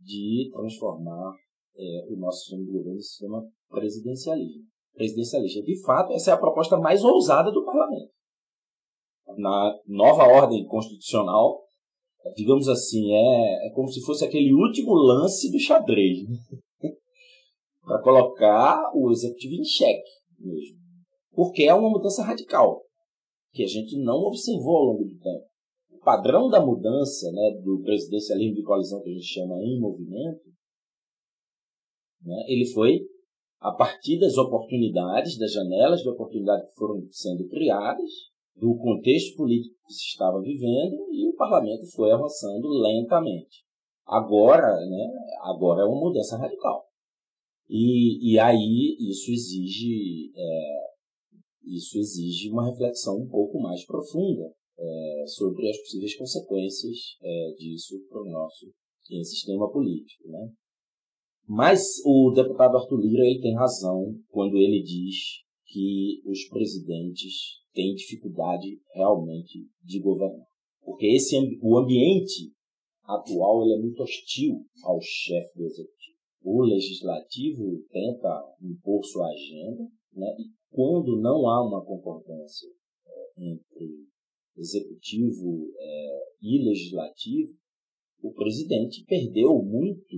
de 0.00 0.48
transformar 0.52 1.34
é, 1.76 2.06
o 2.08 2.16
nosso 2.16 2.38
sistema 2.38 2.64
de 2.64 2.70
governo 2.70 2.98
em 2.98 3.02
sistema 3.02 3.44
presidencialista. 3.68 4.60
presidencialista. 4.94 5.62
De 5.62 5.82
fato, 5.82 6.12
essa 6.12 6.30
é 6.30 6.34
a 6.34 6.38
proposta 6.38 6.78
mais 6.78 7.02
ousada 7.02 7.50
do 7.50 7.64
parlamento. 7.64 8.12
Na 9.36 9.76
nova 9.86 10.22
ordem 10.22 10.64
constitucional, 10.64 11.60
digamos 12.36 12.68
assim, 12.68 13.12
é, 13.12 13.66
é 13.66 13.70
como 13.74 13.88
se 13.88 14.00
fosse 14.02 14.24
aquele 14.24 14.54
último 14.54 14.94
lance 14.94 15.50
do 15.50 15.58
xadrez 15.58 16.28
né? 16.28 16.38
para 17.82 18.00
colocar 18.02 18.92
o 18.94 19.10
executivo 19.10 19.54
em 19.54 19.64
xeque 19.64 20.08
mesmo. 20.38 20.78
Porque 21.32 21.64
é 21.64 21.74
uma 21.74 21.90
mudança 21.90 22.22
radical 22.22 22.87
que 23.52 23.62
a 23.62 23.66
gente 23.66 23.96
não 23.98 24.16
observou 24.16 24.76
ao 24.76 24.84
longo 24.84 25.04
do 25.04 25.18
tempo. 25.18 25.46
O 25.90 25.98
padrão 25.98 26.48
da 26.48 26.64
mudança 26.64 27.30
né, 27.32 27.60
do 27.62 27.82
presidencialismo 27.82 28.56
de 28.56 28.62
coalizão 28.62 29.02
que 29.02 29.10
a 29.10 29.12
gente 29.12 29.26
chama 29.26 29.62
em 29.62 29.80
movimento, 29.80 30.48
né, 32.22 32.44
ele 32.48 32.66
foi 32.66 33.00
a 33.60 33.72
partir 33.72 34.18
das 34.20 34.36
oportunidades, 34.36 35.36
das 35.38 35.52
janelas 35.52 36.00
de 36.00 36.08
oportunidade 36.08 36.66
que 36.66 36.74
foram 36.74 37.04
sendo 37.10 37.48
criadas, 37.48 38.10
do 38.54 38.76
contexto 38.76 39.36
político 39.36 39.74
que 39.86 39.94
se 39.94 40.06
estava 40.08 40.40
vivendo 40.40 41.08
e 41.12 41.28
o 41.28 41.34
parlamento 41.34 41.86
foi 41.92 42.10
avançando 42.10 42.68
lentamente. 42.68 43.64
Agora, 44.04 44.74
né, 44.86 45.12
agora 45.42 45.82
é 45.82 45.84
uma 45.84 46.00
mudança 46.00 46.36
radical. 46.36 46.86
E, 47.68 48.32
e 48.32 48.38
aí 48.38 48.96
isso 48.98 49.30
exige 49.30 50.32
é, 50.34 50.87
isso 51.76 51.98
exige 51.98 52.50
uma 52.50 52.68
reflexão 52.68 53.18
um 53.18 53.28
pouco 53.28 53.60
mais 53.60 53.84
profunda 53.84 54.52
é, 54.78 55.24
sobre 55.26 55.68
as 55.68 55.78
possíveis 55.78 56.16
consequências 56.16 56.96
é, 57.22 57.54
disso 57.58 57.98
para 58.08 58.22
o 58.22 58.30
nosso 58.30 58.72
sistema 59.24 59.70
político. 59.70 60.28
Né? 60.28 60.52
Mas 61.46 61.80
o 62.04 62.30
deputado 62.34 62.76
Arthur 62.76 63.00
Lira 63.00 63.24
ele 63.24 63.40
tem 63.40 63.54
razão 63.54 64.14
quando 64.28 64.56
ele 64.56 64.82
diz 64.82 65.16
que 65.66 66.20
os 66.26 66.46
presidentes 66.48 67.58
têm 67.72 67.94
dificuldade 67.94 68.78
realmente 68.94 69.66
de 69.82 70.00
governar. 70.00 70.46
Porque 70.82 71.06
esse, 71.06 71.36
o 71.62 71.78
ambiente 71.78 72.52
atual 73.04 73.62
ele 73.62 73.74
é 73.74 73.78
muito 73.78 74.02
hostil 74.02 74.64
ao 74.82 75.00
chefe 75.00 75.58
do 75.58 75.64
executivo. 75.64 76.18
O 76.42 76.62
legislativo 76.62 77.82
tenta 77.90 78.44
impor 78.62 79.04
sua 79.04 79.28
agenda 79.28 79.84
né, 80.12 80.34
e 80.38 80.57
quando 80.70 81.20
não 81.20 81.48
há 81.48 81.66
uma 81.66 81.84
concordância 81.84 82.68
é, 83.06 83.32
entre 83.36 84.08
executivo 84.56 85.70
é, 85.78 86.32
e 86.42 86.64
legislativo, 86.68 87.56
o 88.22 88.32
presidente 88.32 89.04
perdeu 89.06 89.62
muito 89.62 90.16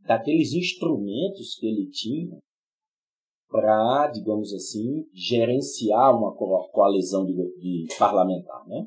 daqueles 0.00 0.52
instrumentos 0.52 1.54
que 1.58 1.66
ele 1.66 1.90
tinha 1.90 2.38
para, 3.48 4.08
digamos 4.08 4.52
assim, 4.54 5.06
gerenciar 5.12 6.16
uma 6.16 6.34
coalizão 6.34 7.26
de, 7.26 7.34
de 7.34 7.86
parlamentar, 7.98 8.66
né? 8.66 8.86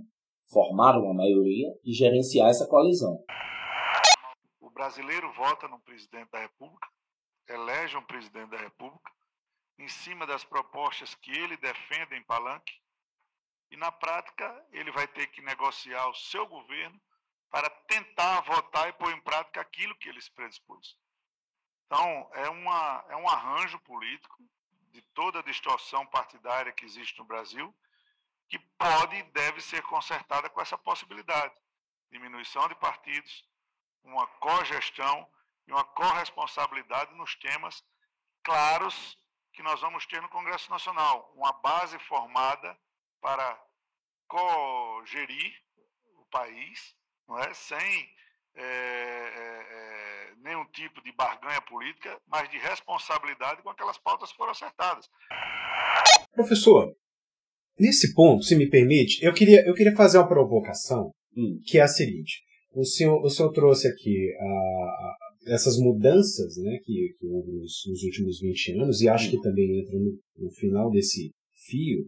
formar 0.50 0.98
uma 0.98 1.14
maioria 1.14 1.68
e 1.84 1.94
gerenciar 1.94 2.50
essa 2.50 2.68
coalizão. 2.68 3.24
O 4.60 4.72
brasileiro 4.72 5.32
vota 5.34 5.68
no 5.68 5.80
presidente 5.82 6.32
da 6.32 6.40
República, 6.40 6.88
elege 7.48 7.96
um 7.96 8.06
presidente 8.06 8.50
da 8.50 8.58
República, 8.58 9.12
em 9.78 9.88
cima 9.88 10.26
das 10.26 10.44
propostas 10.44 11.16
que 11.16 11.32
ele 11.32 11.58
defende 11.58 12.16
em 12.16 12.24
palanque, 12.24 12.80
e 13.72 13.78
na 13.78 13.92
prática 13.92 14.66
ele 14.72 14.92
vai 14.92 15.08
ter 15.08 15.28
que 15.28 15.42
negociar 15.42 16.08
o 16.08 16.16
seu 16.16 16.48
governo 16.48 17.02
para 17.50 17.70
tentar 17.70 18.42
votar 18.42 18.88
e 18.90 18.94
pôr 18.94 19.12
em 19.12 19.22
prática 19.22 19.62
aquilo 19.62 19.96
que 19.96 20.10
ele 20.10 20.22
se 20.22 20.32
predispôs. 20.32 20.98
Então, 21.86 22.30
é, 22.34 22.50
uma, 22.50 23.06
é 23.10 23.16
um 23.16 23.30
arranjo 23.30 23.80
político 23.80 24.44
de 24.92 25.02
toda 25.14 25.40
a 25.40 25.44
distorção 25.44 26.06
partidária 26.08 26.72
que 26.72 26.86
existe 26.86 27.18
no 27.20 27.26
Brasil, 27.26 27.74
que 28.48 28.58
pode 28.60 29.16
e 29.16 29.24
deve 29.24 29.62
ser 29.62 29.82
consertada 29.84 30.50
com 30.50 30.62
essa 30.62 30.78
possibilidade. 30.78 31.54
Diminuição 32.12 32.68
de 32.68 32.76
partidos, 32.76 33.48
uma 34.04 34.26
cogestão 34.28 35.28
e 35.68 35.72
uma 35.72 35.84
corresponsabilidade 35.84 37.14
nos 37.16 37.36
temas 37.36 37.84
claros 38.44 39.18
que 39.56 39.64
nós 39.64 39.80
vamos 39.82 40.06
ter 40.06 40.22
no 40.22 40.30
Congresso 40.30 40.70
Nacional. 40.70 41.34
Uma 41.36 41.54
base 41.54 41.98
formada 42.00 42.78
para 43.22 43.60
cogerir 44.28 45.54
o 46.20 46.26
país, 46.30 46.94
não 47.28 47.40
é? 47.40 47.54
sem 47.54 48.10
é, 48.58 48.64
é, 48.64 49.66
é, 49.72 50.36
nenhum 50.44 50.66
tipo 50.72 51.02
de 51.04 51.12
barganha 51.14 51.62
política, 51.62 52.20
mas 52.28 52.50
de 52.50 52.58
responsabilidade 52.58 53.62
com 53.62 53.70
aquelas 53.70 53.98
pautas 53.98 54.32
que 54.32 54.38
foram 54.38 54.52
acertadas. 54.52 55.10
Professor, 56.34 56.96
nesse 57.80 58.14
ponto, 58.14 58.44
se 58.44 58.56
me 58.56 58.70
permite, 58.70 59.24
eu 59.24 59.34
queria, 59.34 59.66
eu 59.66 59.74
queria 59.74 59.96
fazer 59.96 60.18
uma 60.18 60.28
provocação, 60.28 61.12
hum. 61.36 61.60
que 61.66 61.78
é 61.78 61.82
a 61.82 61.88
seguinte. 61.88 62.44
O 62.74 62.84
senhor, 62.84 63.22
o 63.24 63.30
senhor 63.30 63.52
trouxe 63.52 63.88
aqui 63.88 64.34
a, 64.38 64.46
a, 64.46 65.18
essas 65.46 65.78
mudanças 65.78 66.58
né, 66.58 66.80
que, 66.84 67.16
que 67.20 67.28
houve 67.28 67.52
nos, 67.52 67.84
nos, 67.88 68.04
últimos 68.04 68.40
20 68.40 68.72
anos, 68.82 69.02
e 69.02 69.10
acho 69.10 69.30
que 69.30 69.42
também 69.42 69.80
entra 69.80 69.98
no, 69.98 70.18
no 70.38 70.52
final 70.52 70.90
desse 70.90 71.32
fio, 71.68 72.08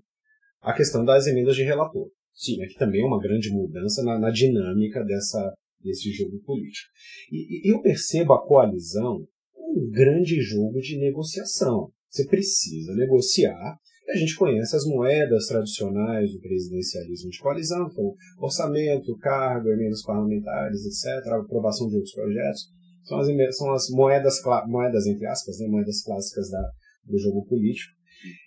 a 0.61 0.73
questão 0.73 1.05
das 1.05 1.27
emendas 1.27 1.55
de 1.55 1.63
relator. 1.63 2.09
Sim. 2.33 2.57
Né, 2.57 2.67
que 2.67 2.77
também 2.77 3.01
é 3.01 3.05
uma 3.05 3.19
grande 3.19 3.49
mudança 3.49 4.03
na, 4.03 4.19
na 4.19 4.29
dinâmica 4.29 5.03
dessa, 5.03 5.53
desse 5.81 6.11
jogo 6.11 6.39
político. 6.39 6.89
E, 7.31 7.67
e 7.67 7.73
eu 7.73 7.81
percebo 7.81 8.33
a 8.33 8.45
coalizão 8.45 9.27
como 9.53 9.81
um 9.81 9.89
grande 9.89 10.39
jogo 10.41 10.79
de 10.79 10.97
negociação. 10.97 11.91
Você 12.09 12.25
precisa 12.27 12.93
negociar. 12.95 13.77
A 14.09 14.15
gente 14.15 14.35
conhece 14.35 14.75
as 14.75 14.85
moedas 14.85 15.47
tradicionais 15.47 16.31
do 16.31 16.39
presidencialismo 16.39 17.29
de 17.29 17.39
coalizão, 17.39 17.89
então 17.91 18.15
orçamento, 18.39 19.17
cargo, 19.17 19.69
emendas 19.69 20.01
parlamentares, 20.03 20.85
etc., 20.85 21.27
aprovação 21.33 21.89
de 21.89 21.95
outros 21.95 22.13
projetos. 22.13 22.76
São 23.07 23.19
as, 23.19 23.27
são 23.55 23.71
as 23.71 23.89
moedas, 23.89 24.35
moedas, 24.67 25.07
entre 25.07 25.25
aspas, 25.25 25.59
né, 25.59 25.67
moedas 25.67 26.03
clássicas 26.03 26.49
da, 26.49 26.61
do 27.05 27.17
jogo 27.17 27.45
político. 27.45 27.93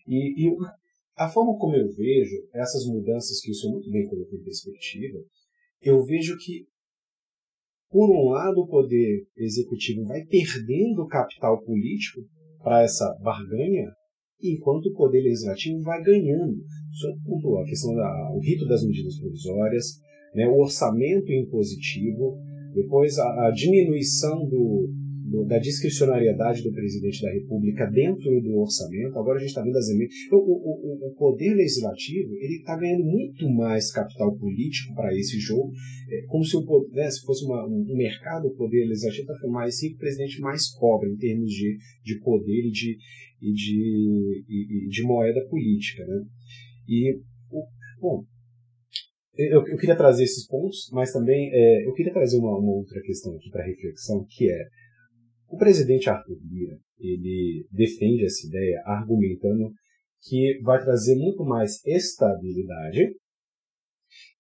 E, 0.07 0.47
e 0.47 0.55
a 1.17 1.29
forma 1.29 1.57
como 1.59 1.77
eu 1.77 1.89
vejo 1.89 2.37
essas 2.55 2.85
mudanças 2.87 3.41
que 3.41 3.51
o 3.51 3.55
senhor 3.55 3.75
muito 3.75 3.91
bem 3.91 4.07
colocou 4.07 4.39
em 4.39 4.43
perspectiva, 4.43 5.19
eu 5.81 6.05
vejo 6.05 6.37
que, 6.39 6.67
por 7.91 8.11
um 8.11 8.31
lado, 8.31 8.61
o 8.61 8.69
poder 8.69 9.27
executivo 9.37 10.05
vai 10.05 10.25
perdendo 10.27 11.07
capital 11.07 11.63
político 11.63 12.21
para 12.63 12.83
essa 12.83 13.15
barganha, 13.23 13.91
enquanto 14.43 14.87
o 14.87 14.95
poder 14.95 15.23
legislativo 15.23 15.83
vai 15.83 16.03
ganhando. 16.03 16.57
O 16.57 17.25
pontuou 17.25 17.61
a 17.61 17.65
questão 17.65 17.95
do 17.95 18.41
rito 18.41 18.67
das 18.67 18.85
medidas 18.85 19.19
provisórias, 19.19 19.87
né, 20.35 20.47
o 20.47 20.61
orçamento 20.61 21.33
impositivo, 21.33 22.39
depois 22.75 23.19
a, 23.19 23.49
a 23.49 23.51
diminuição 23.51 24.47
do, 24.49 24.91
do, 25.31 25.45
da 25.45 25.59
discricionariedade 25.59 26.63
do 26.63 26.73
presidente 26.73 27.23
da 27.23 27.33
República 27.33 27.87
dentro 27.87 28.41
do 28.41 28.59
orçamento. 28.59 29.17
Agora 29.17 29.37
a 29.37 29.41
gente 29.41 29.51
está 29.51 29.63
vendo 29.63 29.77
as 29.77 29.89
emendas. 29.89 30.15
Então, 30.27 30.39
o, 30.39 30.43
o, 30.43 31.09
o, 31.09 31.15
poder 31.15 31.55
legislativo 31.55 32.35
ele 32.35 32.57
está 32.57 32.77
ganhando 32.77 33.05
muito 33.05 33.49
mais 33.49 33.93
capital 33.93 34.37
político 34.37 34.95
para 34.95 35.15
esse 35.17 35.39
jogo, 35.39 35.73
é, 36.11 36.23
como 36.27 36.45
se, 36.45 36.57
o, 36.57 36.89
né, 36.93 37.09
se 37.11 37.25
fosse 37.25 37.45
uma, 37.45 37.65
um 37.67 37.97
mercado, 37.97 38.49
o 38.49 38.57
poder 38.57 38.85
legislativo 38.87 39.31
está 39.31 39.49
mais 39.49 39.83
rico, 39.83 39.97
o 39.97 40.01
presidente 40.01 40.41
mais 40.41 40.77
pobre 40.77 41.11
em 41.11 41.17
termos 41.17 41.51
de, 41.51 41.79
de 42.05 42.19
poder 42.21 42.67
e 42.67 42.71
de, 42.71 42.99
e 43.41 43.53
de, 43.53 44.45
e, 44.49 44.89
de 44.89 45.03
moeda 45.05 45.41
política. 45.49 46.05
Né? 46.05 46.25
E, 46.89 47.21
bom, 48.01 48.25
eu, 49.49 49.67
eu, 49.67 49.77
queria 49.77 49.97
trazer 49.97 50.25
esses 50.25 50.47
pontos, 50.47 50.91
mas 50.93 51.13
também 51.13 51.51
é, 51.53 51.87
eu 51.87 51.93
queria 51.95 52.13
trazer 52.13 52.39
uma, 52.39 52.59
uma 52.59 52.73
outra 52.73 53.01
questão 53.03 53.35
aqui 53.37 53.51
para 53.51 53.65
reflexão, 53.65 54.25
que 54.29 54.51
é 54.51 54.65
o 55.49 55.57
presidente 55.57 56.09
Arthur 56.09 56.39
Lira, 56.49 56.79
ele 56.99 57.67
defende 57.73 58.25
essa 58.25 58.47
ideia 58.47 58.83
argumentando 58.85 59.73
que 60.23 60.61
vai 60.63 60.83
trazer 60.83 61.17
muito 61.17 61.45
mais 61.45 61.85
estabilidade 61.85 63.15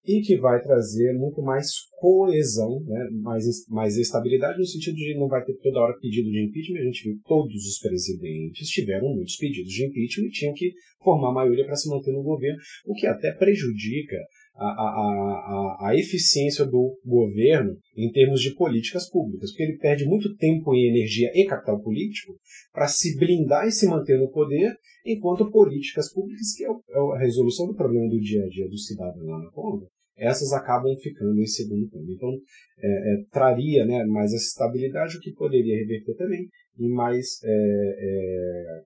e 0.04 0.20
que 0.22 0.36
vai 0.38 0.62
trazer 0.62 1.12
muito 1.14 1.42
mais 1.42 1.68
coesão, 1.98 2.80
né? 2.84 3.08
mais, 3.22 3.44
mais 3.68 3.96
estabilidade 3.96 4.58
no 4.58 4.64
sentido 4.64 4.94
de 4.94 5.18
não 5.18 5.28
vai 5.28 5.44
ter 5.44 5.54
toda 5.58 5.80
hora 5.80 5.98
pedido 6.00 6.30
de 6.30 6.44
impeachment. 6.44 6.80
A 6.80 6.84
gente 6.84 7.04
viu 7.04 7.16
que 7.16 7.28
todos 7.28 7.54
os 7.54 7.78
presidentes 7.78 8.68
tiveram 8.68 9.14
muitos 9.14 9.36
pedidos 9.36 9.72
de 9.72 9.86
impeachment 9.86 10.26
e 10.26 10.30
tinham 10.30 10.54
que 10.54 10.72
formar 11.02 11.32
maioria 11.32 11.64
para 11.64 11.76
se 11.76 11.88
manter 11.88 12.12
no 12.12 12.22
governo, 12.22 12.58
o 12.86 12.94
que 12.94 13.06
até 13.06 13.32
prejudica 13.32 14.16
a, 14.60 14.66
a, 14.66 15.86
a, 15.86 15.88
a 15.88 15.96
eficiência 15.96 16.66
do 16.66 16.98
governo 17.04 17.78
em 17.96 18.12
termos 18.12 18.42
de 18.42 18.54
políticas 18.54 19.08
públicas, 19.08 19.50
porque 19.50 19.62
ele 19.62 19.78
perde 19.78 20.04
muito 20.04 20.36
tempo 20.36 20.74
e 20.74 20.86
energia 20.86 21.30
e 21.34 21.46
capital 21.46 21.80
político 21.80 22.34
para 22.70 22.86
se 22.86 23.16
blindar 23.18 23.66
e 23.66 23.72
se 23.72 23.86
manter 23.86 24.18
no 24.18 24.30
poder, 24.30 24.76
enquanto 25.06 25.50
políticas 25.50 26.12
públicas, 26.12 26.54
que 26.54 26.64
é, 26.64 26.68
é 26.68 27.16
a 27.16 27.18
resolução 27.18 27.66
do 27.66 27.74
problema 27.74 28.06
do 28.08 28.20
dia 28.20 28.44
a 28.44 28.48
dia 28.48 28.68
do 28.68 28.76
cidadão 28.76 29.24
lá 29.24 29.38
na 29.42 29.50
ponta, 29.50 29.86
essas 30.14 30.52
acabam 30.52 30.94
ficando 30.96 31.40
em 31.40 31.46
segundo 31.46 31.88
plano. 31.88 32.12
Então, 32.12 32.30
é, 32.78 32.86
é, 32.86 33.24
traria 33.32 33.86
né, 33.86 34.04
mais 34.04 34.34
essa 34.34 34.44
estabilidade, 34.44 35.16
o 35.16 35.20
que 35.20 35.32
poderia 35.32 35.78
reverter 35.78 36.14
também 36.16 36.46
em 36.78 36.90
mais 36.90 37.42
é, 37.42 37.48
é 37.48 38.82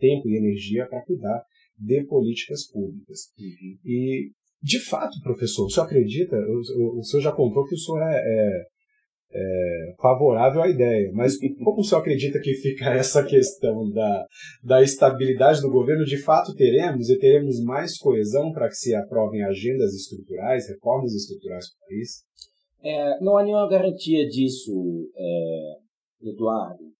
tempo 0.00 0.28
e 0.28 0.36
energia 0.36 0.84
para 0.88 1.04
cuidar 1.04 1.44
de 1.78 2.04
políticas 2.06 2.68
públicas. 2.68 3.32
Uhum. 3.38 3.78
E 3.84 4.32
de 4.62 4.78
fato, 4.78 5.20
professor, 5.22 5.66
o 5.66 5.70
senhor 5.70 5.86
acredita? 5.86 6.36
O, 6.36 6.62
o, 6.78 6.98
o 7.00 7.02
senhor 7.02 7.22
já 7.22 7.32
contou 7.32 7.66
que 7.66 7.74
o 7.74 7.78
senhor 7.78 8.00
é, 8.02 8.16
é, 8.16 8.66
é, 9.34 9.94
favorável 10.00 10.62
à 10.62 10.68
ideia, 10.68 11.10
mas 11.12 11.36
como 11.64 11.80
o 11.80 11.84
senhor 11.84 12.00
acredita 12.00 12.38
que 12.40 12.54
fica 12.54 12.90
essa 12.94 13.24
questão 13.24 13.90
da, 13.90 14.26
da 14.62 14.82
estabilidade 14.82 15.60
do 15.60 15.70
governo? 15.70 16.04
De 16.04 16.16
fato, 16.16 16.54
teremos 16.54 17.10
e 17.10 17.18
teremos 17.18 17.60
mais 17.64 17.98
coesão 17.98 18.52
para 18.52 18.68
que 18.68 18.76
se 18.76 18.94
aprovem 18.94 19.42
agendas 19.42 19.92
estruturais, 19.94 20.68
reformas 20.68 21.12
estruturais 21.12 21.66
para 21.68 21.84
o 21.84 21.88
país? 21.88 22.24
É, 22.84 23.20
não 23.20 23.36
há 23.36 23.42
nenhuma 23.42 23.68
garantia 23.68 24.28
disso, 24.28 24.72
é, 25.16 26.30
Eduardo. 26.30 26.92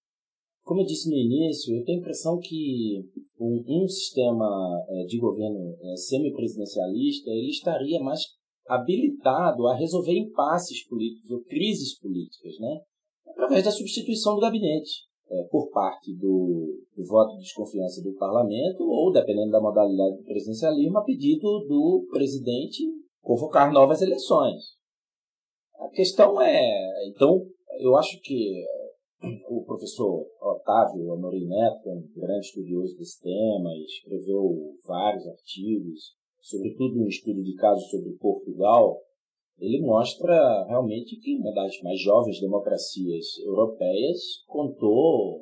Como 0.63 0.81
eu 0.81 0.85
disse 0.85 1.09
no 1.09 1.17
início, 1.17 1.75
eu 1.75 1.83
tenho 1.83 1.97
a 1.97 2.01
impressão 2.01 2.39
que 2.39 3.03
um, 3.37 3.63
um 3.67 3.87
sistema 3.87 4.47
é, 4.87 5.05
de 5.05 5.17
governo 5.19 5.75
é, 5.81 5.95
semipresidencialista 5.95 7.29
ele 7.29 7.49
estaria 7.49 7.99
mais 7.99 8.21
habilitado 8.65 9.67
a 9.67 9.75
resolver 9.75 10.17
impasses 10.17 10.87
políticos 10.87 11.29
ou 11.31 11.43
crises 11.43 11.99
políticas, 11.99 12.57
né? 12.59 12.79
através 13.27 13.65
da 13.65 13.71
substituição 13.71 14.35
do 14.35 14.41
gabinete 14.41 15.03
é, 15.29 15.43
por 15.51 15.69
parte 15.69 16.15
do, 16.15 16.79
do, 16.95 17.05
voto 17.05 17.33
de 17.33 17.41
desconfiança 17.41 18.01
do 18.01 18.13
parlamento 18.13 18.83
ou, 18.83 19.11
dependendo 19.11 19.51
da 19.51 19.61
modalidade 19.61 20.17
do 20.17 20.23
presidencialismo, 20.23 20.97
a 20.97 21.03
pedido 21.03 21.59
do 21.67 22.07
presidente 22.09 22.83
convocar 23.21 23.71
novas 23.71 24.01
eleições. 24.01 24.63
A 25.77 25.89
questão 25.89 26.41
é, 26.41 27.09
então, 27.09 27.45
eu 27.79 27.97
acho 27.97 28.19
que 28.21 28.63
o 29.49 29.63
professor 29.63 30.27
Otávio 30.41 31.13
Amorim 31.13 31.47
Neto, 31.47 31.89
um 31.89 32.07
grande 32.15 32.47
estudioso 32.47 32.97
desse 32.97 33.21
tema, 33.21 33.69
escreveu 33.85 34.75
vários 34.85 35.25
artigos, 35.27 36.15
sobretudo 36.41 36.99
um 36.99 37.07
estudo 37.07 37.41
de 37.41 37.55
caso 37.55 37.81
sobre 37.89 38.11
Portugal, 38.13 38.99
ele 39.59 39.81
mostra 39.81 40.65
realmente 40.67 41.15
que 41.17 41.37
uma 41.37 41.53
das 41.53 41.79
mais 41.81 42.01
jovens 42.01 42.39
democracias 42.41 43.37
europeias 43.45 44.43
contou 44.47 45.39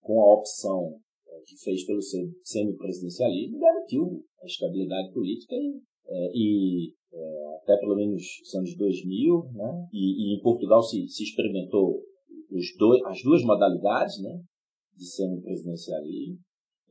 com 0.00 0.20
a 0.22 0.34
opção 0.34 0.98
que 1.46 1.56
fez 1.62 1.84
pelo 1.86 2.00
semipresidencialismo 2.42 3.56
e 3.56 3.60
garantiu 3.60 4.24
a 4.42 4.46
estabilidade 4.46 5.12
política 5.12 5.54
e, 5.54 5.80
é, 6.06 6.30
e 6.34 6.94
até 7.62 7.76
pelo 7.78 7.96
menos 7.96 8.22
os 8.42 8.54
anos 8.54 8.76
2000, 8.76 9.44
né? 9.52 9.88
e, 9.92 10.34
e 10.34 10.36
em 10.36 10.42
Portugal 10.42 10.82
se, 10.82 11.06
se 11.08 11.22
experimentou 11.24 12.02
os 12.52 12.66
dois, 12.78 13.02
as 13.04 13.22
duas 13.22 13.42
modalidades 13.42 14.20
né, 14.22 14.40
de 14.96 15.06
semipresidencialismo. 15.06 16.38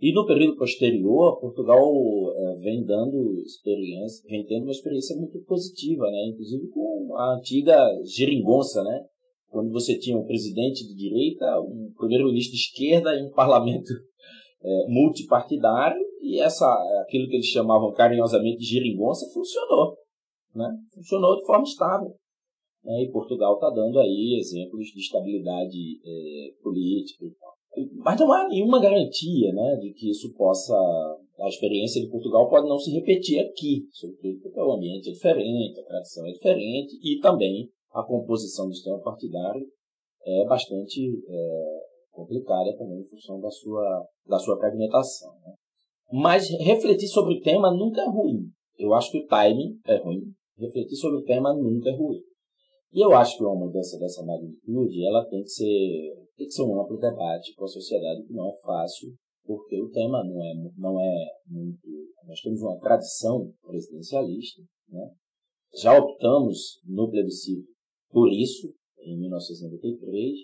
E 0.02 0.14
no 0.14 0.26
período 0.26 0.56
posterior, 0.56 1.40
Portugal 1.42 1.84
é, 1.84 2.56
vem 2.62 2.86
dando 2.86 3.42
experiência, 3.42 4.24
vem 4.30 4.46
tendo 4.46 4.64
uma 4.64 4.72
experiência 4.72 5.16
muito 5.18 5.44
positiva, 5.44 6.10
né? 6.10 6.28
inclusive 6.32 6.70
com 6.70 7.18
a 7.18 7.36
antiga 7.36 7.78
geringonça, 8.06 8.82
né? 8.82 9.02
quando 9.50 9.72
você 9.72 10.00
tinha 10.00 10.18
um 10.18 10.26
presidente 10.26 10.88
de 10.88 10.96
direita, 10.96 11.60
um 11.60 11.92
primeiro-ministro 11.98 12.56
de 12.56 12.62
esquerda 12.62 13.14
e 13.14 13.24
um 13.24 13.32
parlamento 13.32 13.92
é, 14.64 14.88
multipartidário, 14.88 16.00
e 16.22 16.40
essa, 16.40 16.66
aquilo 17.02 17.28
que 17.28 17.36
eles 17.36 17.48
chamavam 17.48 17.92
carinhosamente 17.92 18.60
de 18.60 18.66
geringonça 18.66 19.26
funcionou. 19.34 19.98
Né? 20.56 20.70
Funcionou 20.94 21.38
de 21.38 21.46
forma 21.46 21.64
estável. 21.64 22.16
Né? 22.84 23.04
E 23.04 23.12
Portugal 23.12 23.56
está 23.56 23.70
dando 23.70 24.00
aí 24.00 24.38
exemplos 24.40 24.88
de 24.88 25.00
estabilidade 25.00 26.00
é, 26.04 26.54
política 26.62 27.26
e 27.26 27.32
tal. 27.32 27.60
Mas 28.04 28.20
não 28.20 28.32
há 28.34 28.48
nenhuma 28.48 28.82
garantia 28.82 29.54
né, 29.54 29.78
de 29.78 29.94
que 29.94 30.10
isso 30.10 30.34
possa 30.34 30.76
A 31.40 31.48
experiência 31.48 32.02
de 32.02 32.10
Portugal 32.10 32.50
pode 32.50 32.68
não 32.68 32.78
se 32.78 32.92
repetir 32.92 33.40
aqui, 33.40 33.88
sobretudo 33.92 34.42
porque 34.42 34.60
o 34.60 34.74
ambiente 34.74 35.10
é 35.10 35.14
diferente, 35.14 35.80
a 35.80 35.86
tradição 35.86 36.26
é 36.28 36.32
diferente 36.32 37.00
e 37.02 37.20
também 37.20 37.70
a 37.94 38.04
composição 38.04 38.68
do 38.68 38.74
sistema 38.74 39.00
partidário 39.00 39.66
é 40.26 40.46
bastante 40.46 41.24
é, 41.28 41.80
complicada 42.12 42.76
também 42.78 43.00
em 43.00 43.08
função 43.08 43.40
da 43.40 43.50
sua, 43.50 44.06
da 44.28 44.38
sua 44.38 44.58
fragmentação. 44.58 45.32
Né? 45.46 45.54
Mas 46.12 46.50
refletir 46.60 47.08
sobre 47.08 47.36
o 47.36 47.42
tema 47.42 47.72
nunca 47.72 48.02
é 48.02 48.10
ruim. 48.10 48.50
Eu 48.78 48.94
acho 48.94 49.12
que 49.12 49.20
o 49.20 49.28
timing 49.28 49.80
é 49.86 49.98
ruim. 49.98 50.34
Refletir 50.58 50.96
sobre 50.96 51.20
o 51.20 51.24
tema 51.24 51.54
nunca 51.54 51.90
é 51.90 51.96
ruim. 51.96 52.20
E 52.92 53.06
eu 53.06 53.12
acho 53.14 53.38
que 53.38 53.44
uma 53.44 53.56
mudança 53.56 53.98
dessa 54.00 54.26
magnitude 54.26 55.06
ela 55.06 55.26
tem 55.30 55.44
que 55.44 55.50
ser, 55.50 56.28
tem 56.36 56.48
que 56.48 56.54
ser 56.54 56.64
um 56.64 56.82
amplo 56.82 56.98
debate 56.98 57.54
com 57.56 57.66
a 57.66 57.68
sociedade, 57.68 58.26
que 58.26 58.34
não 58.34 58.48
é 58.48 58.56
fácil, 58.64 59.14
porque 59.46 59.80
o 59.82 59.90
tema 59.90 60.24
não 60.24 60.44
é, 60.44 60.54
não 60.78 61.00
é 61.00 61.26
muito. 61.48 61.88
Nós 62.26 62.40
temos 62.42 62.62
uma 62.62 62.80
tradição 62.80 63.52
presidencialista, 63.62 64.62
né? 64.90 65.12
já 65.82 65.98
optamos 65.98 66.80
no 66.86 67.10
plebiscito 67.10 67.68
por 68.10 68.32
isso, 68.32 68.74
em 69.00 69.20
1993, 69.20 70.40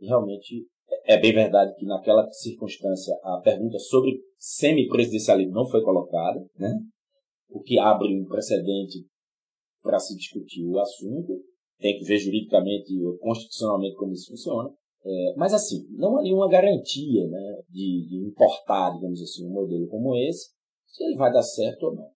e 0.00 0.06
realmente 0.06 0.66
é 1.04 1.20
bem 1.20 1.32
verdade 1.32 1.74
que 1.76 1.84
naquela 1.84 2.28
circunstância 2.30 3.14
a 3.22 3.40
pergunta 3.40 3.78
sobre 3.78 4.20
semipresidencialismo 4.38 5.52
não 5.52 5.68
foi 5.68 5.82
colocada, 5.82 6.40
né? 6.56 6.72
o 7.48 7.60
que 7.60 7.78
abre 7.78 8.16
um 8.16 8.24
precedente 8.26 9.04
para 9.82 9.98
se 9.98 10.16
discutir 10.16 10.66
o 10.66 10.78
assunto. 10.78 11.42
Tem 11.80 11.98
que 11.98 12.04
ver 12.04 12.18
juridicamente 12.18 12.92
ou 13.02 13.18
constitucionalmente 13.18 13.96
como 13.96 14.12
isso 14.12 14.30
funciona. 14.30 14.70
É, 15.04 15.34
mas 15.36 15.54
assim, 15.54 15.86
não 15.92 16.18
há 16.18 16.22
nenhuma 16.22 16.48
garantia 16.48 17.26
né, 17.26 17.62
de, 17.70 18.06
de 18.06 18.16
importar, 18.28 18.90
digamos 18.90 19.20
assim, 19.22 19.46
um 19.46 19.52
modelo 19.52 19.88
como 19.88 20.14
esse, 20.16 20.50
se 20.86 21.04
ele 21.04 21.16
vai 21.16 21.32
dar 21.32 21.42
certo 21.42 21.84
ou 21.84 21.94
não. 21.94 22.10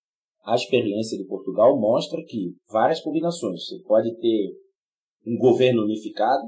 A 0.44 0.54
experiência 0.54 1.16
de 1.16 1.24
Portugal 1.24 1.78
mostra 1.80 2.22
que 2.22 2.54
várias 2.70 3.00
combinações. 3.00 3.64
Você 3.64 3.78
pode 3.84 4.14
ter 4.18 4.52
um 5.26 5.38
governo 5.38 5.82
unificado, 5.84 6.42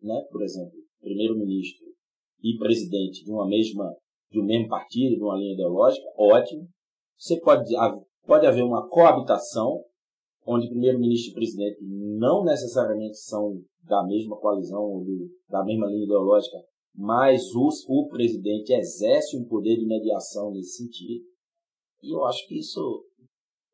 né, 0.00 0.24
por 0.30 0.42
exemplo, 0.42 0.72
primeiro-ministro 1.00 1.84
e 2.42 2.56
presidente 2.56 3.22
de 3.22 3.30
uma 3.30 3.46
mesma 3.46 3.94
de 4.30 4.40
um 4.40 4.44
mesmo 4.44 4.68
partido, 4.68 5.14
de 5.14 5.22
uma 5.22 5.36
linha 5.36 5.52
ideológica, 5.52 6.04
ótimo. 6.18 6.66
Você 7.16 7.38
pode 7.40 7.72
pode 8.26 8.46
haver 8.46 8.64
uma 8.64 8.88
coabitação 8.88 9.84
onde 10.46 10.68
primeiro-ministro 10.68 11.32
e 11.32 11.34
presidente 11.34 11.78
não 11.82 12.44
necessariamente 12.44 13.18
são 13.18 13.60
da 13.82 14.04
mesma 14.06 14.36
coalizão 14.36 14.82
ou 14.82 15.04
da 15.48 15.64
mesma 15.64 15.86
linha 15.86 16.04
ideológica, 16.04 16.56
mas 16.94 17.42
os, 17.54 17.84
o 17.88 18.08
presidente 18.08 18.72
exerce 18.72 19.36
um 19.36 19.44
poder 19.46 19.76
de 19.76 19.86
mediação 19.86 20.52
nesse 20.52 20.84
sentido. 20.84 21.24
E 22.02 22.14
eu 22.14 22.24
acho 22.24 22.46
que 22.46 22.58
isso, 22.58 23.04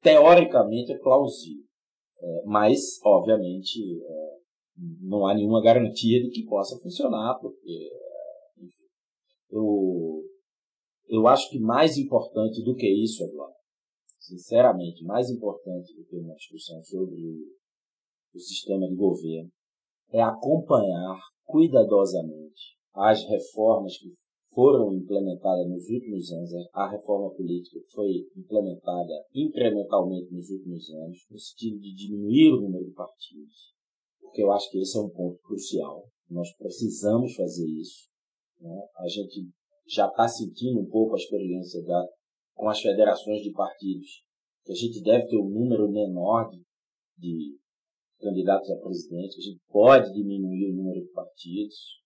teoricamente, 0.00 0.92
é 0.92 0.98
plausível. 0.98 1.64
É, 2.22 2.42
mas, 2.44 3.00
obviamente, 3.04 3.80
é, 4.02 4.36
não 5.00 5.26
há 5.26 5.34
nenhuma 5.34 5.62
garantia 5.62 6.22
de 6.22 6.30
que 6.30 6.44
possa 6.44 6.78
funcionar, 6.80 7.38
porque, 7.40 7.90
enfim, 8.58 8.84
eu, 9.50 10.22
eu 11.08 11.26
acho 11.26 11.50
que 11.50 11.58
mais 11.58 11.98
importante 11.98 12.62
do 12.62 12.74
que 12.74 12.86
isso, 12.86 13.24
Eduardo, 13.24 13.54
sinceramente, 14.20 15.04
mais 15.04 15.30
importante 15.30 15.94
do 15.96 16.04
que 16.04 16.16
uma 16.16 16.34
discussão 16.34 16.82
sobre 16.82 17.16
o, 18.34 18.38
sistema 18.38 18.86
de 18.86 18.94
governo, 18.94 19.50
é 20.12 20.22
acompanhar 20.22 21.18
cuidadosamente 21.44 22.76
as 22.94 23.24
reformas 23.24 23.96
que 23.98 24.08
foram 24.52 24.92
implementadas 24.92 25.68
nos 25.68 25.88
últimos 25.88 26.30
anos, 26.32 26.50
a 26.72 26.90
reforma 26.90 27.30
política 27.34 27.80
que 27.80 27.90
foi 27.92 28.28
implementada 28.36 29.24
incrementalmente 29.34 30.32
nos 30.32 30.50
últimos 30.50 30.90
anos, 30.90 31.18
no 31.30 31.38
sentido 31.38 31.78
de 31.80 31.94
diminuir 31.94 32.52
o 32.52 32.60
número 32.60 32.84
de 32.84 32.92
partidos, 32.92 33.74
porque 34.20 34.42
eu 34.42 34.52
acho 34.52 34.70
que 34.70 34.78
esse 34.78 34.96
é 34.96 35.00
um 35.00 35.08
ponto 35.08 35.38
crucial. 35.40 36.04
Nós 36.28 36.52
precisamos 36.56 37.34
fazer 37.34 37.66
isso. 37.66 38.08
Né? 38.60 38.88
A 38.96 39.08
gente 39.08 39.48
já 39.88 40.06
está 40.06 40.28
sentindo 40.28 40.80
um 40.80 40.88
pouco 40.88 41.14
a 41.14 41.18
experiência 41.18 41.82
da, 41.84 42.06
com 42.60 42.68
as 42.68 42.78
federações 42.78 43.40
de 43.40 43.50
partidos, 43.52 44.22
que 44.66 44.72
a 44.72 44.74
gente 44.74 45.02
deve 45.02 45.26
ter 45.28 45.38
um 45.38 45.48
número 45.48 45.90
menor 45.90 46.50
de, 46.50 46.62
de 47.16 47.56
candidatos 48.20 48.70
a 48.70 48.76
presidente, 48.76 49.38
a 49.38 49.40
gente 49.40 49.60
pode 49.70 50.12
diminuir 50.12 50.70
o 50.70 50.76
número 50.76 51.00
de 51.00 51.10
partidos. 51.10 51.98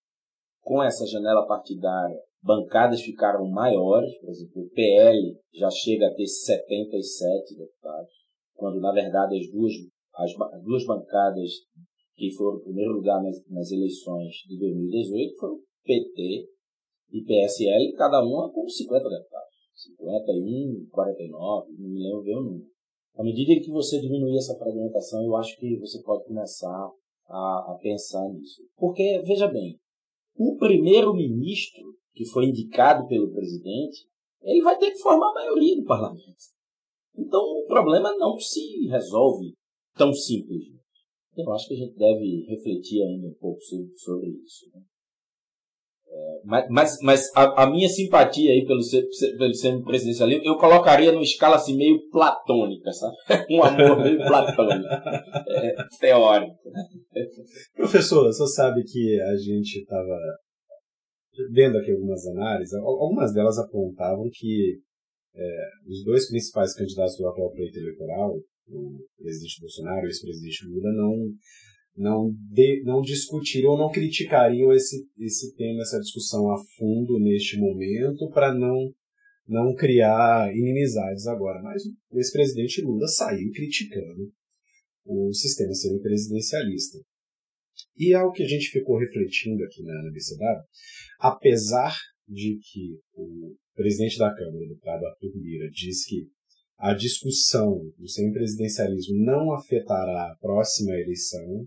Com 0.62 0.80
essa 0.80 1.04
janela 1.08 1.44
partidária, 1.48 2.16
bancadas 2.40 3.02
ficaram 3.02 3.50
maiores, 3.50 4.16
por 4.20 4.30
exemplo, 4.30 4.62
o 4.62 4.70
PL 4.70 5.36
já 5.52 5.68
chega 5.70 6.06
a 6.06 6.14
ter 6.14 6.26
77 6.28 7.56
deputados, 7.56 8.12
quando 8.54 8.80
na 8.80 8.92
verdade 8.92 9.36
as 9.36 9.50
duas, 9.50 9.72
as, 10.14 10.30
as 10.54 10.62
duas 10.62 10.86
bancadas 10.86 11.50
que 12.14 12.32
foram 12.32 12.60
em 12.60 12.62
primeiro 12.62 12.92
lugar 12.92 13.20
nas, 13.20 13.44
nas 13.50 13.72
eleições 13.72 14.36
de 14.46 14.56
2018 14.56 15.36
foram 15.36 15.58
PT 15.84 16.46
e 17.10 17.24
PSL, 17.24 17.92
cada 17.94 18.24
uma 18.24 18.52
com 18.52 18.68
50 18.68 19.08
deputados. 19.08 19.53
51, 19.74 20.88
49, 20.90 21.72
não 21.78 21.88
me 21.90 22.02
lembro 22.02 22.22
bem 22.22 22.36
o 22.36 22.42
número. 22.42 22.74
À 23.16 23.22
medida 23.22 23.60
que 23.60 23.70
você 23.70 24.00
diminuir 24.00 24.36
essa 24.36 24.56
fragmentação, 24.56 25.24
eu 25.24 25.36
acho 25.36 25.56
que 25.58 25.78
você 25.78 26.02
pode 26.02 26.24
começar 26.24 26.90
a, 27.28 27.72
a 27.72 27.78
pensar 27.80 28.28
nisso. 28.30 28.62
Porque, 28.76 29.22
veja 29.24 29.48
bem, 29.48 29.78
o 30.36 30.56
primeiro-ministro 30.56 31.94
que 32.12 32.24
foi 32.26 32.46
indicado 32.46 33.06
pelo 33.08 33.32
presidente, 33.32 34.06
ele 34.42 34.62
vai 34.62 34.78
ter 34.78 34.90
que 34.90 34.98
formar 34.98 35.30
a 35.30 35.34
maioria 35.34 35.76
do 35.76 35.84
parlamento. 35.84 36.54
Então, 37.16 37.40
o 37.40 37.66
problema 37.66 38.16
não 38.16 38.38
se 38.38 38.86
resolve 38.88 39.54
tão 39.96 40.12
simples. 40.12 40.64
Eu 41.36 41.52
acho 41.52 41.68
que 41.68 41.74
a 41.74 41.78
gente 41.78 41.96
deve 41.96 42.44
refletir 42.48 43.02
ainda 43.02 43.28
um 43.28 43.34
pouco 43.34 43.60
sobre, 43.60 43.96
sobre 43.96 44.30
isso. 44.30 44.70
Né? 44.72 44.82
Mas, 46.44 46.66
mas, 46.68 46.98
mas 47.02 47.30
a, 47.34 47.64
a, 47.64 47.70
minha 47.70 47.88
simpatia 47.88 48.52
aí 48.52 48.64
pelo, 48.66 48.80
pelo 49.38 49.54
semipresidencialismo, 49.54 50.44
eu 50.44 50.56
colocaria 50.58 51.10
numa 51.10 51.22
escala 51.22 51.56
assim 51.56 51.76
meio 51.76 52.08
platônica, 52.10 52.92
sabe? 52.92 53.16
Um 53.50 53.62
amor 53.62 54.02
meio 54.02 54.18
platônico, 54.18 54.86
é, 54.86 55.74
teórico. 55.98 56.56
Professor, 57.74 58.24
você 58.24 58.46
sabe 58.46 58.82
que 58.84 59.20
a 59.20 59.36
gente 59.36 59.80
estava 59.80 60.18
vendo 61.52 61.78
aqui 61.78 61.90
algumas 61.90 62.26
análises, 62.26 62.74
algumas 62.74 63.32
delas 63.32 63.58
apontavam 63.58 64.28
que 64.32 64.78
é, 65.34 65.68
os 65.88 66.04
dois 66.04 66.28
principais 66.28 66.74
candidatos 66.74 67.16
do 67.16 67.26
atual 67.26 67.50
pleito 67.50 67.78
eleitoral, 67.78 68.36
o 68.68 68.98
presidente 69.18 69.60
Bolsonaro 69.60 70.02
e 70.02 70.06
o 70.06 70.08
ex-presidente 70.08 70.66
Lula, 70.68 70.92
não 70.92 71.32
não, 71.96 72.32
de, 72.50 72.82
não 72.84 73.00
discutiriam 73.00 73.72
ou 73.72 73.78
não 73.78 73.90
criticariam 73.90 74.72
esse, 74.72 75.06
esse 75.18 75.54
tema, 75.54 75.82
essa 75.82 76.00
discussão 76.00 76.50
a 76.50 76.56
fundo 76.76 77.18
neste 77.18 77.58
momento, 77.58 78.28
para 78.30 78.52
não, 78.52 78.92
não 79.46 79.74
criar 79.74 80.52
inimizades 80.54 81.26
agora. 81.26 81.62
Mas 81.62 81.82
o 82.10 82.18
ex-presidente 82.18 82.82
Lula 82.82 83.06
saiu 83.08 83.50
criticando 83.52 84.32
o 85.04 85.32
sistema 85.32 85.72
semipresidencialista. 85.74 86.98
E 87.96 88.12
é 88.12 88.22
o 88.22 88.32
que 88.32 88.42
a 88.42 88.48
gente 88.48 88.70
ficou 88.70 88.98
refletindo 88.98 89.62
aqui 89.64 89.82
na, 89.82 89.94
na 90.02 90.10
BCW, 90.10 90.64
apesar 91.20 91.94
de 92.26 92.58
que 92.58 92.98
o 93.14 93.54
presidente 93.74 94.18
da 94.18 94.34
Câmara, 94.34 94.64
o 94.64 94.68
deputado 94.68 95.04
Arthur 95.06 95.32
Lira, 95.36 95.68
diz 95.70 96.04
que 96.06 96.28
a 96.78 96.94
discussão 96.94 97.78
do 97.98 98.08
semipresidencialismo 98.08 99.24
não 99.24 99.52
afetará 99.52 100.30
a 100.30 100.36
próxima 100.40 100.92
eleição, 100.94 101.66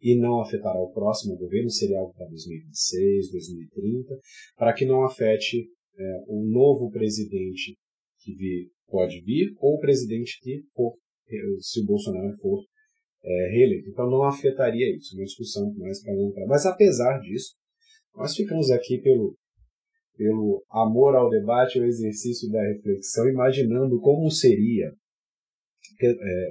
e 0.00 0.18
não 0.18 0.40
afetará 0.40 0.80
o 0.80 0.92
próximo 0.92 1.36
governo, 1.36 1.70
seria 1.70 1.98
algo 1.98 2.14
para 2.14 2.26
2026, 2.26 3.30
2030, 3.30 4.18
para 4.56 4.72
que 4.72 4.86
não 4.86 5.04
afete 5.04 5.68
é, 5.98 6.24
o 6.26 6.42
novo 6.50 6.90
presidente 6.90 7.76
que 8.20 8.34
vir, 8.34 8.70
pode 8.88 9.20
vir 9.20 9.54
ou 9.58 9.76
o 9.76 9.80
presidente 9.80 10.38
que 10.40 10.62
for, 10.74 10.94
é, 11.28 11.36
se 11.60 11.80
o 11.80 11.86
Bolsonaro 11.86 12.34
for 12.38 12.64
é, 13.22 13.50
reeleito. 13.52 13.90
Então 13.90 14.10
não 14.10 14.24
afetaria 14.24 14.96
isso, 14.96 15.14
uma 15.14 15.24
discussão 15.24 15.72
mais 15.76 16.02
para 16.02 16.14
prazo. 16.14 16.48
Mas 16.48 16.66
apesar 16.66 17.18
disso, 17.20 17.54
nós 18.14 18.34
ficamos 18.34 18.70
aqui 18.70 18.98
pelo, 19.02 19.36
pelo 20.16 20.64
amor 20.70 21.14
ao 21.14 21.28
debate, 21.28 21.78
ao 21.78 21.84
exercício 21.84 22.50
da 22.50 22.62
reflexão, 22.62 23.28
imaginando 23.28 24.00
como 24.00 24.30
seria 24.30 24.92
é, 26.02 26.50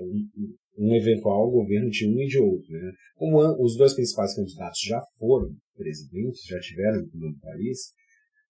um, 0.79 0.95
eventual 0.95 1.51
governo 1.51 1.89
de 1.89 2.07
um 2.07 2.19
e 2.21 2.27
de 2.27 2.39
outro. 2.39 2.71
Né? 2.71 2.91
Como 3.15 3.37
os 3.63 3.75
dois 3.77 3.93
principais 3.93 4.35
candidatos 4.35 4.79
já 4.81 5.01
foram 5.17 5.53
presidentes, 5.75 6.45
já 6.45 6.59
tiveram 6.59 7.01
no 7.01 7.09
comando 7.09 7.33
do 7.35 7.39
país, 7.39 7.93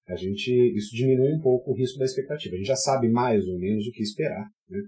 a 0.07 0.15
gente, 0.15 0.51
isso 0.75 0.95
diminui 0.95 1.33
um 1.33 1.41
pouco 1.41 1.71
o 1.71 1.75
risco 1.75 1.99
da 1.99 2.05
expectativa. 2.05 2.55
A 2.55 2.57
gente 2.57 2.67
já 2.67 2.75
sabe 2.75 3.09
mais 3.09 3.47
ou 3.47 3.59
menos 3.59 3.85
o 3.87 3.91
que 3.91 4.01
esperar. 4.01 4.47
Né? 4.69 4.81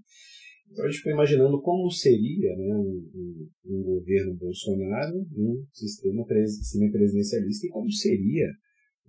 Então 0.71 0.85
a 0.85 0.89
gente 0.89 1.01
foi 1.01 1.11
imaginando 1.11 1.61
como 1.61 1.91
seria 1.91 2.55
né, 2.55 2.75
um, 2.75 3.09
um, 3.13 3.49
um 3.65 3.83
governo 3.83 4.33
Bolsonaro 4.35 5.17
um 5.35 5.65
sistema 5.73 6.25
semipresidencialista 6.61 7.67
e 7.67 7.69
como 7.69 7.91
seria 7.91 8.47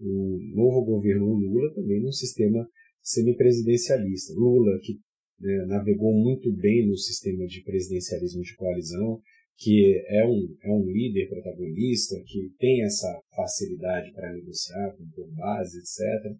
um 0.01 0.39
novo 0.55 0.85
governo 0.85 1.33
Lula 1.33 1.73
também 1.75 2.03
num 2.03 2.11
sistema 2.11 2.67
semipresidencialista. 3.01 4.35
Lula, 4.35 4.79
que 4.83 4.99
né, 5.43 5.67
navegou 5.67 6.13
muito 6.13 6.53
bem 6.53 6.87
no 6.87 6.97
sistema 6.97 7.45
de 7.47 7.63
presidencialismo 7.63 8.43
de 8.43 8.55
coalizão, 8.55 9.21
que 9.57 10.03
é 10.07 10.25
um, 10.27 10.57
é 10.63 10.71
um 10.71 10.85
líder 10.87 11.29
protagonista, 11.29 12.17
que 12.27 12.51
tem 12.59 12.85
essa 12.85 13.21
facilidade 13.35 14.13
para 14.13 14.33
negociar 14.33 14.97
com 14.97 15.35
base, 15.35 15.79
etc. 15.79 16.37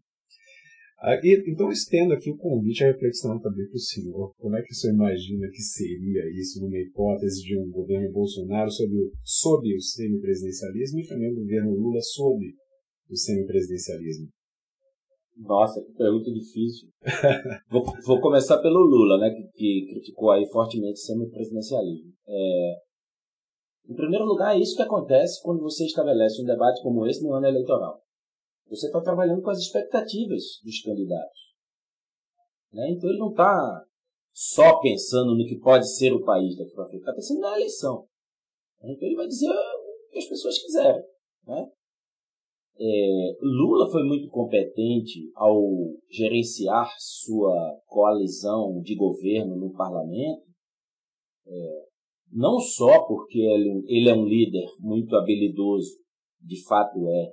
Ah, 0.99 1.19
e, 1.23 1.51
então, 1.51 1.69
estendo 1.71 2.15
aqui 2.15 2.31
o 2.31 2.37
convite 2.37 2.85
à 2.85 2.87
reflexão 2.87 3.41
também 3.41 3.67
para 3.67 3.75
o 3.75 3.81
senhor. 3.81 4.33
Como 4.39 4.57
é 4.57 4.63
que 4.63 4.73
o 4.73 4.75
senhor 4.75 4.95
imagina 4.95 5.49
que 5.49 5.61
seria 5.61 6.31
isso 6.31 6.61
numa 6.61 6.79
hipótese 6.79 7.43
de 7.43 7.59
um 7.59 7.69
governo 7.71 8.13
Bolsonaro 8.13 8.71
sob 8.71 8.95
o, 8.95 9.13
sob 9.25 9.75
o 9.75 9.81
semipresidencialismo 9.81 11.01
e 11.01 11.09
também 11.09 11.33
o 11.33 11.41
governo 11.41 11.75
Lula 11.75 12.01
sob 12.01 12.45
o 13.11 13.17
semipresidencialismo? 13.17 14.29
Nossa, 15.37 15.83
que 15.83 15.93
pergunta 15.93 16.31
difícil. 16.31 16.89
vou, 17.71 17.85
vou, 18.05 18.21
começar 18.21 18.59
pelo 18.59 18.81
Lula, 18.81 19.19
né, 19.19 19.31
que, 19.31 19.43
que 19.55 19.87
criticou 19.91 20.31
aí 20.31 20.47
fortemente 20.51 21.01
o 21.01 21.05
semipresidencialismo. 21.05 22.13
É, 22.29 22.75
em 23.89 23.95
primeiro 23.95 24.25
lugar, 24.25 24.57
é 24.57 24.61
isso 24.61 24.77
que 24.77 24.83
acontece 24.83 25.43
quando 25.43 25.63
você 25.63 25.85
estabelece 25.85 26.41
um 26.41 26.45
debate 26.47 26.83
como 26.83 27.07
esse 27.07 27.23
no 27.23 27.35
ano 27.35 27.47
eleitoral. 27.47 28.01
Você 28.69 28.87
está 28.87 29.01
trabalhando 29.01 29.43
com 29.43 29.51
as 29.51 29.59
expectativas 29.59 30.61
dos 30.65 30.81
candidatos. 30.83 31.41
Né? 32.73 32.91
Então 32.91 33.11
ele 33.11 33.19
não 33.19 33.31
está 33.31 33.85
só 34.33 34.81
pensando 34.81 35.37
no 35.37 35.45
que 35.45 35.59
pode 35.59 35.91
ser 35.95 36.13
o 36.13 36.25
país 36.25 36.57
daqui 36.57 36.73
para 36.73 36.87
frente, 36.87 37.01
está 37.01 37.13
pensando 37.13 37.41
na 37.41 37.57
eleição. 37.57 38.07
Então 38.83 39.09
ele 39.09 39.17
vai 39.17 39.27
dizer 39.27 39.51
o 39.51 40.11
que 40.11 40.19
as 40.19 40.27
pessoas 40.27 40.59
quiserem. 40.59 41.03
Né? 41.47 41.71
É, 42.79 43.37
Lula 43.41 43.91
foi 43.91 44.03
muito 44.05 44.29
competente 44.29 45.31
ao 45.35 45.61
gerenciar 46.11 46.91
sua 46.99 47.79
coalizão 47.87 48.81
de 48.81 48.97
governo 48.97 49.57
no 49.57 49.73
parlamento, 49.73 50.47
é, 51.47 51.87
não 52.33 52.59
só 52.59 53.07
porque 53.07 53.39
ele, 53.39 53.85
ele 53.87 54.09
é 54.09 54.15
um 54.15 54.25
líder 54.25 54.67
muito 54.81 55.15
habilidoso, 55.15 55.99
de 56.41 56.65
fato 56.67 56.99
é, 57.09 57.33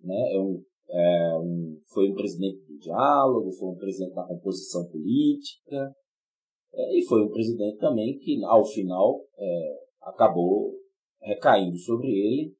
né? 0.00 0.34
É 0.34 0.40
um, 0.40 0.62
é 0.88 1.38
um, 1.38 1.80
foi 1.92 2.10
um 2.10 2.14
presidente 2.14 2.64
do 2.66 2.78
diálogo, 2.78 3.52
foi 3.52 3.68
um 3.68 3.76
presidente 3.76 4.14
da 4.14 4.26
composição 4.26 4.88
política, 4.90 5.94
é, 6.72 6.98
e 6.98 7.04
foi 7.06 7.22
um 7.22 7.30
presidente 7.30 7.78
também 7.78 8.18
que, 8.18 8.42
ao 8.44 8.64
final, 8.64 9.20
é, 9.38 9.78
acabou 10.02 10.72
recaindo 11.20 11.76
sobre 11.78 12.08
ele 12.08 12.54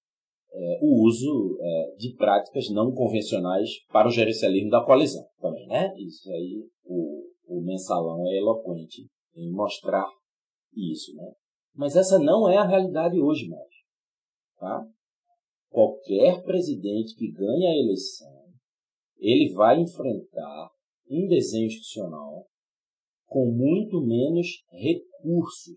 é, 0.54 0.78
o 0.82 1.04
uso 1.04 1.58
é, 1.60 1.96
de 1.98 2.14
práticas 2.14 2.70
não 2.70 2.92
convencionais 2.92 3.70
para 3.92 4.08
o 4.08 4.10
gerencialismo 4.10 4.70
da 4.70 4.84
coalizão 4.84 5.26
também, 5.40 5.66
né? 5.66 5.92
Isso 5.98 6.30
aí, 6.30 6.64
o, 6.84 7.24
o 7.46 7.60
mensalão 7.62 8.26
é 8.28 8.38
eloquente 8.38 9.08
em 9.36 9.50
mostrar 9.50 10.08
isso, 10.74 11.14
né? 11.16 11.32
Mas 11.74 11.96
essa 11.96 12.18
não 12.18 12.48
é 12.48 12.56
a 12.56 12.66
realidade 12.66 13.20
hoje 13.20 13.48
mais, 13.48 13.70
tá? 14.58 14.86
qualquer 15.74 16.40
presidente 16.44 17.16
que 17.16 17.32
ganha 17.32 17.68
a 17.68 17.76
eleição, 17.76 18.44
ele 19.18 19.52
vai 19.54 19.80
enfrentar 19.80 20.70
um 21.10 21.26
desenho 21.26 21.66
institucional 21.66 22.46
com 23.26 23.50
muito 23.50 24.00
menos 24.00 24.46
recursos 24.70 25.76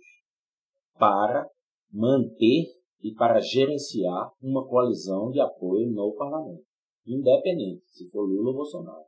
para 0.99 1.49
manter 1.91 2.67
e 3.01 3.13
para 3.13 3.39
gerenciar 3.39 4.31
uma 4.41 4.67
coalizão 4.67 5.29
de 5.29 5.39
apoio 5.39 5.89
no 5.91 6.13
parlamento, 6.13 6.63
independente 7.05 7.83
se 7.87 8.09
for 8.09 8.23
Lula 8.23 8.49
ou 8.49 8.55
Bolsonaro. 8.55 9.05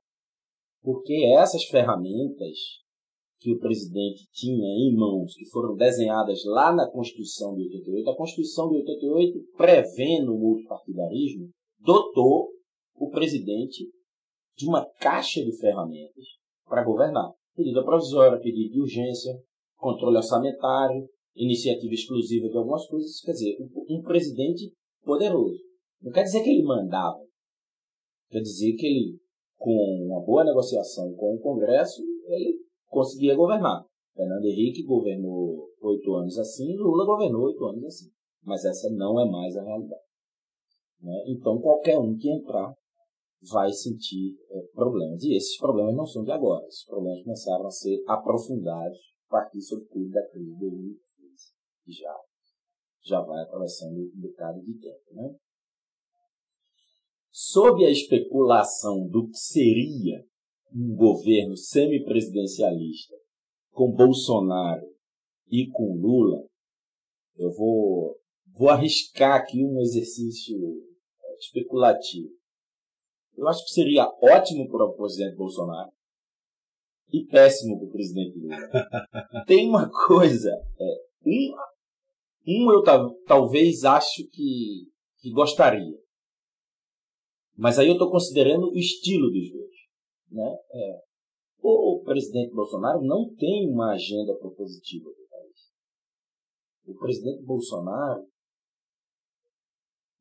Porque 0.81 1.25
essas 1.35 1.65
ferramentas 1.65 2.57
que 3.39 3.53
o 3.53 3.59
presidente 3.59 4.27
tinha 4.31 4.67
em 4.67 4.93
mãos, 4.95 5.33
que 5.35 5.45
foram 5.49 5.75
desenhadas 5.75 6.43
lá 6.45 6.73
na 6.73 6.89
Constituição 6.89 7.55
de 7.55 7.63
88, 7.63 8.09
a 8.09 8.15
Constituição 8.15 8.69
de 8.69 8.77
88, 8.77 9.39
prevendo 9.57 10.35
o 10.35 10.39
multipartidarismo, 10.39 11.49
dotou 11.79 12.49
o 12.95 13.09
presidente 13.09 13.89
de 14.57 14.67
uma 14.67 14.85
caixa 14.99 15.41
de 15.41 15.57
ferramentas 15.57 16.25
para 16.65 16.83
governar. 16.83 17.31
Medida 17.57 17.83
provisória, 17.83 18.39
pedido 18.39 18.73
de 18.73 18.81
urgência, 18.81 19.33
controle 19.77 20.17
orçamentário, 20.17 21.07
iniciativa 21.39 21.93
exclusiva 21.93 22.49
de 22.49 22.57
algumas 22.57 22.85
coisas. 22.85 23.21
Quer 23.21 23.31
dizer, 23.31 23.57
um 23.89 24.01
presidente 24.01 24.71
poderoso. 25.03 25.59
Não 26.01 26.11
quer 26.11 26.23
dizer 26.23 26.43
que 26.43 26.49
ele 26.49 26.63
mandava. 26.63 27.19
Quer 28.29 28.41
dizer 28.41 28.73
que 28.73 28.85
ele, 28.85 29.19
com 29.57 30.05
uma 30.05 30.23
boa 30.23 30.43
negociação 30.43 31.13
com 31.13 31.35
o 31.35 31.39
Congresso, 31.39 32.01
ele 32.27 32.59
conseguia 32.87 33.35
governar. 33.35 33.85
Fernando 34.15 34.45
Henrique 34.45 34.83
governou 34.83 35.69
oito 35.81 36.13
anos 36.15 36.37
assim, 36.37 36.75
Lula 36.75 37.05
governou 37.05 37.43
oito 37.43 37.65
anos 37.65 37.85
assim. 37.85 38.09
Mas 38.43 38.63
essa 38.65 38.89
não 38.91 39.19
é 39.19 39.29
mais 39.29 39.55
a 39.55 39.63
realidade. 39.63 40.01
Né? 41.01 41.23
Então, 41.27 41.59
qualquer 41.59 41.97
um 41.97 42.15
que 42.15 42.29
entrar 42.29 42.73
vai 43.41 43.71
sentir 43.71 44.37
é, 44.49 44.61
problemas. 44.73 45.23
E 45.23 45.35
esses 45.35 45.57
problemas 45.57 45.95
não 45.95 46.05
são 46.05 46.23
de 46.23 46.31
agora. 46.31 46.65
Esses 46.67 46.85
problemas 46.85 47.23
começaram 47.23 47.65
a 47.65 47.71
ser 47.71 48.03
aprofundados 48.07 48.99
a 49.27 49.31
partir, 49.31 49.61
sobretudo, 49.61 50.09
da 50.09 50.27
crise 50.29 50.53
de 50.53 50.59
2015, 50.59 51.08
que 51.89 51.93
já, 51.93 52.15
já 53.03 53.21
vai 53.21 53.41
atravessando 53.43 53.99
um 53.99 54.21
bocado 54.21 54.61
de 54.61 54.73
tempo. 54.79 55.13
Né? 55.13 55.35
Sob 57.31 57.83
a 57.83 57.89
especulação 57.89 59.07
do 59.07 59.27
que 59.27 59.37
seria 59.37 60.23
um 60.71 60.95
governo 60.95 61.57
semipresidencialista 61.57 63.15
com 63.71 63.91
Bolsonaro 63.91 64.85
e 65.49 65.67
com 65.71 65.95
Lula, 65.95 66.45
eu 67.37 67.51
vou, 67.51 68.19
vou 68.53 68.69
arriscar 68.69 69.41
aqui 69.41 69.63
um 69.63 69.79
exercício 69.79 70.57
especulativo. 71.39 72.29
Eu 73.35 73.47
acho 73.47 73.63
que 73.63 73.71
seria 73.71 74.05
ótimo 74.21 74.69
para 74.69 74.85
o 74.85 74.93
presidente 74.95 75.37
Bolsonaro 75.37 75.91
e 77.11 77.25
péssimo 77.25 77.79
para 77.79 77.87
o 77.87 77.91
presidente 77.91 78.37
Lula. 78.37 78.57
Tem 79.47 79.67
uma 79.67 79.89
coisa, 79.89 80.49
é, 80.77 80.97
um, 81.25 81.55
um 82.47 82.71
eu 82.71 82.83
talvez 83.25 83.83
acho 83.83 84.27
que, 84.31 84.87
que 85.19 85.31
gostaria, 85.31 85.97
mas 87.59 87.77
aí 87.77 87.87
eu 87.87 87.93
estou 87.93 88.09
considerando 88.09 88.69
o 88.69 88.77
estilo 88.77 89.29
dos 89.29 89.51
dois. 89.51 89.75
Né? 90.31 90.57
É. 90.73 91.01
O 91.61 92.01
presidente 92.05 92.53
Bolsonaro 92.53 93.01
não 93.01 93.33
tem 93.35 93.69
uma 93.69 93.91
agenda 93.91 94.33
propositiva 94.35 95.09
do 95.09 95.27
país. 95.29 95.71
O 96.87 96.97
presidente 96.97 97.43
Bolsonaro 97.43 98.25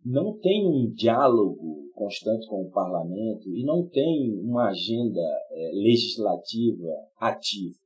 não 0.04 0.36
tem 0.38 0.66
um 0.66 0.90
diálogo 0.92 1.88
constante 1.92 2.46
com 2.48 2.62
o 2.62 2.70
parlamento 2.70 3.48
e 3.54 3.64
não 3.64 3.88
tem 3.88 4.40
uma 4.40 4.70
agenda 4.70 5.20
é, 5.50 5.70
legislativa 5.74 6.88
ativa. 7.20 7.78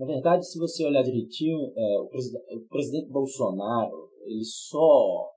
Na 0.00 0.06
verdade, 0.06 0.46
se 0.46 0.58
você 0.58 0.82
olhar 0.86 1.02
direitinho, 1.02 1.74
é, 1.76 2.00
o, 2.00 2.08
presidente, 2.08 2.54
o, 2.54 2.60
presidente, 2.68 3.10
Bolsonaro 3.10 4.08
ele 4.22 4.46
só, 4.46 5.30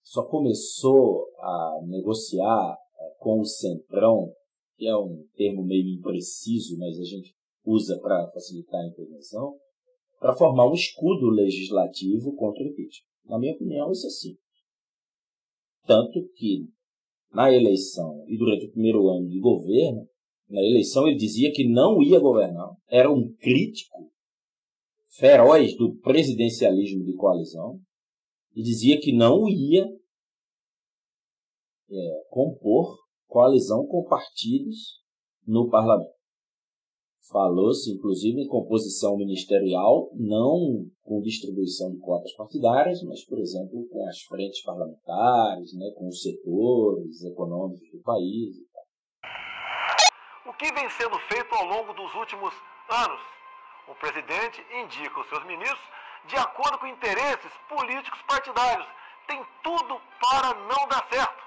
só 0.00 0.22
começou 0.28 1.28
a 1.40 1.80
negociar 1.88 2.78
é, 3.00 3.10
com 3.18 3.40
o 3.40 3.44
Centrão 3.44 4.32
que 4.76 4.86
é 4.86 4.96
um 4.96 5.26
termo 5.34 5.64
meio 5.64 5.98
impreciso, 5.98 6.78
mas 6.78 7.00
a 7.00 7.02
gente 7.02 7.34
usa 7.64 7.98
para 7.98 8.30
facilitar 8.30 8.80
a 8.80 8.86
intervenção, 8.86 9.56
para 10.20 10.36
formar 10.36 10.70
um 10.70 10.74
escudo 10.74 11.28
legislativo 11.30 12.32
contra 12.36 12.62
o 12.62 12.66
impeachment. 12.68 13.08
Na 13.24 13.40
minha 13.40 13.54
opinião, 13.54 13.90
isso 13.90 14.06
é 14.06 14.10
simples. 14.10 14.38
Tanto 15.84 16.28
que, 16.36 16.68
na 17.32 17.52
eleição 17.52 18.24
e 18.28 18.38
durante 18.38 18.66
o 18.66 18.70
primeiro 18.70 19.08
ano 19.08 19.26
de 19.28 19.40
governo, 19.40 20.06
na 20.48 20.60
eleição 20.60 21.06
ele 21.06 21.16
dizia 21.16 21.52
que 21.52 21.68
não 21.68 22.02
ia 22.02 22.18
governar, 22.18 22.70
era 22.88 23.12
um 23.12 23.32
crítico 23.40 24.10
feroz 25.08 25.76
do 25.76 25.96
presidencialismo 25.96 27.04
de 27.04 27.14
coalizão, 27.14 27.80
e 28.54 28.62
dizia 28.62 28.98
que 29.00 29.12
não 29.12 29.48
ia 29.48 29.84
é, 31.90 32.24
compor 32.30 32.96
coalizão 33.26 33.86
com 33.86 34.04
partidos 34.04 35.02
no 35.46 35.68
parlamento. 35.68 36.16
Falou-se, 37.30 37.92
inclusive, 37.92 38.40
em 38.40 38.46
composição 38.46 39.16
ministerial, 39.16 40.10
não 40.14 40.86
com 41.02 41.20
distribuição 41.20 41.90
de 41.90 41.98
cotas 41.98 42.32
partidárias, 42.34 43.02
mas, 43.02 43.24
por 43.24 43.40
exemplo, 43.40 43.84
com 43.88 44.06
as 44.06 44.20
frentes 44.22 44.62
parlamentares, 44.62 45.74
né, 45.74 45.90
com 45.96 46.06
os 46.06 46.22
setores 46.22 47.24
econômicos 47.24 47.90
do 47.90 48.00
país. 48.02 48.56
Que 50.58 50.72
vem 50.72 50.88
sendo 50.90 51.18
feito 51.20 51.54
ao 51.54 51.64
longo 51.66 51.92
dos 51.92 52.14
últimos 52.14 52.54
anos? 52.88 53.20
O 53.86 53.94
presidente 53.94 54.64
indica 54.72 55.20
os 55.20 55.28
seus 55.28 55.44
ministros 55.44 55.84
de 56.24 56.36
acordo 56.36 56.78
com 56.78 56.86
interesses 56.86 57.52
políticos 57.68 58.20
partidários. 58.22 58.86
Tem 59.26 59.44
tudo 59.62 60.00
para 60.20 60.54
não 60.54 60.88
dar 60.88 61.06
certo. 61.10 61.44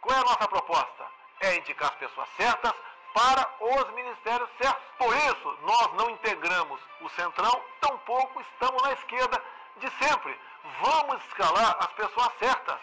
Qual 0.00 0.16
é 0.16 0.20
a 0.20 0.24
nossa 0.24 0.48
proposta? 0.48 1.04
É 1.40 1.56
indicar 1.56 1.90
as 1.90 1.96
pessoas 1.96 2.28
certas, 2.36 2.72
para 3.14 3.48
os 3.60 3.94
ministérios 3.94 4.48
certos. 4.60 4.82
Por 4.98 5.14
isso, 5.16 5.58
nós 5.62 5.94
não 5.96 6.10
integramos 6.10 6.80
o 7.00 7.08
centrão, 7.10 7.60
tampouco 7.80 8.40
estamos 8.40 8.82
na 8.82 8.92
esquerda 8.92 9.42
de 9.80 9.90
sempre. 10.04 10.36
Vamos 10.82 11.24
escalar 11.24 11.76
as 11.80 11.92
pessoas 11.92 12.32
certas. 12.38 12.78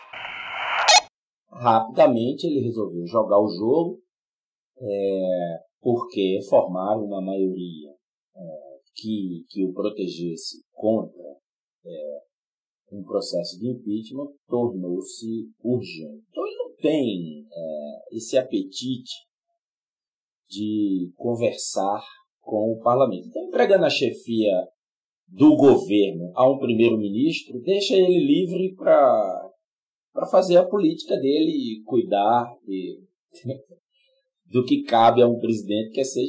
Rapidamente 1.51 2.47
ele 2.47 2.65
resolveu 2.65 3.05
jogar 3.07 3.37
o 3.37 3.49
jogo, 3.49 3.99
é, 4.81 5.59
porque 5.81 6.39
formar 6.49 6.97
uma 6.97 7.21
maioria 7.21 7.91
é, 8.35 8.79
que, 8.95 9.45
que 9.49 9.65
o 9.65 9.73
protegesse 9.73 10.63
contra 10.71 11.37
é, 11.85 12.19
um 12.91 13.03
processo 13.03 13.59
de 13.59 13.69
impeachment 13.69 14.31
tornou-se 14.47 15.49
urgente. 15.63 16.23
Então 16.29 16.45
ele 16.45 16.55
não 16.57 16.75
tem 16.75 17.45
é, 17.51 18.15
esse 18.15 18.37
apetite 18.37 19.27
de 20.47 21.11
conversar 21.15 22.01
com 22.41 22.73
o 22.73 22.79
parlamento. 22.79 23.27
Então, 23.27 23.43
entregando 23.43 23.85
a 23.85 23.89
chefia 23.89 24.67
do 25.27 25.55
governo 25.55 26.31
a 26.35 26.49
um 26.49 26.57
primeiro-ministro, 26.57 27.61
deixa 27.61 27.95
ele 27.95 28.25
livre 28.25 28.73
para 28.75 29.51
fazer 30.31 30.57
a 30.57 30.65
política 30.65 31.15
dele 31.17 31.51
e 31.51 31.83
cuidar 31.83 32.51
de, 32.65 32.99
do 34.49 34.63
que 34.65 34.83
cabe 34.83 35.21
a 35.21 35.27
um 35.27 35.39
presidente 35.39 35.91
que 35.91 36.01
é 36.01 36.03
ser 36.03 36.25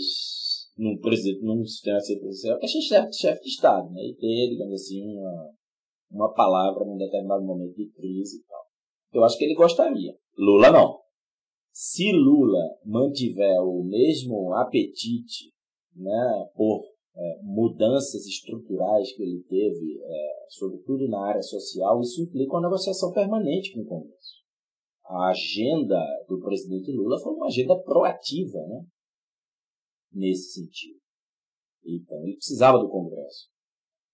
num, 0.77 0.99
presidente, 0.99 1.43
num 1.43 1.65
sistema 1.65 1.99
presidencial, 1.99 2.59
que 2.59 2.67
é 2.67 2.69
chefe, 2.69 3.13
chefe 3.13 3.43
de 3.43 3.49
Estado, 3.49 3.91
né? 3.91 4.03
E 4.03 4.15
ter, 4.15 4.51
digamos 4.51 4.75
assim, 4.75 5.03
uma, 5.05 5.51
uma 6.11 6.33
palavra 6.33 6.85
num 6.85 6.97
determinado 6.97 7.45
momento 7.45 7.75
de 7.75 7.91
crise 7.91 8.39
e 8.39 8.45
tal. 8.45 8.61
Eu 9.13 9.25
acho 9.25 9.37
que 9.37 9.45
ele 9.45 9.55
gostaria. 9.55 10.15
Lula 10.39 10.71
não. 10.71 10.99
Se 11.73 12.13
Lula 12.13 12.77
mantiver 12.85 13.61
o 13.63 13.83
mesmo 13.85 14.53
apetite 14.55 15.53
né, 15.95 16.49
por 16.55 16.83
é, 17.17 17.39
mudanças 17.43 18.27
estruturais 18.27 19.13
que 19.15 19.23
ele 19.23 19.43
teve, 19.49 20.01
é, 20.03 20.47
sobretudo 20.49 21.09
na 21.09 21.27
área 21.27 21.43
social, 21.43 22.01
isso 22.01 22.23
implica 22.23 22.53
uma 22.53 22.63
negociação 22.63 23.13
permanente 23.13 23.73
com 23.73 23.81
o 23.81 23.87
Congresso. 23.87 24.40
A 25.11 25.31
agenda 25.31 26.01
do 26.29 26.39
presidente 26.39 26.93
Lula 26.93 27.19
foi 27.19 27.33
uma 27.33 27.49
agenda 27.49 27.77
proativa, 27.83 28.59
né? 28.69 28.85
Nesse 30.13 30.53
sentido. 30.53 31.01
Então, 31.85 32.23
ele 32.23 32.37
precisava 32.37 32.79
do 32.79 32.89
Congresso. 32.89 33.49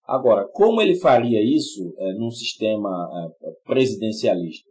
Agora, 0.05 0.49
como 0.49 0.81
ele 0.81 0.97
faria 0.97 1.43
isso 1.43 1.95
é, 1.99 2.15
num 2.15 2.31
sistema 2.31 2.89
é, 3.13 3.51
presidencialista? 3.65 4.71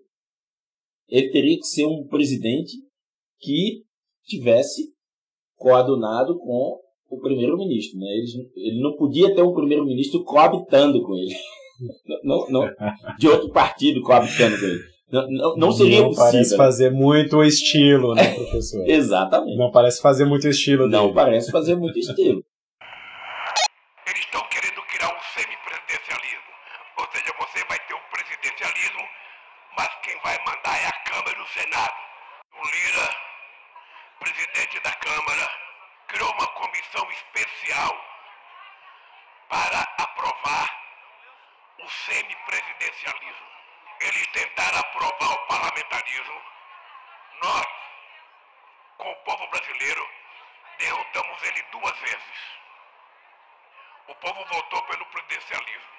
Ele 1.07 1.29
teria 1.29 1.57
que 1.57 1.67
ser 1.67 1.85
um 1.85 2.07
presidente 2.07 2.73
que 3.39 3.83
tivesse 4.23 4.93
coadunado 5.55 6.39
com 6.39 6.79
o 7.09 7.19
primeiro-ministro. 7.19 7.99
Né? 7.99 8.07
Ele, 8.07 8.51
ele 8.55 8.81
não 8.81 8.95
podia 8.95 9.35
ter 9.35 9.43
um 9.43 9.53
primeiro-ministro 9.53 10.23
coabitando 10.23 11.03
com 11.03 11.15
ele. 11.15 11.35
Não, 12.23 12.49
não, 12.49 12.73
de 13.19 13.27
outro 13.27 13.51
partido 13.51 14.01
coabitando 14.01 14.57
com 14.57 14.65
ele. 14.65 14.94
Não, 15.11 15.29
não, 15.29 15.55
não 15.55 15.71
seria 15.71 16.01
não 16.01 16.09
possível. 16.09 16.31
parece 16.31 16.57
fazer 16.57 16.89
muito 16.89 17.43
estilo, 17.43 18.15
né, 18.15 18.33
professor? 18.33 18.89
Exatamente. 18.89 19.57
Não 19.57 19.71
parece 19.71 20.01
fazer 20.01 20.25
muito 20.25 20.47
estilo 20.47 20.87
Não 20.87 21.13
parece 21.13 21.51
fazer 21.51 21.75
muito 21.75 21.99
estilo. 21.99 22.43
Eles 24.09 24.19
estão 24.25 24.41
querendo 24.49 24.81
criar 24.89 25.13
um 25.13 25.21
semipresidencialismo. 25.33 26.51
Ou 26.97 27.05
seja, 27.13 27.31
você 27.37 27.59
vai 27.69 27.79
ter 27.85 27.93
um 27.93 28.05
presidencialismo, 28.11 29.03
mas 29.77 29.89
quem 30.03 30.17
vai 30.23 30.37
mandar 30.45 30.73
é 30.73 30.87
a 30.87 30.97
Câmara 31.05 31.37
e 31.37 31.41
o 31.41 31.47
Senado. 31.53 31.97
O 32.49 32.63
Lira, 32.65 33.07
presidente 34.19 34.81
da 34.83 34.91
Câmara, 34.91 35.45
criou 36.07 36.31
uma 36.33 36.47
comissão 36.47 37.05
especial 37.13 37.93
para 39.49 39.81
aprovar 40.01 40.67
o 41.77 41.87
semipresidencialismo. 42.09 43.54
Eles 43.99 44.27
tentaram 44.27 44.79
aprovar 44.79 45.33
o 45.33 45.47
parlamentarismo. 45.47 46.41
Nós, 47.43 47.67
com 48.97 49.11
o 49.11 49.15
povo 49.23 49.47
brasileiro, 49.49 50.07
derrotamos 50.79 51.43
ele 51.43 51.61
duas 51.71 51.97
vezes. 51.99 52.37
O 54.07 54.15
povo 54.15 54.45
votou 54.45 54.81
pelo 54.83 55.05
presidencialismo. 55.07 55.95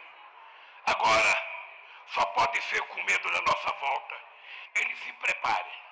Agora, 0.87 1.43
só 2.15 2.25
pode 2.27 2.63
ser 2.63 2.81
com 2.83 3.03
medo 3.03 3.31
da 3.33 3.41
nossa 3.43 3.73
volta. 3.73 4.15
Eles 4.77 4.99
se 5.01 5.13
preparem 5.15 5.87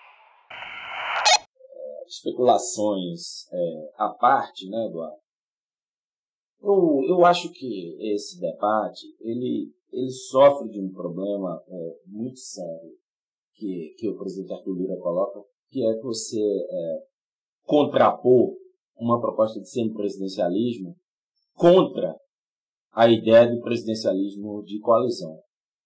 especulações 2.06 3.50
é, 3.52 3.92
à 3.98 4.08
parte, 4.10 4.68
né, 4.68 4.86
Eduardo? 4.86 5.22
Eu, 6.60 7.00
eu 7.08 7.26
acho 7.26 7.50
que 7.52 7.96
esse 8.14 8.40
debate 8.40 9.06
ele, 9.20 9.70
ele 9.94 10.10
sofre 10.10 10.68
de 10.68 10.80
um 10.80 10.90
problema 10.92 11.62
é, 11.68 11.96
muito 12.06 12.38
sério 12.38 12.90
que, 13.54 13.94
que 13.96 14.08
o 14.08 14.16
presidente 14.16 14.52
Arthur 14.52 14.76
Lira 14.76 14.96
coloca, 14.98 15.40
que 15.70 15.84
é 15.84 15.94
que 15.94 16.02
você 16.02 16.40
é, 16.40 17.02
contrapor 17.62 18.56
uma 18.96 19.20
proposta 19.20 19.60
de 19.60 19.68
semipresidencialismo 19.68 20.96
contra 21.54 22.14
a 22.92 23.08
ideia 23.08 23.50
do 23.50 23.60
presidencialismo 23.60 24.62
de 24.64 24.78
coalizão. 24.80 25.40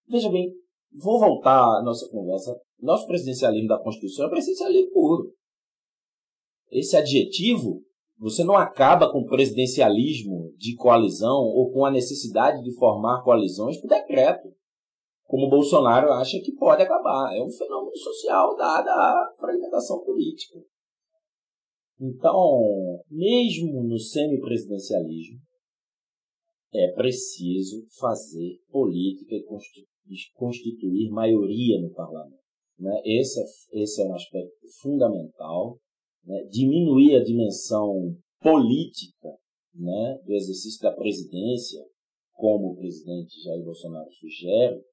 Veja 0.07 0.31
bem, 0.31 0.53
vou 0.93 1.19
voltar 1.19 1.79
à 1.79 1.83
nossa 1.83 2.09
conversa. 2.11 2.59
Nosso 2.81 3.07
presidencialismo 3.07 3.69
da 3.69 3.83
Constituição 3.83 4.27
é 4.27 4.31
presidencialismo 4.31 4.93
puro. 4.93 5.33
Esse 6.71 6.97
adjetivo, 6.97 7.83
você 8.19 8.43
não 8.43 8.57
acaba 8.57 9.11
com 9.11 9.21
o 9.21 9.27
presidencialismo 9.27 10.53
de 10.57 10.75
coalizão 10.75 11.41
ou 11.45 11.71
com 11.71 11.85
a 11.85 11.91
necessidade 11.91 12.63
de 12.63 12.75
formar 12.77 13.23
coalizões 13.23 13.81
por 13.81 13.89
decreto, 13.89 14.49
como 15.25 15.49
Bolsonaro 15.49 16.11
acha 16.13 16.41
que 16.41 16.53
pode 16.53 16.83
acabar. 16.83 17.37
É 17.37 17.43
um 17.43 17.51
fenômeno 17.51 17.97
social 17.97 18.57
dada 18.57 18.91
a 18.91 19.35
fragmentação 19.39 20.03
política. 20.05 20.59
Então, 22.01 23.03
mesmo 23.11 23.83
no 23.85 23.99
semipresidencialismo, 23.99 25.39
é 26.73 26.93
preciso 26.93 27.87
fazer 27.99 28.59
política 28.71 29.35
e 29.35 30.17
constituir 30.35 31.11
maioria 31.11 31.81
no 31.81 31.93
parlamento. 31.93 32.39
Né? 32.79 33.01
Esse, 33.05 33.41
é, 33.41 33.83
esse 33.83 34.03
é 34.03 34.07
um 34.07 34.15
aspecto 34.15 34.57
fundamental 34.81 35.79
né, 36.29 36.45
diminuir 36.51 37.17
a 37.17 37.25
dimensão 37.25 38.15
política 38.41 39.29
né, 39.75 40.21
do 40.25 40.35
exercício 40.35 40.83
da 40.83 40.93
presidência, 40.93 41.83
como 42.35 42.73
o 42.73 42.77
presidente 42.77 43.43
Jair 43.43 43.65
Bolsonaro 43.65 44.11
sugere, 44.13 44.85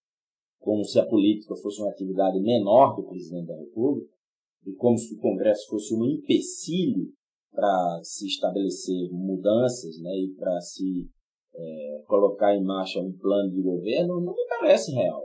como 0.59 0.83
se 0.85 0.97
a 0.97 1.05
política 1.05 1.55
fosse 1.57 1.81
uma 1.81 1.91
atividade 1.91 2.39
menor 2.39 2.95
do 2.95 3.03
presidente 3.03 3.47
da 3.47 3.57
República, 3.57 4.15
e 4.65 4.73
como 4.73 4.97
se 4.97 5.13
o 5.13 5.19
Congresso 5.19 5.67
fosse 5.67 5.93
um 5.93 6.05
empecilho 6.05 7.13
para 7.51 7.99
se 8.01 8.25
estabelecer 8.25 9.11
mudanças 9.11 9.99
né, 10.01 10.11
e 10.17 10.33
para 10.35 10.59
se 10.61 11.07
é, 11.53 12.03
colocar 12.07 12.55
em 12.55 12.63
marcha 12.63 12.99
um 12.99 13.11
plano 13.11 13.51
de 13.51 13.61
governo, 13.61 14.21
não 14.21 14.33
me 14.33 14.47
parece 14.47 14.91
real. 14.91 15.23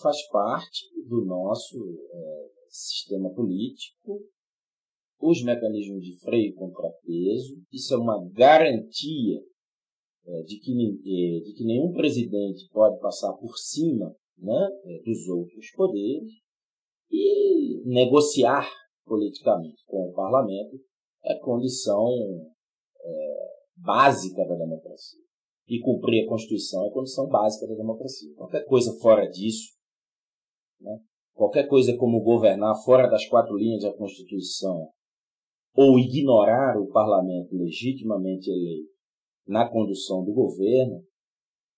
Faz 0.00 0.26
parte 0.28 0.86
do 1.06 1.24
nosso 1.24 1.76
é, 2.10 2.48
sistema 2.68 3.30
político 3.30 4.20
os 5.20 5.42
mecanismos 5.42 6.02
de 6.02 6.16
freio 6.18 6.50
e 6.50 6.54
contrapeso. 6.54 7.60
Isso 7.72 7.94
é 7.94 7.98
uma 7.98 8.24
garantia 8.30 9.40
é, 10.26 10.42
de, 10.42 10.58
que, 10.60 10.72
é, 10.72 11.40
de 11.40 11.54
que 11.54 11.64
nenhum 11.64 11.92
presidente 11.92 12.68
pode 12.70 13.00
passar 13.00 13.32
por 13.34 13.56
cima 13.56 14.14
né, 14.36 14.68
é, 14.84 15.02
dos 15.02 15.26
outros 15.28 15.70
poderes 15.72 16.30
e 17.10 17.82
negociar 17.86 18.68
politicamente 19.04 19.82
com 19.86 20.10
o 20.10 20.12
parlamento 20.12 20.78
é 21.24 21.38
condição 21.38 22.06
é, 23.00 23.48
básica 23.76 24.44
da 24.44 24.54
democracia. 24.54 25.20
E 25.66 25.80
cumprir 25.80 26.24
a 26.24 26.28
Constituição 26.28 26.86
é 26.86 26.90
condição 26.90 27.26
básica 27.26 27.66
da 27.66 27.74
democracia. 27.74 28.32
Qualquer 28.36 28.64
coisa 28.64 28.92
fora 29.00 29.26
disso, 29.26 29.72
né, 30.80 30.98
qualquer 31.34 31.66
coisa 31.66 31.96
como 31.96 32.22
governar 32.22 32.74
fora 32.84 33.08
das 33.08 33.26
quatro 33.26 33.56
linhas 33.56 33.82
da 33.82 33.92
Constituição 33.92 34.90
ou 35.74 35.98
ignorar 35.98 36.78
o 36.78 36.88
parlamento 36.88 37.56
legitimamente 37.56 38.50
eleito 38.50 38.90
na 39.46 39.68
condução 39.68 40.24
do 40.24 40.32
governo, 40.32 41.02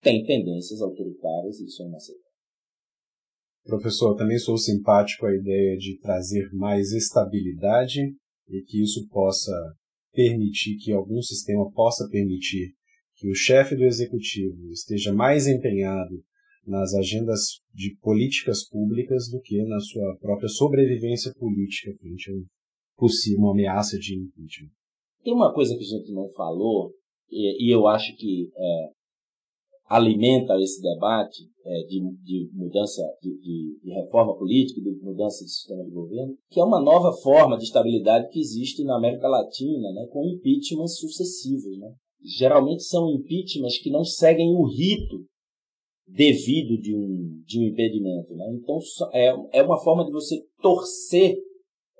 tem 0.03 0.24
tendências 0.24 0.80
autoritárias 0.80 1.61
e 1.61 1.66
isso 1.66 1.82
é 1.82 1.86
inaceitável. 1.86 2.30
Professor, 3.64 4.16
também 4.16 4.38
sou 4.38 4.57
simpático 4.57 5.26
à 5.26 5.34
ideia 5.34 5.76
de 5.76 5.99
trazer 5.99 6.49
mais 6.53 6.93
estabilidade 6.93 8.01
e 8.49 8.62
que 8.62 8.82
isso 8.82 9.07
possa 9.09 9.53
permitir 10.12 10.76
que 10.78 10.93
algum 10.93 11.22
sistema 11.22 11.70
possa 11.72 12.09
permitir 12.09 12.74
que 13.16 13.30
o 13.30 13.34
chefe 13.34 13.76
do 13.76 13.84
executivo 13.84 14.70
esteja 14.70 15.12
mais 15.12 15.47
empenhado 15.47 16.24
nas 16.66 16.95
agendas 16.95 17.61
de 17.72 17.95
políticas 18.01 18.66
públicas 18.68 19.28
do 19.30 19.41
que 19.41 19.62
na 19.64 19.78
sua 19.78 20.16
própria 20.18 20.49
sobrevivência 20.49 21.32
política 21.34 21.93
frente 21.99 22.30
possível, 23.01 23.40
uma 23.40 23.53
ameaça 23.53 23.98
de 23.98 24.14
impeachment. 24.14 24.70
Tem 25.24 25.32
uma 25.32 25.53
coisa 25.53 25.74
que 25.74 25.82
a 25.82 25.98
gente 25.98 26.12
não 26.12 26.28
falou, 26.30 26.92
e, 27.30 27.66
e 27.66 27.74
eu 27.74 27.86
acho 27.88 28.14
que 28.16 28.51
é, 28.55 28.90
alimenta 29.90 30.55
esse 30.61 30.80
debate 30.80 31.51
é, 31.64 31.82
de, 31.88 32.01
de, 32.22 32.51
mudança, 32.55 33.03
de, 33.20 33.36
de, 33.40 33.92
reforma 33.92 34.36
política, 34.38 34.80
de 34.80 34.90
mudança 35.03 35.44
de 35.44 35.51
sistema 35.51 35.84
de 35.84 35.90
governo, 35.90 36.36
que 36.48 36.61
é 36.61 36.64
uma 36.64 36.80
nova 36.80 37.12
forma 37.20 37.59
de 37.59 37.64
estabilidade 37.64 38.28
que 38.30 38.38
existe 38.38 38.84
na 38.84 38.96
América 38.96 39.28
Latina, 39.28 39.92
né, 39.92 40.07
com 40.12 40.24
impeachments 40.28 40.96
sucessivos. 40.96 41.76
Né? 41.76 41.92
Geralmente 42.22 42.84
são 42.84 43.11
impeachments 43.11 43.82
que 43.82 43.90
não 43.90 44.05
seguem 44.05 44.55
o 44.55 44.64
rito 44.64 45.24
devido 46.07 46.80
de 46.80 46.94
um, 46.94 47.42
de 47.44 47.59
um 47.59 47.64
impedimento. 47.64 48.34
Né? 48.34 48.44
Então, 48.62 48.78
é, 49.12 49.59
é 49.59 49.62
uma 49.62 49.82
forma 49.82 50.05
de 50.05 50.12
você 50.12 50.36
torcer, 50.62 51.36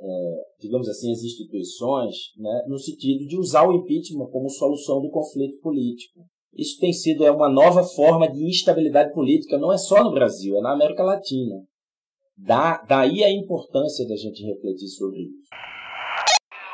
é, 0.01 0.45
digamos 0.59 0.89
assim, 0.89 1.13
as 1.13 1.23
instituições, 1.23 2.17
né, 2.37 2.65
no 2.67 2.79
sentido 2.79 3.27
de 3.27 3.39
usar 3.39 3.69
o 3.69 3.73
impeachment 3.73 4.31
como 4.31 4.49
solução 4.49 5.01
do 5.01 5.11
conflito 5.11 5.61
político. 5.61 6.21
Isso 6.55 6.81
tem 6.81 6.93
sido 6.93 7.25
é 7.25 7.31
uma 7.31 7.49
nova 7.49 7.85
forma 7.85 8.29
de 8.31 8.43
instabilidade 8.49 9.13
política, 9.13 9.59
não 9.59 9.73
é 9.73 9.79
só 9.79 10.03
no 10.03 10.13
Brasil, 10.13 10.57
é 10.57 10.61
na 10.61 10.73
América 10.73 11.03
Latina. 11.03 11.57
Da, 12.37 12.79
daí 12.89 13.23
a 13.23 13.31
importância 13.31 14.09
da 14.09 14.17
gente 14.17 14.43
refletir 14.43 14.89
sobre 14.89 15.21
isso. 15.21 15.51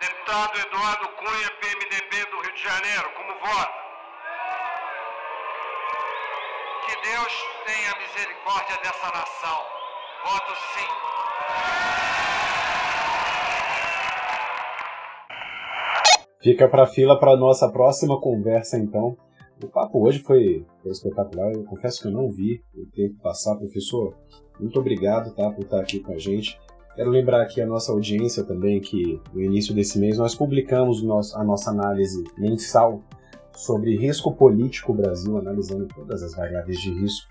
Deputado 0.00 0.58
Eduardo 0.58 1.08
Cunha, 1.16 1.50
PMDB 1.60 2.30
do 2.30 2.42
Rio 2.42 2.54
de 2.54 2.62
Janeiro, 2.62 3.10
como 3.16 3.32
vota? 3.40 3.86
Que 6.86 6.94
Deus 7.02 7.32
tenha 7.66 7.92
misericórdia 7.98 8.76
dessa 8.82 9.10
nação. 9.10 9.58
Voto 10.24 10.54
sim. 10.74 12.25
Fica 16.46 16.68
para 16.68 16.86
fila 16.86 17.18
para 17.18 17.36
nossa 17.36 17.68
próxima 17.68 18.20
conversa, 18.20 18.78
então. 18.78 19.16
O 19.60 19.66
papo 19.66 20.06
hoje 20.06 20.20
foi, 20.20 20.64
foi, 20.80 20.92
espetacular. 20.92 21.50
Eu 21.52 21.64
confesso 21.64 22.00
que 22.00 22.06
eu 22.06 22.12
não 22.12 22.30
vi 22.30 22.62
o 22.72 22.86
tempo 22.86 23.20
passar, 23.20 23.56
professor. 23.56 24.14
Muito 24.60 24.78
obrigado, 24.78 25.34
tá, 25.34 25.50
por 25.50 25.64
estar 25.64 25.80
aqui 25.80 25.98
com 25.98 26.12
a 26.12 26.18
gente. 26.18 26.56
Quero 26.94 27.10
lembrar 27.10 27.42
aqui 27.42 27.60
a 27.60 27.66
nossa 27.66 27.90
audiência 27.90 28.44
também 28.44 28.80
que 28.80 29.20
no 29.34 29.42
início 29.42 29.74
desse 29.74 29.98
mês 29.98 30.18
nós 30.18 30.36
publicamos 30.36 31.02
a 31.34 31.42
nossa 31.42 31.70
análise 31.72 32.22
mensal 32.38 33.02
sobre 33.52 33.96
risco 33.96 34.32
político 34.32 34.94
Brasil, 34.94 35.36
analisando 35.36 35.88
todas 35.96 36.22
as 36.22 36.36
variáveis 36.36 36.78
de 36.78 36.94
risco 36.94 37.26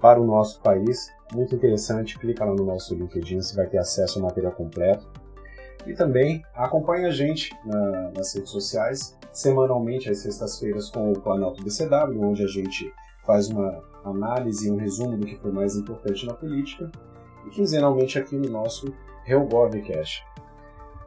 para 0.00 0.18
o 0.18 0.24
nosso 0.24 0.62
país. 0.62 1.12
Muito 1.34 1.54
interessante, 1.54 2.18
clica 2.18 2.46
lá 2.46 2.54
no 2.54 2.64
nosso 2.64 2.94
LinkedIn, 2.94 3.42
você 3.42 3.54
vai 3.54 3.66
ter 3.66 3.76
acesso 3.76 4.18
ao 4.18 4.24
material 4.24 4.52
completo. 4.52 5.06
E 5.86 5.94
também 5.94 6.42
acompanhe 6.54 7.06
a 7.06 7.10
gente 7.10 7.54
na, 7.64 8.10
nas 8.16 8.34
redes 8.34 8.50
sociais, 8.50 9.16
semanalmente 9.32 10.08
às 10.08 10.18
sextas-feiras 10.18 10.90
com 10.90 11.12
o 11.12 11.20
Planalto 11.20 11.62
BCW, 11.62 12.20
onde 12.22 12.42
a 12.42 12.46
gente 12.46 12.90
faz 13.24 13.48
uma 13.48 13.82
análise 14.04 14.68
e 14.68 14.70
um 14.70 14.76
resumo 14.76 15.16
do 15.16 15.26
que 15.26 15.36
foi 15.36 15.50
mais 15.50 15.76
importante 15.76 16.26
na 16.26 16.34
política, 16.34 16.90
e 17.46 17.50
quinzenalmente 17.50 18.18
aqui 18.18 18.36
no 18.36 18.48
nosso 18.48 18.92
RealGovCast. 19.24 20.24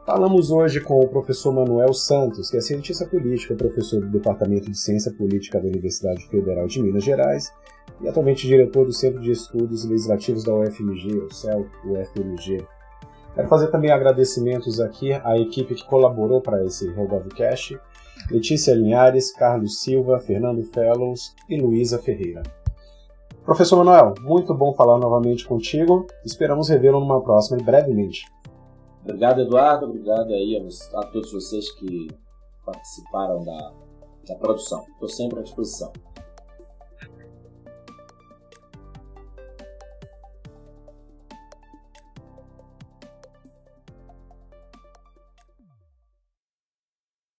Falamos 0.08 0.50
hoje 0.50 0.80
com 0.80 1.00
o 1.00 1.08
professor 1.08 1.52
Manuel 1.52 1.92
Santos, 1.92 2.50
que 2.50 2.56
é 2.56 2.60
cientista 2.60 3.06
política, 3.06 3.54
professor 3.54 4.00
do 4.00 4.08
Departamento 4.08 4.70
de 4.70 4.78
Ciência 4.78 5.12
Política 5.12 5.60
da 5.60 5.68
Universidade 5.68 6.26
Federal 6.28 6.66
de 6.66 6.82
Minas 6.82 7.04
Gerais 7.04 7.52
e 8.00 8.08
atualmente 8.08 8.46
diretor 8.46 8.86
do 8.86 8.92
Centro 8.92 9.20
de 9.20 9.32
Estudos 9.32 9.84
Legislativos 9.84 10.44
da 10.44 10.54
UFMG, 10.54 11.18
o 11.18 11.30
CEL, 11.30 11.66
UFMG. 11.84 12.66
Quero 13.38 13.48
fazer 13.48 13.68
também 13.68 13.92
agradecimentos 13.92 14.80
aqui 14.80 15.12
à 15.12 15.38
equipe 15.38 15.72
que 15.76 15.86
colaborou 15.86 16.40
para 16.40 16.64
esse 16.64 16.90
RealGovCast, 16.90 17.78
Letícia 18.32 18.74
Linhares, 18.74 19.32
Carlos 19.32 19.78
Silva, 19.78 20.18
Fernando 20.18 20.64
Fellows 20.64 21.36
e 21.48 21.56
Luísa 21.56 22.00
Ferreira. 22.00 22.42
Professor 23.44 23.76
Manuel, 23.76 24.14
muito 24.22 24.52
bom 24.52 24.74
falar 24.74 24.98
novamente 24.98 25.46
contigo. 25.46 26.04
Esperamos 26.24 26.68
revê-lo 26.68 26.98
numa 26.98 27.22
próxima 27.22 27.60
e 27.60 27.62
brevemente. 27.62 28.26
Obrigado, 29.04 29.40
Eduardo. 29.40 29.86
Obrigado 29.86 30.32
aí 30.32 30.56
a, 30.56 30.98
a 30.98 31.06
todos 31.06 31.30
vocês 31.30 31.70
que 31.76 32.08
participaram 32.66 33.44
da, 33.44 33.72
da 34.26 34.34
produção. 34.34 34.84
Estou 34.94 35.08
sempre 35.08 35.38
à 35.38 35.42
disposição. 35.44 35.92